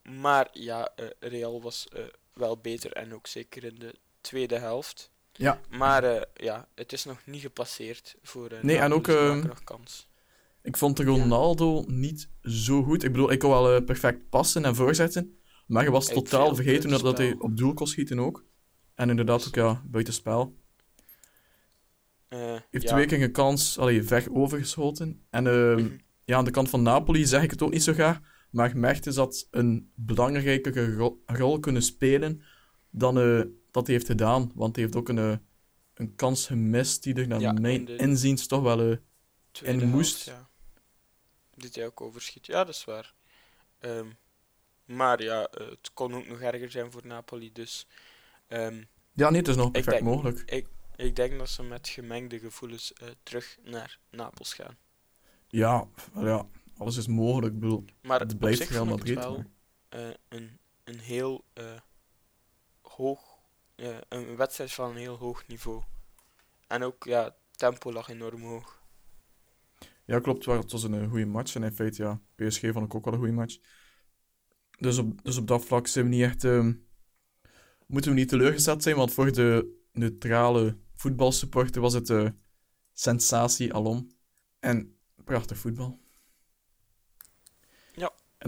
Maar 0.02 0.48
ja, 0.52 0.92
Real 1.20 1.62
was 1.62 1.86
wel 2.36 2.58
beter 2.58 2.92
en 2.92 3.14
ook 3.14 3.26
zeker 3.26 3.64
in 3.64 3.74
de 3.78 3.94
tweede 4.20 4.58
helft. 4.58 5.10
Ja, 5.32 5.60
Maar 5.70 6.04
eh, 6.04 6.22
ja, 6.34 6.68
het 6.74 6.92
is 6.92 7.04
nog 7.04 7.20
niet 7.24 7.40
gepasseerd 7.40 8.16
voor 8.22 8.48
eh 8.48 8.62
Nee, 8.62 8.78
en 8.78 8.92
ook, 8.92 9.06
maken 9.06 9.28
ehm, 9.28 9.46
nog 9.46 9.64
kans. 9.64 10.08
ik 10.62 10.76
vond 10.76 10.96
de 10.96 11.04
Ronaldo 11.04 11.84
niet 11.86 12.28
zo 12.42 12.82
goed. 12.82 13.04
Ik 13.04 13.12
bedoel, 13.12 13.30
ik 13.30 13.38
kon 13.38 13.50
wel 13.50 13.74
eh, 13.74 13.84
perfect 13.84 14.28
passen 14.28 14.64
en 14.64 14.74
voorzetten. 14.74 15.38
Maar 15.66 15.84
je 15.84 15.90
was 15.90 16.08
totaal 16.08 16.54
vergeten 16.54 16.90
dat, 16.90 17.00
dat 17.00 17.18
hij 17.18 17.34
op 17.38 17.56
doel 17.56 17.74
kon 17.74 17.86
schieten 17.86 18.18
ook. 18.18 18.44
En 18.94 19.10
inderdaad 19.10 19.46
ook, 19.46 19.54
ja, 19.54 19.82
buitenspel. 19.84 20.56
Eh, 22.28 22.56
heeft 22.70 22.84
ja, 22.84 22.92
twee 22.92 23.06
keer 23.06 23.22
een 23.22 23.32
kans 23.32 23.78
allee, 23.78 24.02
ver 24.02 24.32
overgeschoten. 24.32 25.26
En 25.30 25.46
ehm, 25.46 25.74
mhm. 25.74 25.96
ja, 26.24 26.36
aan 26.36 26.44
de 26.44 26.50
kant 26.50 26.70
van 26.70 26.82
Napoli 26.82 27.26
zeg 27.26 27.42
ik 27.42 27.50
het 27.50 27.62
ook 27.62 27.72
niet 27.72 27.82
zo 27.82 27.92
graag. 27.92 28.20
Maar 28.56 28.76
Mertens 28.76 29.16
had 29.16 29.46
een 29.50 29.90
belangrijkere 29.94 30.94
ro- 30.94 31.22
rol 31.26 31.60
kunnen 31.60 31.82
spelen 31.82 32.42
dan 32.90 33.18
eh, 33.18 33.40
dat 33.70 33.86
hij 33.86 33.94
heeft 33.94 34.06
gedaan. 34.06 34.50
Want 34.54 34.74
hij 34.76 34.84
heeft 34.84 34.96
ook 34.96 35.08
een, 35.08 35.18
eh, 35.18 35.36
een 35.94 36.14
kans 36.14 36.46
gemist 36.46 37.02
die 37.02 37.14
er 37.14 37.28
naar 37.28 37.40
Ja, 37.40 37.52
mijn 37.52 37.88
in 37.88 37.98
inziens 37.98 38.46
toch 38.46 38.62
wel 38.62 38.80
eh, 38.80 38.90
En 38.90 39.78
helft, 39.78 39.84
moest- 39.84 40.24
ja. 40.24 40.48
Dit 41.54 41.74
hij 41.74 41.86
ook 41.86 42.00
overschiet. 42.00 42.46
Ja, 42.46 42.64
dat 42.64 42.74
is 42.74 42.84
waar. 42.84 43.14
Ehm, 43.78 44.06
maar 44.84 45.22
ja, 45.22 45.48
het 45.50 45.90
kon 45.94 46.14
ook 46.14 46.26
nog 46.26 46.40
erger 46.40 46.70
zijn 46.70 46.92
voor 46.92 47.06
Napoli. 47.06 47.52
Dus 47.52 47.86
ehm, 48.46 48.82
Ja, 49.12 49.30
nee, 49.30 49.38
het 49.38 49.48
is 49.48 49.56
nog 49.56 49.70
perfect 49.70 49.90
denk, 49.96 50.04
mogelijk. 50.14 50.42
ik, 50.50 50.66
ik 50.96 51.16
denk 51.16 51.38
dat 51.38 51.48
ze 51.48 51.62
met 51.62 51.88
gemengde 51.88 52.38
gevoelens 52.38 52.92
terug 53.22 53.58
naar 53.62 53.98
Napels 54.10 54.54
gaan. 54.54 54.76
Ja, 55.48 55.88
ja, 56.14 56.46
alles 56.76 56.96
is 56.96 57.06
mogelijk. 57.06 57.54
Ik 57.54 57.60
bedoel, 57.60 57.84
Maar 58.02 58.20
Het 58.20 58.38
blijft 58.38 58.68
Real 58.68 58.86
Madrid, 58.86 59.14
wel 59.14 59.44
eh, 59.88 60.08
een, 60.28 60.58
een 60.84 60.98
heel 60.98 61.44
eh, 61.52 61.80
hoog, 62.80 63.20
eh, 63.74 63.96
een 64.08 64.36
wedstrijd 64.36 64.72
van 64.72 64.90
een 64.90 64.96
heel 64.96 65.16
hoog 65.16 65.46
niveau. 65.46 65.82
En 66.66 66.82
ook, 66.82 67.04
ja, 67.04 67.24
het 67.24 67.34
tempo 67.50 67.92
lag 67.92 68.08
enorm 68.08 68.42
hoog. 68.42 68.84
Ja, 70.04 70.20
klopt. 70.20 70.44
Het 70.44 70.72
was 70.72 70.82
een 70.82 71.08
goede 71.08 71.26
match. 71.26 71.54
En 71.54 71.62
in 71.62 71.72
feite, 71.72 72.02
ja, 72.02 72.20
PSG 72.34 72.60
vond 72.60 72.84
ik 72.84 72.94
ook 72.94 73.04
wel 73.04 73.14
een 73.14 73.18
goede 73.18 73.34
match. 73.34 73.58
Dus 74.78 74.98
op, 74.98 75.24
dus 75.24 75.36
op 75.36 75.46
dat 75.46 75.64
vlak 75.64 75.86
zijn 75.86 76.04
we 76.04 76.10
niet 76.10 76.22
echt... 76.22 76.44
ehm, 76.44 76.72
moeten 77.86 78.10
we 78.10 78.16
niet 78.16 78.28
teleurgesteld 78.28 78.82
zijn, 78.82 78.96
want 78.96 79.12
voor 79.12 79.32
de 79.32 79.78
neutrale 79.92 80.78
voetbalsupporter 80.94 81.80
was 81.80 81.92
het 81.92 82.32
sensatie 82.92 83.74
alom. 83.74 84.10
En 84.58 84.96
prachtig 85.24 85.58
voetbal. 85.58 86.05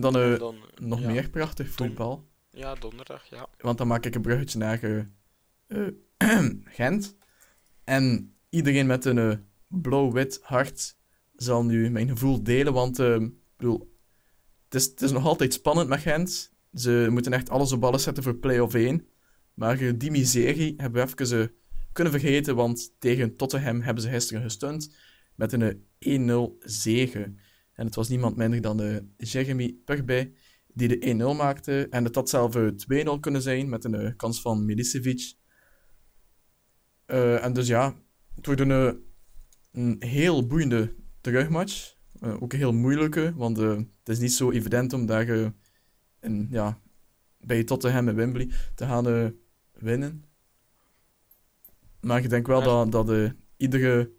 Ja. 0.00 0.04
En 0.04 0.12
dan 0.12 0.22
eh, 0.22 0.32
En 0.32 0.38
dan, 0.38 0.56
nog 0.80 1.00
ja, 1.00 1.10
meer 1.10 1.30
prachtig 1.30 1.70
voetbal. 1.70 2.28
Ja, 2.50 2.74
donderdag, 2.74 3.24
ja. 3.30 3.48
Want 3.58 3.78
dan 3.78 3.86
maak 3.86 4.06
ik 4.06 4.14
een 4.14 4.22
bruggetje 4.22 4.58
naar 4.58 4.82
eh, 4.82 5.88
eh, 6.16 6.50
Gent. 6.80 7.16
En 7.84 8.34
iedereen 8.48 8.86
met 8.86 9.04
een 9.04 9.46
blauw-wit 9.68 10.40
hart 10.42 10.96
zal 11.36 11.64
nu 11.64 11.90
mijn 11.90 12.08
gevoel 12.08 12.42
delen. 12.42 12.72
Want 12.72 12.98
ik 12.98 13.30
bedoel, 13.56 13.94
het, 14.64 14.74
is, 14.74 14.84
het 14.84 15.02
is 15.02 15.12
nog 15.12 15.24
altijd 15.26 15.52
spannend 15.52 15.88
met 15.88 16.00
Gent. 16.00 16.52
Ze 16.74 17.06
moeten 17.10 17.32
echt 17.32 17.50
alles 17.50 17.72
op 17.72 17.80
ballen 17.80 18.00
zetten 18.00 18.22
voor 18.22 18.34
play-off 18.34 18.74
1. 18.74 19.06
Maar 19.54 19.98
die 19.98 20.10
miserie 20.10 20.74
hebben 20.76 21.06
we 21.06 21.24
even 21.24 21.52
kunnen 21.92 22.12
vergeten. 22.12 22.56
Want 22.56 22.92
tegen 22.98 23.36
Tottenham 23.36 23.80
hebben 23.80 24.02
ze 24.02 24.08
gisteren 24.08 24.42
gestund 24.42 24.90
met 25.34 25.52
een 25.52 25.84
eh, 25.98 26.48
1-0 26.48 26.58
zege. 26.58 27.34
En 27.78 27.86
het 27.86 27.94
was 27.94 28.08
niemand 28.08 28.36
minder 28.36 28.60
dan 28.60 28.82
eh, 28.82 28.96
Jeremy 29.16 29.76
Pugby 29.84 30.32
die 30.66 30.88
de 30.88 31.32
1-0 31.34 31.36
maakte. 31.36 31.86
En 31.90 32.04
het 32.04 32.14
had 32.14 32.28
zelf 32.28 32.56
eh, 32.56 33.06
2-0 33.16 33.20
kunnen 33.20 33.42
zijn 33.42 33.68
met 33.68 33.84
een 33.84 33.94
eh, 33.94 34.16
kans 34.16 34.40
van 34.40 34.64
Milicevic. 34.64 35.34
Eh, 37.06 37.44
en 37.44 37.52
dus 37.52 37.66
ja, 37.66 37.94
het 38.34 38.46
wordt 38.46 38.60
een, 38.60 38.70
eh, 38.70 38.92
een 39.72 39.96
heel 39.98 40.46
boeiende 40.46 40.94
terugmatch. 41.20 41.96
Eh, 42.20 42.42
ook 42.42 42.52
een 42.52 42.58
heel 42.58 42.72
moeilijke, 42.72 43.32
want 43.36 43.58
eh, 43.58 43.76
het 43.76 44.08
is 44.08 44.18
niet 44.18 44.32
zo 44.32 44.50
evident 44.50 44.92
om 44.92 45.06
daar 45.06 45.28
eh, 45.28 45.48
een, 46.20 46.48
ja, 46.50 46.80
bij 47.40 47.64
Tottenham 47.64 48.08
en 48.08 48.14
Wembley 48.14 48.50
te 48.74 48.84
gaan 48.84 49.08
eh, 49.08 49.26
winnen. 49.72 50.24
Maar 52.00 52.22
ik 52.22 52.30
denk 52.30 52.46
wel 52.46 52.62
dat, 52.62 52.92
dat 52.92 53.10
eh, 53.10 53.30
iedere 53.56 54.16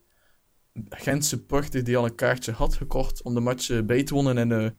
Gent 0.89 1.25
supporter 1.25 1.83
die 1.83 1.97
al 1.97 2.05
een 2.05 2.15
kaartje 2.15 2.51
had 2.51 2.75
gekocht 2.75 3.21
om 3.21 3.33
de 3.33 3.39
match 3.39 3.69
eh, 3.69 3.81
bij 3.81 4.03
te 4.03 4.13
wonen 4.13 4.37
en 4.37 4.51
eh, 4.51 4.69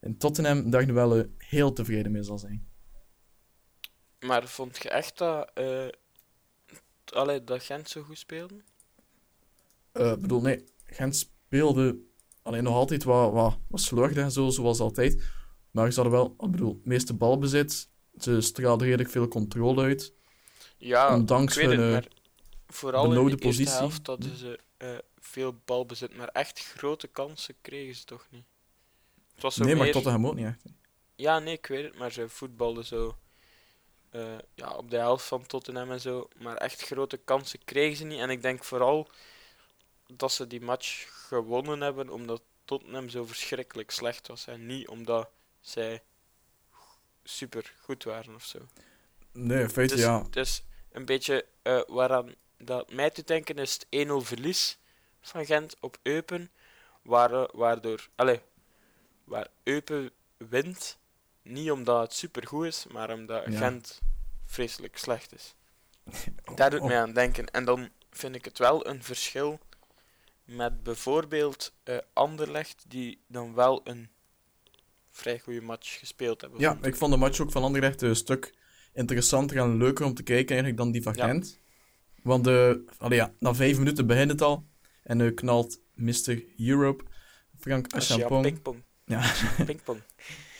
in 0.00 0.18
Tottenham 0.18 0.70
daar 0.70 0.86
nu 0.86 0.92
wel 0.92 1.16
eh, 1.16 1.24
heel 1.38 1.72
tevreden 1.72 2.12
mee 2.12 2.22
zal 2.22 2.38
zijn. 2.38 2.70
Maar 4.20 4.48
vond 4.48 4.82
je 4.82 4.90
echt 4.90 5.18
dat, 5.18 5.52
allee, 7.04 7.44
dat 7.44 7.62
Gent 7.62 7.88
zo 7.88 8.02
goed 8.02 8.18
speelde? 8.18 8.54
Ik 9.92 10.20
bedoel, 10.20 10.40
nee, 10.40 10.64
Gent 10.84 11.16
speelde 11.16 11.98
alleen 12.42 12.62
nog 12.62 12.74
altijd 12.74 13.04
wat, 13.04 13.32
wat, 13.32 13.58
wat 13.68 13.80
slordig 13.80 14.16
en 14.16 14.30
zo, 14.32 14.48
zoals 14.48 14.80
altijd. 14.80 15.22
Maar 15.70 15.92
ze 15.92 16.00
hadden 16.00 16.18
wel, 16.18 16.34
ik 16.38 16.50
bedoel, 16.50 16.74
het 16.74 16.86
meeste 16.86 17.14
balbezit. 17.14 17.88
Ze 18.18 18.40
straalden 18.40 18.86
redelijk 18.86 19.10
veel 19.10 19.28
controle 19.28 19.82
uit. 19.82 20.14
Ja, 20.78 21.14
Ondanks 21.14 21.56
ik 21.56 21.66
weet 21.66 21.78
het, 21.78 21.90
maar 21.90 22.06
vooral 22.66 23.12
in 23.12 23.28
de 23.28 23.36
positie. 23.36 23.74
helft 23.74 24.06
hadden 24.06 24.36
ze 24.36 24.58
eh, 24.82 24.98
veel 25.18 25.60
balbezit, 25.64 26.16
maar 26.16 26.28
echt 26.28 26.58
grote 26.58 27.06
kansen 27.06 27.54
kregen 27.60 27.94
ze 27.94 28.04
toch 28.04 28.26
niet. 28.30 28.44
Het 29.32 29.42
was 29.42 29.54
zo 29.54 29.64
Nee, 29.64 29.74
maar. 29.74 29.90
Tottenham 29.90 30.26
ook 30.26 30.34
niet 30.34 30.46
echt. 30.46 30.62
Ja, 31.14 31.38
nee, 31.38 31.54
ik 31.54 31.66
weet 31.66 31.84
het, 31.84 31.98
maar 31.98 32.12
ze 32.12 32.28
voetbalden 32.28 32.84
zo 32.84 33.16
eh, 34.10 34.38
ja, 34.54 34.70
op 34.70 34.90
de 34.90 34.96
helft 34.96 35.24
van 35.24 35.46
Tottenham 35.46 35.90
en 35.90 36.00
zo. 36.00 36.28
Maar 36.38 36.56
echt 36.56 36.82
grote 36.82 37.16
kansen 37.16 37.64
kregen 37.64 37.96
ze 37.96 38.04
niet. 38.04 38.18
En 38.18 38.30
ik 38.30 38.42
denk 38.42 38.64
vooral 38.64 39.10
dat 40.06 40.32
ze 40.32 40.46
die 40.46 40.60
match 40.60 41.06
gewonnen 41.28 41.80
hebben 41.80 42.08
omdat 42.08 42.42
Tottenham 42.64 43.08
zo 43.08 43.24
verschrikkelijk 43.24 43.90
slecht 43.90 44.26
was. 44.26 44.46
En 44.46 44.66
niet 44.66 44.88
omdat 44.88 45.30
zij 45.60 46.02
super 47.24 47.74
goed 47.80 48.04
waren 48.04 48.34
of 48.34 48.44
zo. 48.44 48.58
Nee, 49.32 49.62
in 49.62 49.70
feite 49.70 49.94
is, 49.94 50.00
ja. 50.00 50.22
het 50.22 50.36
is 50.36 50.64
een 50.92 51.04
beetje 51.04 51.46
eh, 51.62 51.80
waaraan 51.86 52.34
dat 52.64 52.92
mij 52.92 53.10
te 53.10 53.24
denken 53.24 53.56
is 53.56 53.72
het 53.72 54.06
1-0 54.06 54.12
verlies 54.26 54.78
van 55.20 55.46
Gent 55.46 55.76
op 55.80 55.98
Eupen. 56.02 56.50
Waar, 57.02 57.56
waardoor, 57.56 58.08
allez, 58.14 58.38
waar 59.24 59.48
Eupen 59.62 60.10
wint. 60.36 60.98
Niet 61.42 61.70
omdat 61.70 62.02
het 62.02 62.12
supergoed 62.12 62.66
is, 62.66 62.86
maar 62.90 63.12
omdat 63.12 63.44
Ja. 63.46 63.58
Gent 63.58 64.00
vreselijk 64.46 64.98
slecht 64.98 65.34
is. 65.34 65.54
Daar 66.54 66.70
doet 66.70 66.82
mij 66.82 67.00
aan 67.00 67.12
denken. 67.12 67.46
En 67.50 67.64
dan 67.64 67.88
vind 68.10 68.34
ik 68.34 68.44
het 68.44 68.58
wel 68.58 68.86
een 68.86 69.02
verschil 69.02 69.60
met 70.44 70.82
bijvoorbeeld 70.82 71.72
eh 71.82 71.98
Anderlecht, 72.12 72.84
die 72.88 73.20
dan 73.26 73.54
wel 73.54 73.80
een 73.84 74.08
vrij 75.10 75.38
goede 75.38 75.60
match 75.60 75.98
gespeeld 75.98 76.40
hebben. 76.40 76.60
Ja, 76.60 76.78
ik 76.82 76.96
vond 76.96 77.12
de 77.12 77.18
match 77.18 77.40
ook 77.40 77.52
van 77.52 77.62
Anderlecht 77.62 78.02
een 78.02 78.16
stuk 78.16 78.54
interessanter 78.92 79.56
en 79.56 79.76
leuker 79.76 80.04
om 80.04 80.14
te 80.14 80.22
kijken 80.22 80.48
eigenlijk 80.48 80.76
dan 80.76 80.90
die 80.90 81.02
van 81.02 81.14
Ja. 81.14 81.40
Want 82.22 82.46
eh, 82.46 82.72
allee, 82.98 83.18
ja, 83.18 83.34
na 83.38 83.54
vijf 83.54 83.78
minuten 83.78 84.06
begint 84.06 84.30
het 84.30 84.42
al. 84.42 84.66
En 85.02 85.20
eh, 85.20 85.34
knalt 85.34 85.80
Mr. 85.94 86.42
Europe, 86.56 87.04
Frank 87.58 87.92
Achampong, 87.92 88.42
pingpong. 88.42 88.82
ja, 89.04 89.32
Pingpong. 89.66 90.00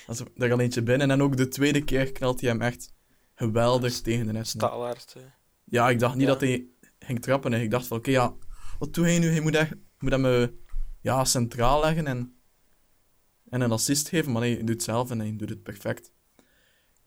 als 0.06 0.22
daar 0.34 0.52
al 0.52 0.60
eentje 0.60 0.82
binnen. 0.82 1.10
En 1.10 1.22
ook 1.22 1.36
de 1.36 1.48
tweede 1.48 1.84
keer 1.84 2.12
knalt 2.12 2.40
hij 2.40 2.50
hem 2.50 2.60
echt 2.62 2.92
geweldig 3.34 4.00
tegen 4.00 4.26
de 4.26 4.32
net. 4.32 4.54
Eh. 4.58 5.22
Ja, 5.64 5.90
ik 5.90 5.98
dacht 5.98 6.14
niet 6.14 6.26
Ja. 6.26 6.32
dat 6.32 6.40
hij 6.40 6.66
ging 6.98 7.22
trappen. 7.22 7.52
En 7.52 7.60
ik 7.60 7.70
dacht 7.70 7.86
van, 7.86 7.96
oké, 7.96 8.10
ja, 8.10 8.34
wat 8.78 8.94
doe 8.94 9.04
hij 9.04 9.18
nu? 9.18 9.30
Hij 9.30 9.40
moet, 9.40 9.54
echt, 9.54 9.72
moet 9.98 10.10
hem 10.10 10.26
eh, 10.26 10.48
ja, 11.00 11.24
centraal 11.24 11.80
leggen 11.80 12.06
en, 12.06 12.40
en 13.50 13.60
een 13.60 13.72
assist 13.72 14.08
geven. 14.08 14.32
Maar 14.32 14.40
nee, 14.42 14.50
hij 14.54 14.60
doet 14.64 14.74
het 14.74 14.82
zelf 14.82 15.10
en 15.10 15.18
hij 15.18 15.36
doet 15.36 15.48
het 15.48 15.62
perfect. 15.62 16.10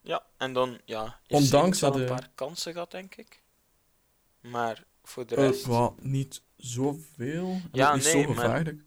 Ja, 0.01 0.23
en 0.37 0.53
dan, 0.53 0.79
ja. 0.85 1.19
Ondanks 1.27 1.79
dat 1.79 1.93
een 1.95 2.01
de- 2.01 2.07
paar 2.07 2.31
kansen 2.35 2.71
gehad, 2.73 2.91
denk 2.91 3.15
ik. 3.15 3.43
Maar 4.51 4.83
voor 5.03 5.25
de 5.27 5.35
Eh, 5.35 5.43
rest, 5.47 5.65
wat, 5.65 6.03
niet 6.03 6.41
zoveel. 6.55 7.57
Ja, 7.71 7.95
niet 7.95 8.03
nee, 8.03 8.11
zo 8.11 8.17
maar- 8.33 8.35
gevaarlijk. 8.35 8.81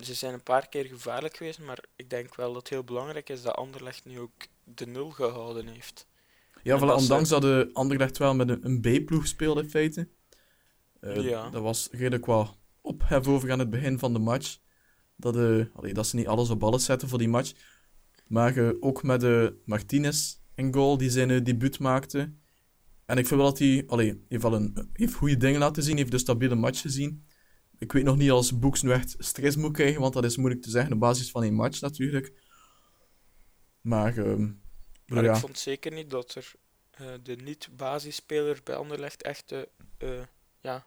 ze 0.00 0.14
zijn 0.14 0.32
een 0.34 0.42
paar 0.42 0.68
keer 0.68 0.84
gevaarlijk 0.84 1.36
geweest, 1.36 1.58
maar 1.58 1.84
ik 1.96 2.10
denk 2.10 2.34
wel 2.36 2.46
dat 2.52 2.62
het 2.62 2.68
heel 2.70 2.84
belangrijk 2.84 3.28
is 3.28 3.42
dat 3.42 3.54
Anderlecht 3.54 4.04
nu 4.04 4.18
ook 4.20 4.32
de 4.64 4.86
nul 4.86 5.10
gehouden 5.10 5.66
heeft. 5.66 6.06
Ja, 6.62 6.76
voilà, 6.76 6.80
dat 6.80 6.88
ze- 6.96 7.02
ondanks 7.02 7.28
dat 7.28 7.42
de 7.42 7.70
Anderlecht 7.72 8.18
wel 8.18 8.34
met 8.34 8.64
een, 8.64 8.80
B-ploeg 8.80 9.26
speelde 9.26 9.62
in 9.62 9.70
feite. 9.70 10.08
Eh, 11.00 11.16
Ja. 11.28 11.50
Dat 11.50 11.62
was 11.62 11.88
redelijk 11.90 12.26
wat 12.26 12.56
ophef 12.80 13.26
over 13.26 13.52
aan 13.52 13.58
het 13.58 13.70
begin 13.70 13.98
van 13.98 14.12
de 14.12 14.18
match. 14.18 14.58
Dat, 15.16 15.36
eh, 15.36 15.64
allee, 15.74 15.94
dat 15.94 16.06
ze 16.06 16.16
niet 16.16 16.26
alles 16.26 16.50
op 16.50 16.58
ballen 16.60 16.80
zetten 16.80 17.08
voor 17.08 17.18
die 17.18 17.28
match. 17.28 17.52
Maar 18.26 18.56
eh, 18.56 18.70
ook 18.80 19.02
met 19.02 19.20
de 19.20 19.60
Martinez 19.64 20.36
in 20.54 20.74
goal, 20.74 20.96
die 20.96 21.10
zijn 21.10 21.30
eh, 21.30 21.44
debuut 21.44 21.78
maakte. 21.78 22.32
En 23.06 23.18
ik 23.18 23.26
vind 23.26 23.40
wel 23.40 23.48
dat 23.48 23.58
hij, 23.58 23.84
allee, 23.86 24.24
heeft 24.28 24.42
wel 24.42 24.54
een, 24.54 24.90
heeft 24.92 25.14
goede 25.14 25.36
dingen 25.36 25.60
laten 25.60 25.82
zien, 25.82 25.96
heeft 25.96 26.12
een 26.12 26.18
stabiele 26.18 26.54
match 26.54 26.80
gezien. 26.80 27.26
Ik 27.78 27.92
weet 27.92 28.04
nog 28.04 28.16
niet 28.16 28.30
als 28.30 28.58
Boeks 28.58 28.82
nu 28.82 28.92
echt 28.92 29.14
stress 29.18 29.56
moet 29.56 29.72
krijgen, 29.72 30.00
want 30.00 30.14
dat 30.14 30.24
is 30.24 30.36
moeilijk 30.36 30.62
te 30.62 30.70
zeggen 30.70 30.92
op 30.92 31.00
basis 31.00 31.30
van 31.30 31.42
één 31.42 31.54
match 31.54 31.80
natuurlijk. 31.80 32.32
Maar, 33.80 34.16
ehm, 34.16 34.50
Maar 35.06 35.24
ja. 35.24 35.32
ik 35.32 35.40
vond 35.40 35.58
zeker 35.58 35.92
niet 35.92 36.10
dat 36.10 36.34
er 36.34 36.52
eh, 36.90 37.06
de 37.22 37.36
niet-basisspeler 37.36 38.60
bij 38.64 38.74
Anderlecht 38.74 39.22
echt 39.22 39.52
eh, 39.98 40.22
ja, 40.60 40.86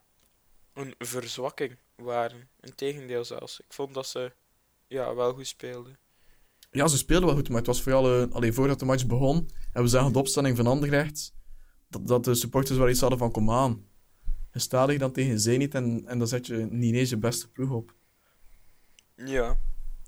een 0.73 0.95
verzwakking 0.97 1.77
waren. 1.95 2.49
Integendeel 2.59 3.25
zelfs. 3.25 3.59
Ik 3.59 3.73
vond 3.73 3.93
dat 3.93 4.07
ze 4.07 4.31
ja, 4.87 5.15
wel 5.15 5.33
goed 5.33 5.47
speelden. 5.47 5.97
Ja, 6.71 6.87
ze 6.87 6.97
speelden 6.97 7.25
wel 7.27 7.35
goed, 7.35 7.47
maar 7.47 7.57
het 7.57 7.67
was 7.67 7.81
vooral... 7.81 8.31
allee, 8.31 8.53
voordat 8.53 8.79
de 8.79 8.85
match 8.85 9.05
begon, 9.05 9.49
en 9.73 9.81
we 9.81 9.87
zagen 9.87 10.13
de 10.13 10.19
opstelling 10.19 10.55
van 10.57 10.67
Anderlecht, 10.67 11.33
dat, 11.87 12.07
dat 12.07 12.23
de 12.23 12.35
supporters 12.35 12.77
wel 12.77 12.89
iets 12.89 12.99
hadden 12.99 13.19
van, 13.19 13.31
kom 13.31 13.51
aan. 13.51 13.85
Gestadig 14.51 14.97
dan 14.99 15.11
tegen 15.11 15.39
Zenit 15.39 15.73
en, 15.73 16.03
en 16.05 16.17
dan 16.19 16.27
zet 16.27 16.47
je 16.47 16.55
niet 16.55 16.95
eens 16.95 17.09
je 17.09 17.17
beste 17.17 17.51
ploeg 17.51 17.71
op. 17.71 17.93
Ja, 19.15 19.59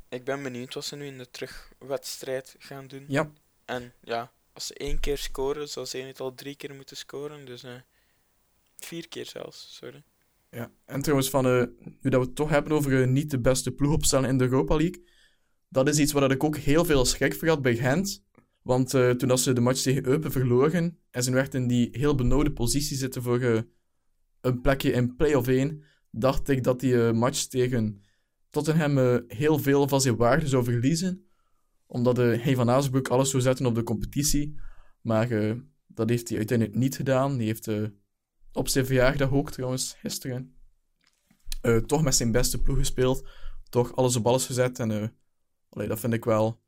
ik 0.10 0.24
ben 0.24 0.44
benieuwd 0.44 0.74
wat 0.74 0.86
ze 0.86 0.96
nu 0.96 1.06
in 1.06 1.18
de 1.18 1.30
terugwedstrijd 1.30 2.56
gaan 2.60 2.88
doen. 2.88 3.06
Ja, 3.08 3.32
En 3.66 3.94
ja, 4.04 4.32
als 4.54 4.68
ze 4.68 4.74
één 4.74 5.00
keer 5.00 5.18
scoren, 5.18 5.70
zal 5.70 5.86
ze 5.86 5.98
het 5.98 6.20
al 6.20 6.34
drie 6.34 6.56
keer 6.56 6.76
moeten 6.76 6.98
scoren. 6.98 7.46
Dus 7.46 7.64
eh, 7.64 7.72
vier 8.78 9.08
keer 9.08 9.26
zelfs, 9.26 9.76
sorry. 9.76 10.04
Ja, 10.50 10.72
en 10.86 11.02
trouwens, 11.02 11.30
van, 11.30 11.46
eh, 11.46 11.64
nu 12.02 12.10
dat 12.10 12.22
we 12.22 12.26
het 12.26 12.36
toch 12.36 12.50
hebben 12.50 12.72
over 12.72 13.02
eh, 13.02 13.08
niet 13.08 13.32
de 13.32 13.40
beste 13.40 13.72
ploeg 13.72 13.94
opstellen 13.94 14.30
in 14.30 14.38
de 14.38 14.44
Europa 14.44 14.76
League, 14.76 15.04
dat 15.70 15.88
is 15.88 16.00
iets 16.00 16.12
waar 16.12 16.32
ik 16.32 16.44
ook 16.44 16.58
heel 16.58 16.86
veel 16.86 17.06
schrik 17.06 17.36
voor 17.36 17.48
had 17.48 17.62
bij 17.62 17.76
Gent. 17.76 18.24
Want 18.68 18.94
eh, 18.94 19.10
toen 19.10 19.28
dat 19.28 19.40
ze 19.40 19.54
de 19.54 19.62
match 19.62 19.82
tegen 19.82 20.06
Eupen 20.06 20.32
verloren 20.32 20.98
en 21.12 21.24
ze 21.24 21.38
echt 21.38 21.54
in 21.54 21.68
die 21.68 21.90
heel 21.92 22.16
benauwde 22.16 22.52
positie 22.52 22.98
zitten 22.98 23.22
voor 23.22 23.40
eh, 23.40 23.62
een 24.42 24.62
plekje 24.62 24.92
in 24.92 25.16
play-off 25.16 25.48
1, 25.48 25.84
dacht 26.12 26.50
ik 26.50 26.64
dat 26.64 26.80
die 26.80 27.08
eh, 27.08 27.14
match 27.14 27.44
tegen 27.44 28.02
Tottenham 28.50 29.24
heel 29.28 29.60
veel 29.60 29.88
van 29.88 30.02
zijn 30.02 30.16
waarde 30.16 30.48
zou 30.48 30.64
verliezen. 30.64 31.26
Omdat 31.86 32.18
hij 32.18 32.56
van 32.56 32.70
Azenbroek 32.70 33.08
alles 33.08 33.30
zou 33.30 33.44
zetten 33.44 33.66
op 33.66 33.76
de 33.76 33.84
competitie. 33.84 34.60
Maar 35.02 35.30
dat 35.88 36.10
heeft 36.10 36.28
hij 36.28 36.38
uiteindelijk 36.38 36.78
niet 36.78 36.96
gedaan. 36.96 37.38
Die 37.38 37.48
heeft 37.48 37.70
op 38.52 38.68
zijn 38.68 38.86
verjaardag 38.86 39.32
ook 39.32 39.52
trouwens, 39.52 39.96
gisteren, 40.00 40.56
toch 41.86 42.04
met 42.04 42.16
zijn 42.16 42.32
beste 42.32 42.62
ploeg 42.62 42.78
gespeeld. 42.78 43.28
Toch 43.70 43.96
alles 43.96 44.16
op 44.16 44.26
alles 44.26 44.46
gezet. 44.46 44.80
En 44.80 45.14
dat 45.70 46.00
vind 46.00 46.14
ik 46.14 46.26
wel... 46.26 46.66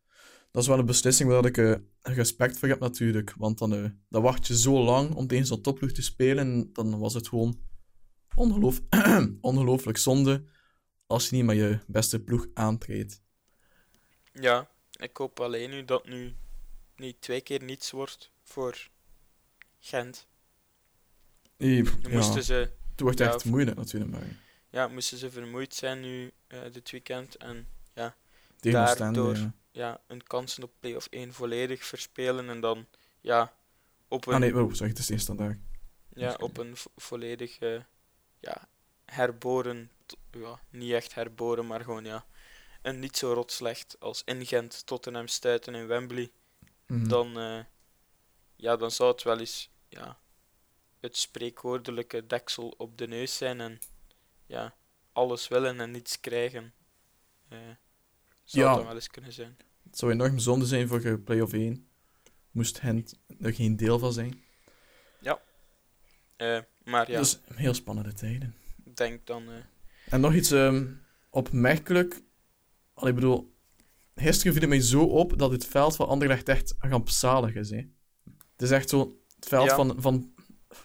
Dat 0.52 0.62
is 0.62 0.68
wel 0.68 0.80
een 0.80 0.86
beslissing 0.86 1.30
waar 1.30 1.45
ik 1.45 1.58
eh, 1.58 1.76
respect 2.02 2.58
voor 2.58 2.68
heb 2.68 2.80
natuurlijk. 2.80 3.34
Want 3.38 3.58
dan, 3.58 3.74
eh, 3.74 3.89
dan 4.10 4.22
wacht 4.22 4.47
je 4.47 4.58
zo 4.58 4.84
lang 4.84 5.14
om 5.16 5.28
tegen 5.28 5.45
zo'n 5.45 5.62
topploeg 5.62 5.91
te 5.91 6.02
spelen. 6.02 6.47
En 6.47 6.70
dan 6.74 7.00
was 7.00 7.14
het 7.14 7.28
gewoon 7.28 7.60
ongeloof 8.36 8.82
ongelooflijk 9.41 9.97
zonde 9.97 10.43
als 11.08 11.30
je 11.30 11.36
niet 11.36 11.45
met 11.45 11.56
je 11.56 11.80
beste 11.88 12.20
ploeg 12.20 12.47
aantreedt. 12.54 13.22
Ja, 14.34 14.70
ik 14.91 15.18
hoop 15.18 15.39
alleen 15.39 15.70
nu 15.70 15.86
dat 15.86 16.08
nu 16.08 16.36
niet 16.95 17.22
twee 17.22 17.41
keer 17.41 17.64
niets 17.64 17.91
wordt 17.91 18.32
voor 18.43 18.89
Gent. 19.80 20.28
Nu 21.58 21.84
Ja, 22.02 22.10
moesten 22.10 22.43
ze, 22.43 22.54
het 22.91 23.00
wordt 23.00 23.20
ja, 23.20 23.34
echt 23.34 23.45
moeilijk 23.45 23.78
natuurlijk. 23.78 24.12
Maar 24.12 24.38
ja, 24.70 24.88
moesten 24.88 25.18
ze 25.18 25.32
vermoeid 25.32 25.74
zijn 25.74 26.02
nu 26.02 26.32
eh, 26.47 26.60
dit 26.72 26.91
weekend 26.91 27.36
en 27.36 27.68
tegen 28.60 28.97
Daardoor- 28.97 29.36
ja. 29.38 29.54
Ja, 29.80 30.02
hun 30.08 30.24
kansen 30.24 30.64
op 30.64 30.72
play-off 30.80 31.08
1 31.10 31.34
volledig 31.34 31.84
verspelen 31.86 32.50
en 32.50 32.60
dan 32.62 32.88
ja, 33.22 33.54
op 34.08 34.26
een, 34.28 34.34
Ah 34.34 34.40
nee, 34.40 34.56
oh, 34.64 34.72
sorry, 34.74 34.90
het 34.90 35.00
is 35.00 35.10
eerst 35.10 35.26
vandaag. 35.26 35.56
ja, 36.14 36.34
op 36.40 36.58
een 36.58 36.78
vo- 36.78 36.92
volledig 36.96 37.58
eh, 37.60 37.82
ja, 38.40 38.68
herboren, 39.06 39.92
ja, 40.32 40.60
niet 40.70 40.92
echt 40.92 41.14
herboren, 41.14 41.68
maar 41.68 41.82
gewoon 41.84 42.06
ja, 42.06 42.26
een 42.82 43.00
niet 43.00 43.18
zo 43.18 43.34
rot 43.34 43.52
slecht 43.52 43.96
als 44.00 44.22
in 44.26 44.46
Gent 44.46 44.86
Tottenham 44.86 45.28
stuiten 45.28 45.76
in 45.76 45.88
Wembley. 45.88 46.32
Mhm. 46.88 47.08
dan, 47.08 47.40
eh, 47.40 47.64
ja, 48.56 48.76
dan 48.78 48.92
zou 48.92 49.12
het 49.12 49.24
wel 49.24 49.40
eens 49.40 49.70
ja, 49.90 50.20
het 51.00 51.18
spreekwoordelijke 51.18 52.26
deksel 52.28 52.74
op 52.78 52.98
de 52.98 53.08
neus 53.08 53.38
zijn 53.38 53.62
en 53.62 53.80
ja, 54.46 54.76
alles 55.14 55.48
willen 55.48 55.80
en 55.80 55.92
niets 55.92 56.20
krijgen. 56.20 56.74
eh, 57.50 57.58
zou 58.44 58.64
Ja. 58.66 58.68
het 58.68 58.78
dan 58.78 58.86
wel 58.86 58.96
eens 58.96 59.08
kunnen 59.10 59.34
zijn. 59.34 59.58
Het 59.90 59.98
zou 59.98 60.12
enorm 60.12 60.40
zonde 60.40 60.66
zijn 60.66 60.88
voor 60.88 61.02
je 61.02 61.20
play-off 61.20 61.54
1. 61.54 61.88
Moest 62.52 62.80
Gent 62.80 63.20
er 63.40 63.54
geen 63.54 63.76
deel 63.76 64.00
van 64.00 64.14
zijn. 64.14 64.44
Eh, 66.36 66.60
maar 66.84 67.12
ja, 67.12 67.18
Dus 67.20 67.40
heel 67.54 67.74
spannende 67.74 68.14
tijden. 68.14 68.56
ik 68.86 68.96
denk 68.98 69.26
dan. 69.26 69.50
eh, 69.50 69.54
En 70.14 70.22
nog 70.22 70.34
iets 70.34 70.52
ehm, 70.52 70.86
opmerkelijk. 71.30 72.22
Al, 72.94 73.08
ik 73.08 73.16
bedoel, 73.16 73.56
gisteren 74.16 74.52
viel 74.54 74.62
het 74.62 74.70
mij 74.70 74.82
zo 74.82 75.04
op 75.04 75.38
dat 75.40 75.52
het 75.52 75.66
veld 75.66 75.96
van 75.96 76.08
Anderlecht 76.08 76.50
echt 76.50 76.76
rampzalig 76.80 77.56
is. 77.56 77.70
Hè. 77.70 77.78
Het 78.52 78.62
is 78.62 78.72
echt 78.72 78.90
zo 78.90 79.20
het 79.36 79.48
veld 79.48 79.70
Ja. 79.70 79.76
van, 79.76 80.02
van 80.02 80.34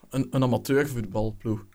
een, 0.08 0.26
een 0.30 0.42
amateurvoetbalploeg. 0.42 1.66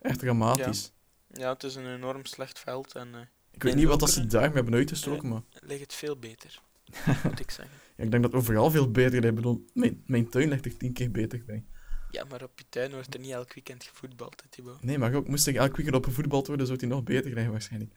Echt 0.00 0.18
dramatisch. 0.18 0.92
ja, 1.28 1.52
het 1.52 1.62
is 1.62 1.74
een 1.74 1.94
enorm 1.94 2.24
slecht 2.24 2.58
veld 2.58 2.94
en 2.94 3.14
eh, 3.14 3.20
Ik 3.54 3.62
weet 3.62 3.74
niet 3.74 3.86
wat 3.86 4.00
dat 4.00 4.10
ze 4.10 4.26
daarmee 4.26 4.52
hebben 4.54 4.74
uitgestoken, 4.74 5.28
maar 5.28 5.42
ligt 5.60 5.80
het 5.80 5.94
veel 5.94 6.16
beter, 6.18 6.60
moet 7.24 7.40
ik 7.40 7.50
zeggen. 7.50 7.76
ja, 7.96 8.04
ik 8.04 8.10
denk 8.10 8.22
dat 8.22 8.32
overal 8.32 8.70
veel 8.70 8.90
beter. 8.90 9.24
Ik 9.24 9.34
bedoel, 9.34 9.64
mijn, 9.74 10.02
mijn 10.06 10.28
tuin 10.28 10.48
ligt 10.48 10.64
er 10.64 10.76
tien 10.76 10.92
keer 10.92 11.10
beter 11.10 11.44
bij. 11.46 11.64
Ja, 12.10 12.24
maar 12.24 12.42
op 12.42 12.58
je 12.58 12.64
tuin 12.68 12.90
wordt 12.90 13.14
er 13.14 13.20
niet 13.20 13.30
elk 13.30 13.54
weekend 13.54 13.84
gevoetbald, 13.84 14.42
hè, 14.42 14.48
Thibaut. 14.48 14.82
Nee, 14.82 14.98
maar 14.98 15.14
ook 15.14 15.28
moest 15.28 15.46
ik 15.46 15.56
elke 15.56 15.76
weekend 15.76 15.96
op 15.96 16.06
een 16.06 16.12
voetbal 16.12 16.44
worden, 16.46 16.66
zou 16.66 16.78
hij 16.78 16.88
nog 16.88 17.02
beter 17.02 17.30
krijgen 17.30 17.52
waarschijnlijk. 17.52 17.92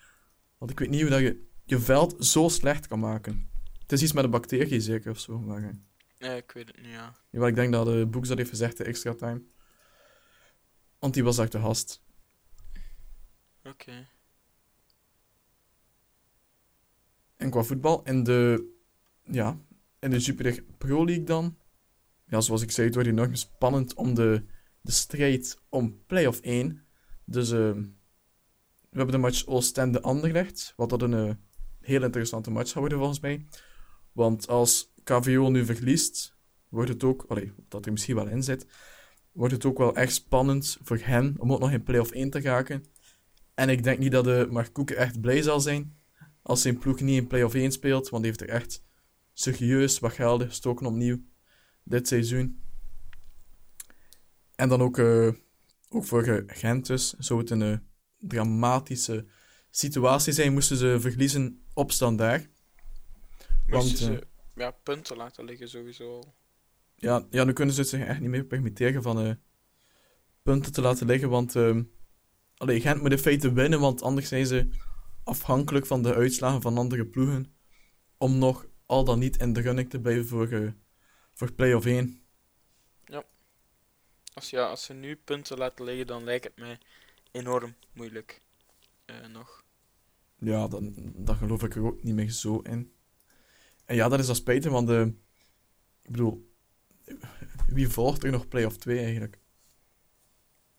Want 0.58 0.72
ik 0.72 0.80
weet 0.80 0.90
niet 0.90 1.02
hoe 1.02 1.10
dat 1.10 1.20
je 1.20 1.48
je 1.66 1.80
veld 1.80 2.26
zo 2.26 2.48
slecht 2.50 2.88
kan 2.88 3.00
maken. 3.00 3.50
Het 3.82 3.92
is 3.92 4.02
iets 4.02 4.12
met 4.14 4.24
een 4.24 4.30
bacterie 4.30 4.80
zeker 4.80 5.12
of 5.12 5.20
zo. 5.20 5.40
Maar, 5.40 5.64
eh, 5.64 5.70
Ja, 6.18 6.32
ik 6.34 6.52
weet 6.52 6.68
het 6.68 6.78
niet, 6.82 6.92
ja. 6.92 7.16
jawel, 7.30 7.48
ik 7.48 7.56
denk 7.56 7.72
dat 7.74 7.86
de 7.86 8.06
Boeks 8.06 8.28
dat 8.28 8.38
heeft 8.38 8.50
gezegd, 8.50 8.78
de 8.78 8.84
extra 8.84 9.14
time. 9.14 9.42
Want 11.00 11.14
die 11.14 11.24
was 11.24 11.36
daar 11.36 11.50
te 11.50 11.60
gast. 11.60 12.02
Oké. 13.64 14.08
En 17.38 17.50
qua 17.50 17.64
voetbal, 17.64 18.04
in 18.04 18.24
de, 18.24 18.72
ja, 19.24 19.60
in 20.00 20.10
de 20.10 20.64
Pro 20.78 21.06
League 21.06 21.24
dan. 21.24 21.58
Ja, 22.26 22.42
zoals 22.42 22.62
ik 22.62 22.72
zei, 22.72 22.86
het 22.86 22.96
wordt 22.96 23.10
enorm 23.10 23.36
spannend 23.36 23.94
om 23.94 24.14
de, 24.14 24.44
de 24.82 24.92
strijd 24.92 25.62
om 25.70 26.04
play-off 26.06 26.40
1. 26.40 26.86
Dus 27.26 27.52
eh, 27.52 27.72
we 28.90 28.98
hebben 28.98 29.12
de 29.12 29.18
match 29.18 29.46
Oostende-Anderlecht, 29.46 30.74
wat 30.76 30.90
dat 30.90 31.02
een 31.02 31.14
eh, 31.14 31.34
heel 31.82 32.04
interessante 32.04 32.52
match 32.52 32.68
zou 32.68 32.80
worden 32.80 32.98
volgens 32.98 33.20
mij. 33.20 33.46
Want 34.12 34.48
als 34.48 34.94
KVO 35.04 35.50
nu 35.50 35.66
verliest, 35.66 36.36
wordt 36.70 36.90
het 36.90 37.04
ook, 37.04 37.26
allee, 37.28 37.54
dat 37.68 37.86
er 37.86 37.92
misschien 37.92 38.16
wel 38.16 38.28
in 38.28 38.44
zit, 38.44 38.68
wordt 39.32 39.54
het 39.54 39.66
ook 39.66 39.78
wel 39.78 39.96
echt 39.96 40.14
spannend 40.14 40.78
voor 40.82 41.00
hen 41.02 41.36
om 41.38 41.54
ook 41.54 41.60
nog 41.60 41.72
in 41.72 41.84
play-off 41.84 42.12
1 42.12 42.30
te 42.30 42.42
raken. 42.42 42.86
En 43.54 43.70
ik 43.70 43.84
denk 43.84 44.00
niet 44.00 44.12
dat 44.12 44.24
de 44.24 44.48
Mark 44.50 44.74
Koeken 44.74 44.98
echt 44.98 45.22
blij 45.22 45.42
zal 45.42 45.60
zijn 45.60 45.98
als 46.48 46.62
zijn 46.62 46.78
ploeg 46.78 47.00
niet 47.00 47.18
in 47.18 47.28
play-off 47.28 47.54
1 47.54 47.72
speelt, 47.72 48.10
want 48.10 48.24
die 48.24 48.32
heeft 48.32 48.50
er 48.50 48.56
echt 48.56 48.84
serieus 49.34 50.00
wat 50.00 50.14
gelden 50.14 50.48
gestoken 50.48 50.86
opnieuw 50.86 51.24
dit 51.84 52.08
seizoen. 52.08 52.62
En 54.56 54.70
dan 54.70 54.82
ook, 54.82 54.98
eh, 54.98 55.30
ook 55.90 56.06
voor 56.06 56.44
Gent 56.48 56.86
dus, 56.86 57.14
zou 57.14 57.40
het 57.40 57.50
een 57.50 57.62
eh, 57.62 57.78
dramatische 58.18 59.26
situatie 59.70 60.34
zijn, 60.34 60.54
moesten 60.54 60.78
ze 60.78 60.98
verliezen 61.00 61.64
op 61.74 61.92
standaard. 61.92 62.50
Want, 63.68 63.84
Moesten 63.84 63.98
ze 63.98 64.20
eh, 64.20 64.28
ja, 64.56 64.72
punten 64.72 65.18
laten 65.18 65.46
liggen 65.46 65.70
sowieso. 65.70 66.24
Ja, 66.96 67.28
ja, 67.30 67.44
nu 67.44 67.54
kunnen 67.54 67.74
ze 67.74 67.82
het 67.82 67.90
zich 67.90 68.06
echt 68.06 68.20
niet 68.20 68.30
meer 68.30 68.46
permitteren 68.46 69.02
van 69.04 69.38
punten 70.42 70.72
te 70.72 70.82
laten 70.82 71.08
liggen, 71.08 71.30
want 71.30 71.56
uh, 71.56 71.82
allee, 72.56 72.82
Gent 72.82 73.02
moet 73.02 73.12
in 73.12 73.18
feite 73.18 73.54
winnen, 73.54 73.80
want 73.80 74.02
anders 74.02 74.28
zijn 74.28 74.46
ze 74.46 74.70
afhankelijk 75.28 75.86
van 75.86 76.04
de 76.04 76.14
uitslagen 76.14 76.62
van 76.62 76.78
andere 76.78 77.06
ploegen 77.06 77.56
om 78.18 78.38
nog 78.38 78.66
al 78.86 79.04
dan 79.04 79.20
niet 79.20 79.38
in 79.38 79.54
de 79.54 79.62
running 79.62 79.90
te 79.90 80.00
blijven 80.00 80.28
voor, 80.28 80.52
eh, 80.52 80.72
voor 81.34 81.54
play-off 81.54 81.86
1. 81.86 82.22
Als, 84.34 84.50
ja, 84.50 84.70
als 84.70 84.84
ze 84.84 84.94
nu 84.94 85.16
punten 85.16 85.58
laten 85.58 85.86
liggen, 85.86 86.08
dan 86.08 86.24
lijkt 86.24 86.44
het 86.44 86.58
mij 86.58 86.80
enorm 87.32 87.76
moeilijk. 87.94 88.42
Eh, 89.06 89.26
nog. 89.26 89.64
Ja, 90.40 90.68
dan, 90.68 90.94
dan 91.16 91.36
geloof 91.36 91.64
ik 91.64 91.76
er 91.76 91.86
ook 91.86 92.04
niet 92.04 92.14
meer 92.14 92.30
zo 92.30 92.60
in. 92.60 92.94
En 93.86 93.96
ja, 93.96 94.10
dat 94.10 94.20
is 94.20 94.28
al 94.30 94.36
spijtig, 94.36 94.72
want 94.72 94.90
eh, 94.90 95.02
ik 96.02 96.12
bedoel, 96.12 96.52
wie 97.68 97.90
volgt 97.90 98.24
er 98.24 98.32
nog 98.32 98.48
play-off 98.48 98.78
2 98.78 99.00
eigenlijk? 99.00 99.40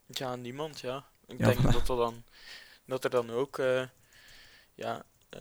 Ja, 0.07 0.36
niemand, 0.36 0.80
ja. 0.80 1.09
Ik 1.26 1.38
Ja, 1.38 1.46
denk 1.46 1.62
dat 1.72 1.88
er 1.88 1.96
dan, 1.96 2.24
dat 2.84 3.05
er 3.05 3.11
dan 3.11 3.30
ook 3.30 3.59
ja, 4.79 5.05
eh, 5.29 5.41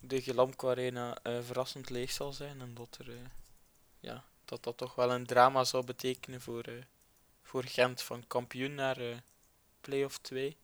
de 0.00 0.22
Gelamco 0.22 0.70
Arena 0.70 1.18
eh, 1.22 1.38
verrassend 1.42 1.90
leeg 1.90 2.10
zal 2.10 2.32
zijn. 2.32 2.60
En 2.60 2.74
dat, 2.74 2.98
er, 3.00 3.10
eh, 3.10 3.16
ja, 4.00 4.24
dat 4.44 4.64
dat 4.64 4.76
toch 4.76 4.94
wel 4.94 5.12
een 5.12 5.26
drama 5.26 5.64
zou 5.64 5.84
betekenen 5.84 6.40
voor, 6.40 6.64
voor 7.42 7.64
Gent. 7.64 8.02
Van 8.02 8.26
kampioen 8.26 8.74
naar 8.74 9.22
play-off 9.80 10.18
2. 10.18 10.56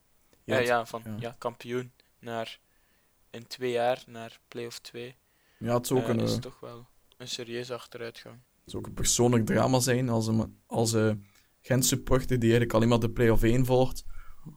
Ja, 0.44 0.58
ja, 0.58 0.86
van 0.86 1.02
ja. 1.04 1.16
ja. 1.18 1.34
kampioen 1.38 1.92
naar 2.18 2.60
in 3.30 3.46
twee 3.46 3.70
jaar 3.70 4.02
naar 4.06 4.40
play-off 4.48 4.78
2. 4.78 5.16
ja, 5.58 5.74
het 5.74 5.86
zou 5.86 6.00
ook 6.00 6.08
een, 6.08 6.20
is 6.20 6.38
toch 6.38 6.60
wel 6.60 6.86
een 7.16 7.28
serieuze 7.28 7.74
achteruitgang. 7.74 8.34
Het 8.34 8.70
zou 8.70 8.82
ook 8.82 8.88
een 8.88 8.94
persoonlijk 8.94 9.46
drama 9.46 9.80
zijn 9.80 10.08
als 10.08 10.26
een, 10.26 10.62
als 10.66 10.92
een 10.92 11.26
Gent-supporter 11.60 12.38
die 12.38 12.50
eigenlijk 12.50 12.72
alleen 12.72 12.88
maar 12.88 13.00
de 13.00 13.10
play-off 13.10 13.42
1 13.42 13.66
volgt, 13.66 14.04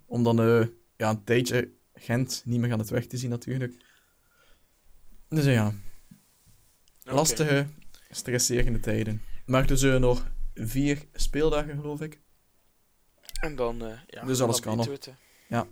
om 0.06 0.24
dan 0.24 0.40
eh, 0.40 0.68
ja, 0.96 1.10
een 1.10 1.24
tijdje 1.24 1.72
Gent 1.94 2.42
niet 2.46 2.60
meer 2.60 2.72
aan 2.72 2.80
het 2.80 2.90
weg 2.90 3.06
te 3.06 3.18
zien 3.18 3.30
natuurlijk. 3.30 3.86
Dus 5.28 5.46
ja, 5.46 5.74
lastige, 7.04 7.68
stresserende 8.10 8.80
tijden. 8.80 9.22
Maar 9.46 9.70
er 9.70 9.78
zullen 9.78 10.02
nog 10.02 10.32
vier 10.56 11.06
speeldagen, 11.14 11.76
geloof 11.80 12.02
ik. 12.02 12.20
En 13.42 13.56
dan, 13.56 13.86
eh, 13.86 14.00
ja, 14.08 14.24
Dus 14.26 14.42
alles 14.42 14.60
kan 14.60 14.80
het, 14.80 15.06
hè. 15.06 15.12
Ja. 15.48 15.68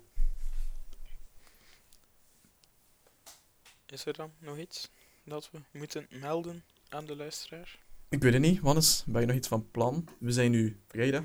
Is 3.86 4.05
er 4.05 4.13
dan 4.13 4.32
nog 4.39 4.57
iets 4.57 4.89
dat 5.26 5.51
we 5.51 5.59
moeten 5.72 6.07
melden 6.09 6.63
aan 6.89 7.05
de 7.05 7.15
luisteraar? 7.15 7.80
Ik 8.09 8.22
weet 8.22 8.34
het 8.34 8.41
niet, 8.41 8.59
Wannes, 8.59 9.03
ben 9.07 9.22
je 9.22 9.28
nog 9.28 9.36
iets 9.36 9.47
van 9.47 9.72
plan? 9.72 10.07
We 10.19 10.32
zijn 10.32 10.51
nu 10.51 10.82
vrijdag. 10.88 11.24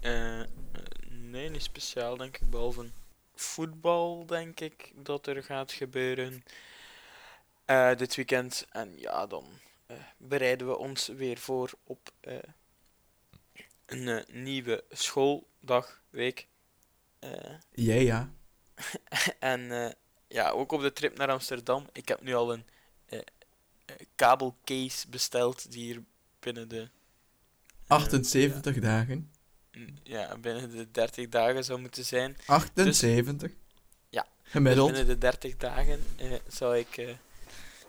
Eh, 0.00 0.42
nee, 1.08 1.50
niet 1.50 1.62
speciaal, 1.62 2.16
denk 2.16 2.38
ik, 2.38 2.50
behalve 2.50 2.90
voetbal, 3.40 4.26
denk 4.26 4.60
ik, 4.60 4.92
dat 4.94 5.26
er 5.26 5.42
gaat 5.42 5.72
gebeuren 5.72 6.42
eh, 7.64 7.96
dit 7.96 8.14
weekend. 8.14 8.66
En 8.70 8.98
ja, 8.98 9.26
dan 9.26 9.44
eh, 9.86 9.96
bereiden 10.16 10.66
we 10.66 10.76
ons 10.76 11.06
weer 11.06 11.38
voor 11.38 11.72
op 11.84 12.10
eh, 12.20 12.36
een 13.86 14.24
nieuwe 14.32 14.84
schooldag, 14.90 16.02
week. 16.10 16.46
Ja, 17.72 17.94
ja. 17.94 18.32
en 19.38 19.94
ja, 20.28 20.50
ook 20.50 20.72
op 20.72 20.80
de 20.80 20.92
trip 20.92 21.16
naar 21.16 21.30
Amsterdam. 21.30 21.86
Ik 21.92 22.08
heb 22.08 22.22
nu 22.22 22.34
al 22.34 22.52
een 22.52 22.64
kabelcase 24.14 25.08
besteld 25.08 25.72
die 25.72 25.82
hier 25.82 26.02
binnen 26.40 26.68
de, 26.68 26.88
78 27.88 28.78
dagen. 28.80 29.32
Ja, 30.02 30.36
binnen 30.36 30.70
de 30.70 30.90
30 30.90 31.28
dagen 31.28 31.64
zou 31.64 31.80
moeten 31.80 32.04
zijn. 32.04 32.36
78. 32.46 33.50
Ja. 34.08 34.26
Gemiddeld. 34.42 34.86
Binnen 34.90 35.06
de 35.06 35.18
30 35.18 35.56
dagen 35.56 36.04
eh, 36.16 36.32
zou 36.48 36.76
ik 36.78 36.96
eh, 36.96 37.08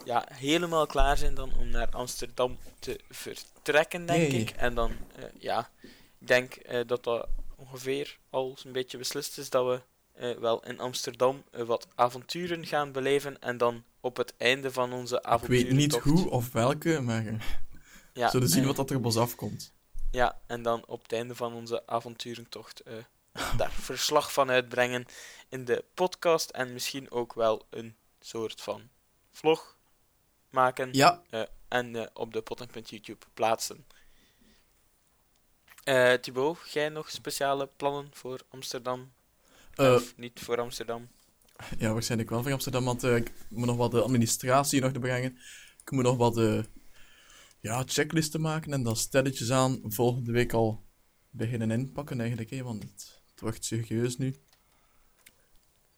ja, 0.06 0.28
helemaal 0.34 0.86
klaar 0.86 1.18
zijn 1.18 1.34
dan 1.36 1.54
om 1.58 1.70
naar 1.70 1.88
Amsterdam 1.90 2.58
te 2.80 3.00
vertrekken, 3.10 4.06
denk 4.06 4.32
Nee. 4.32 4.42
ik. 4.42 4.50
En 4.50 4.76
dan, 4.76 4.92
eh, 5.16 5.24
ja, 5.40 5.70
ik 6.20 6.28
denk 6.28 6.54
eh, 6.54 6.80
dat 6.88 7.04
dat 7.04 7.28
ongeveer 7.56 8.18
al 8.30 8.58
een 8.64 8.72
beetje 8.72 8.98
beslist 8.98 9.38
is 9.38 9.50
dat 9.50 9.66
we 9.66 9.82
eh, 10.14 10.38
wel 10.38 10.64
in 10.66 10.80
Amsterdam 10.80 11.44
wat 11.52 11.88
avonturen 11.96 12.66
gaan 12.66 12.92
beleven. 12.92 13.42
En 13.42 13.58
dan 13.58 13.84
op 14.00 14.18
het 14.18 14.34
einde 14.38 14.72
van 14.72 14.94
onze 14.94 15.16
Ik 15.16 15.24
avonturen. 15.24 15.66
weet 15.66 15.76
niet 15.76 15.96
hoe 15.96 16.30
of 16.30 16.52
welke, 16.52 17.02
maar 17.02 17.24
we 17.24 17.38
Ja, 18.14 18.30
zullen 18.30 18.50
zien 18.50 18.66
wat 18.66 18.76
dat 18.76 18.90
er 18.90 18.96
op 18.98 19.06
ons 19.06 19.18
afkomt. 19.18 19.74
Ja, 20.12 20.40
en 20.48 20.62
dan 20.62 20.86
op 20.86 21.02
het 21.02 21.14
einde 21.14 21.36
van 21.36 21.54
onze 21.54 21.88
avonturentocht 21.88 22.80
eh, 22.80 22.94
daar 23.58 23.72
verslag 23.90 24.34
van 24.34 24.50
uitbrengen 24.50 25.06
in 25.50 25.66
de 25.66 25.84
podcast 25.94 26.50
en 26.50 26.74
misschien 26.74 27.12
ook 27.12 27.34
wel 27.34 27.66
een 27.70 27.96
soort 28.20 28.62
van 28.62 28.90
vlog 29.32 29.78
maken 30.50 30.90
Ja, 30.94 31.22
eh, 31.30 31.42
en 31.68 31.96
eh, 31.96 32.08
op 32.14 32.34
de 32.34 32.44
YouTube 32.84 33.26
plaatsen. 33.34 33.86
Eh 35.84 36.14
Thibaut, 36.14 36.72
jij 36.72 36.90
nog 36.90 37.10
speciale 37.10 37.70
plannen 37.76 38.10
voor 38.14 38.42
Amsterdam? 38.50 39.12
of 39.76 40.18
niet 40.18 40.40
voor 40.40 40.60
Amsterdam? 40.60 41.10
ja, 41.78 41.94
waarschijnlijk 41.94 42.30
wel 42.30 42.44
voor 42.44 42.52
Amsterdam, 42.52 42.86
want 42.86 43.04
ik 43.04 43.34
moet 43.50 43.66
nog 43.66 43.78
wat 43.78 43.92
de 43.92 44.02
administratie 44.02 44.82
nog 44.82 44.92
te 44.92 45.00
brengen. 45.00 45.38
Ik 45.82 45.92
moet 45.92 46.04
nog 46.04 46.18
wat 46.18 46.66
ja, 47.60 47.84
checklisten 47.86 48.42
maken 48.42 48.74
en 48.74 48.84
dan 48.84 48.96
stelletjes 48.96 49.52
aan 49.52 49.82
volgende 49.84 50.32
week 50.32 50.54
al 50.54 50.86
beginnen 51.30 51.72
inpakken 51.72 52.20
eigenlijk, 52.20 52.50
hè, 52.50 52.64
want 52.64 52.84
het, 52.84 53.22
het 53.32 53.40
wordt 53.40 53.66
serieus 53.66 54.18
nu. 54.18 54.36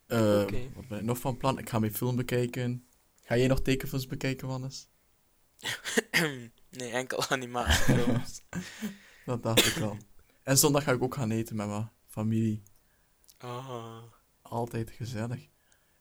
Oké. 0.05 0.71
Wat 0.75 0.87
ben 0.87 0.99
ik 0.99 1.03
nog 1.03 1.17
van 1.19 1.37
plan? 1.37 1.57
Ik 1.57 1.69
ga 1.69 1.79
mijn 1.79 1.93
film 1.93 2.15
bekijken. 2.15 2.87
Ga 3.23 3.37
jij 3.37 3.47
nog 3.47 3.61
tekenfilms 3.61 4.07
bekijken, 4.07 4.47
Wannes? 4.47 4.89
nee, 6.69 6.91
enkel 6.91 7.29
animatiefilms. 7.29 8.41
Dat 9.25 9.43
dacht 9.43 9.65
ik 9.65 9.73
wel. 9.73 9.97
En 10.43 10.57
zondag 10.57 10.83
ga 10.83 10.91
ik 10.91 11.03
ook 11.03 11.15
gaan 11.15 11.31
eten 11.31 11.55
met 11.55 11.67
mijn 11.67 11.89
familie. 12.07 12.63
Ah, 13.37 14.03
Altijd 14.41 14.91
gezellig. 14.91 15.47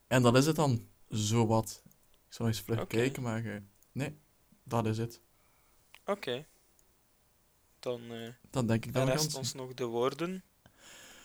En 0.07 0.23
dat 0.23 0.37
is 0.37 0.47
het 0.47 0.57
dan, 0.57 0.89
zowat. 1.09 1.83
Ik 2.27 2.33
zal 2.35 2.47
eens 2.47 2.61
vlug 2.61 2.87
kijken, 2.87 3.23
maar 3.23 3.45
eh, 3.45 3.61
nee, 3.93 4.19
dat 4.65 4.87
is 4.87 4.99
het. 4.99 5.21
Oké. 6.05 6.47
Dan 7.81 8.13
eh, 8.13 8.29
Dan 8.51 8.67
denk 8.67 8.85
ik 8.87 8.93
Dan 8.93 9.09
rest 9.09 9.35
ons 9.35 9.55
nog 9.55 9.75
de 9.75 9.85
woorden. 9.85 10.43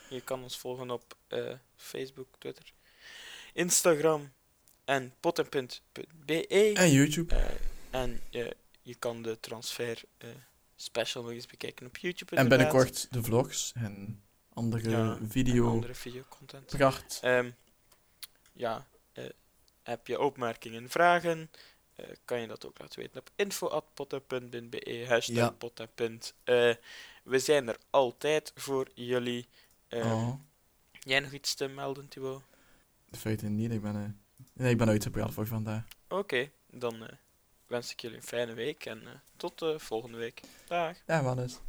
Je 0.10 0.22
kan 0.22 0.44
ons 0.44 0.58
volgen 0.58 0.92
op 0.92 1.18
eh, 1.28 1.54
Facebook, 1.76 2.28
Twitter, 2.38 2.74
Instagram 3.54 4.32
en 4.86 5.14
potten.be. 5.20 6.48
En 6.74 6.92
YouTube. 6.92 7.36
Eh, 7.36 7.46
en 7.90 8.22
je 8.82 8.96
kan 9.00 9.22
de 9.22 9.40
transfer 9.40 10.02
special 10.76 11.24
nog 11.24 11.32
eens 11.32 11.46
bekijken 11.46 11.86
op 11.86 11.98
YouTube. 11.98 12.36
En 12.36 12.48
binnenkort 12.48 13.08
de 13.14 13.24
vlogs 13.24 13.72
en 13.76 14.24
andere 14.54 14.90
Ja, 14.90 15.18
En 15.20 15.30
video. 15.30 15.70
andere 15.70 15.96
videocontent. 15.96 16.66
Pracht. 16.66 17.20
Ehm, 17.22 17.52
ja, 18.54 18.88
heb 19.84 20.08
je 20.08 20.20
opmerkingen, 20.20 20.90
vragen, 20.90 21.50
eh, 21.96 22.06
kan 22.26 22.40
je 22.42 22.48
dat 22.48 22.66
ook 22.66 22.80
laten 22.80 23.00
weten 23.00 23.20
op 23.20 23.30
info.potten.be, 23.36 25.06
hashtag 25.08 25.36
Ja. 25.36 25.50
potten. 25.50 25.90
Eh, 26.44 26.74
we 27.24 27.40
zijn 27.40 27.68
er 27.68 27.78
altijd 27.90 28.52
voor 28.56 28.88
jullie. 28.94 29.48
Ehm, 29.88 30.12
oh, 30.12 30.34
Jij 31.00 31.20
nog 31.20 31.32
iets 31.32 31.54
te 31.54 31.68
melden, 31.68 32.10
de 33.10 33.18
feiten 33.18 33.56
niet. 33.56 33.72
Ik 33.72 33.82
ben, 33.82 33.96
eh, 33.96 34.46
nee, 34.54 34.72
ik 34.72 34.78
ben 34.78 34.90
uitgepraat 34.90 35.34
voor 35.34 35.48
vandaag. 35.48 35.84
Oké, 36.08 36.52
dan 36.70 37.06
eh, 37.06 37.16
wens 37.68 37.92
ik 37.92 38.00
jullie 38.00 38.18
een 38.18 38.24
fijne 38.24 38.54
week 38.54 38.86
en 38.86 39.08
eh, 39.08 39.14
tot 39.36 39.60
de 39.60 39.80
volgende 39.80 40.18
week. 40.18 40.42
Dag. 40.68 40.98
Ja, 41.08 41.24
Wannes. 41.24 41.60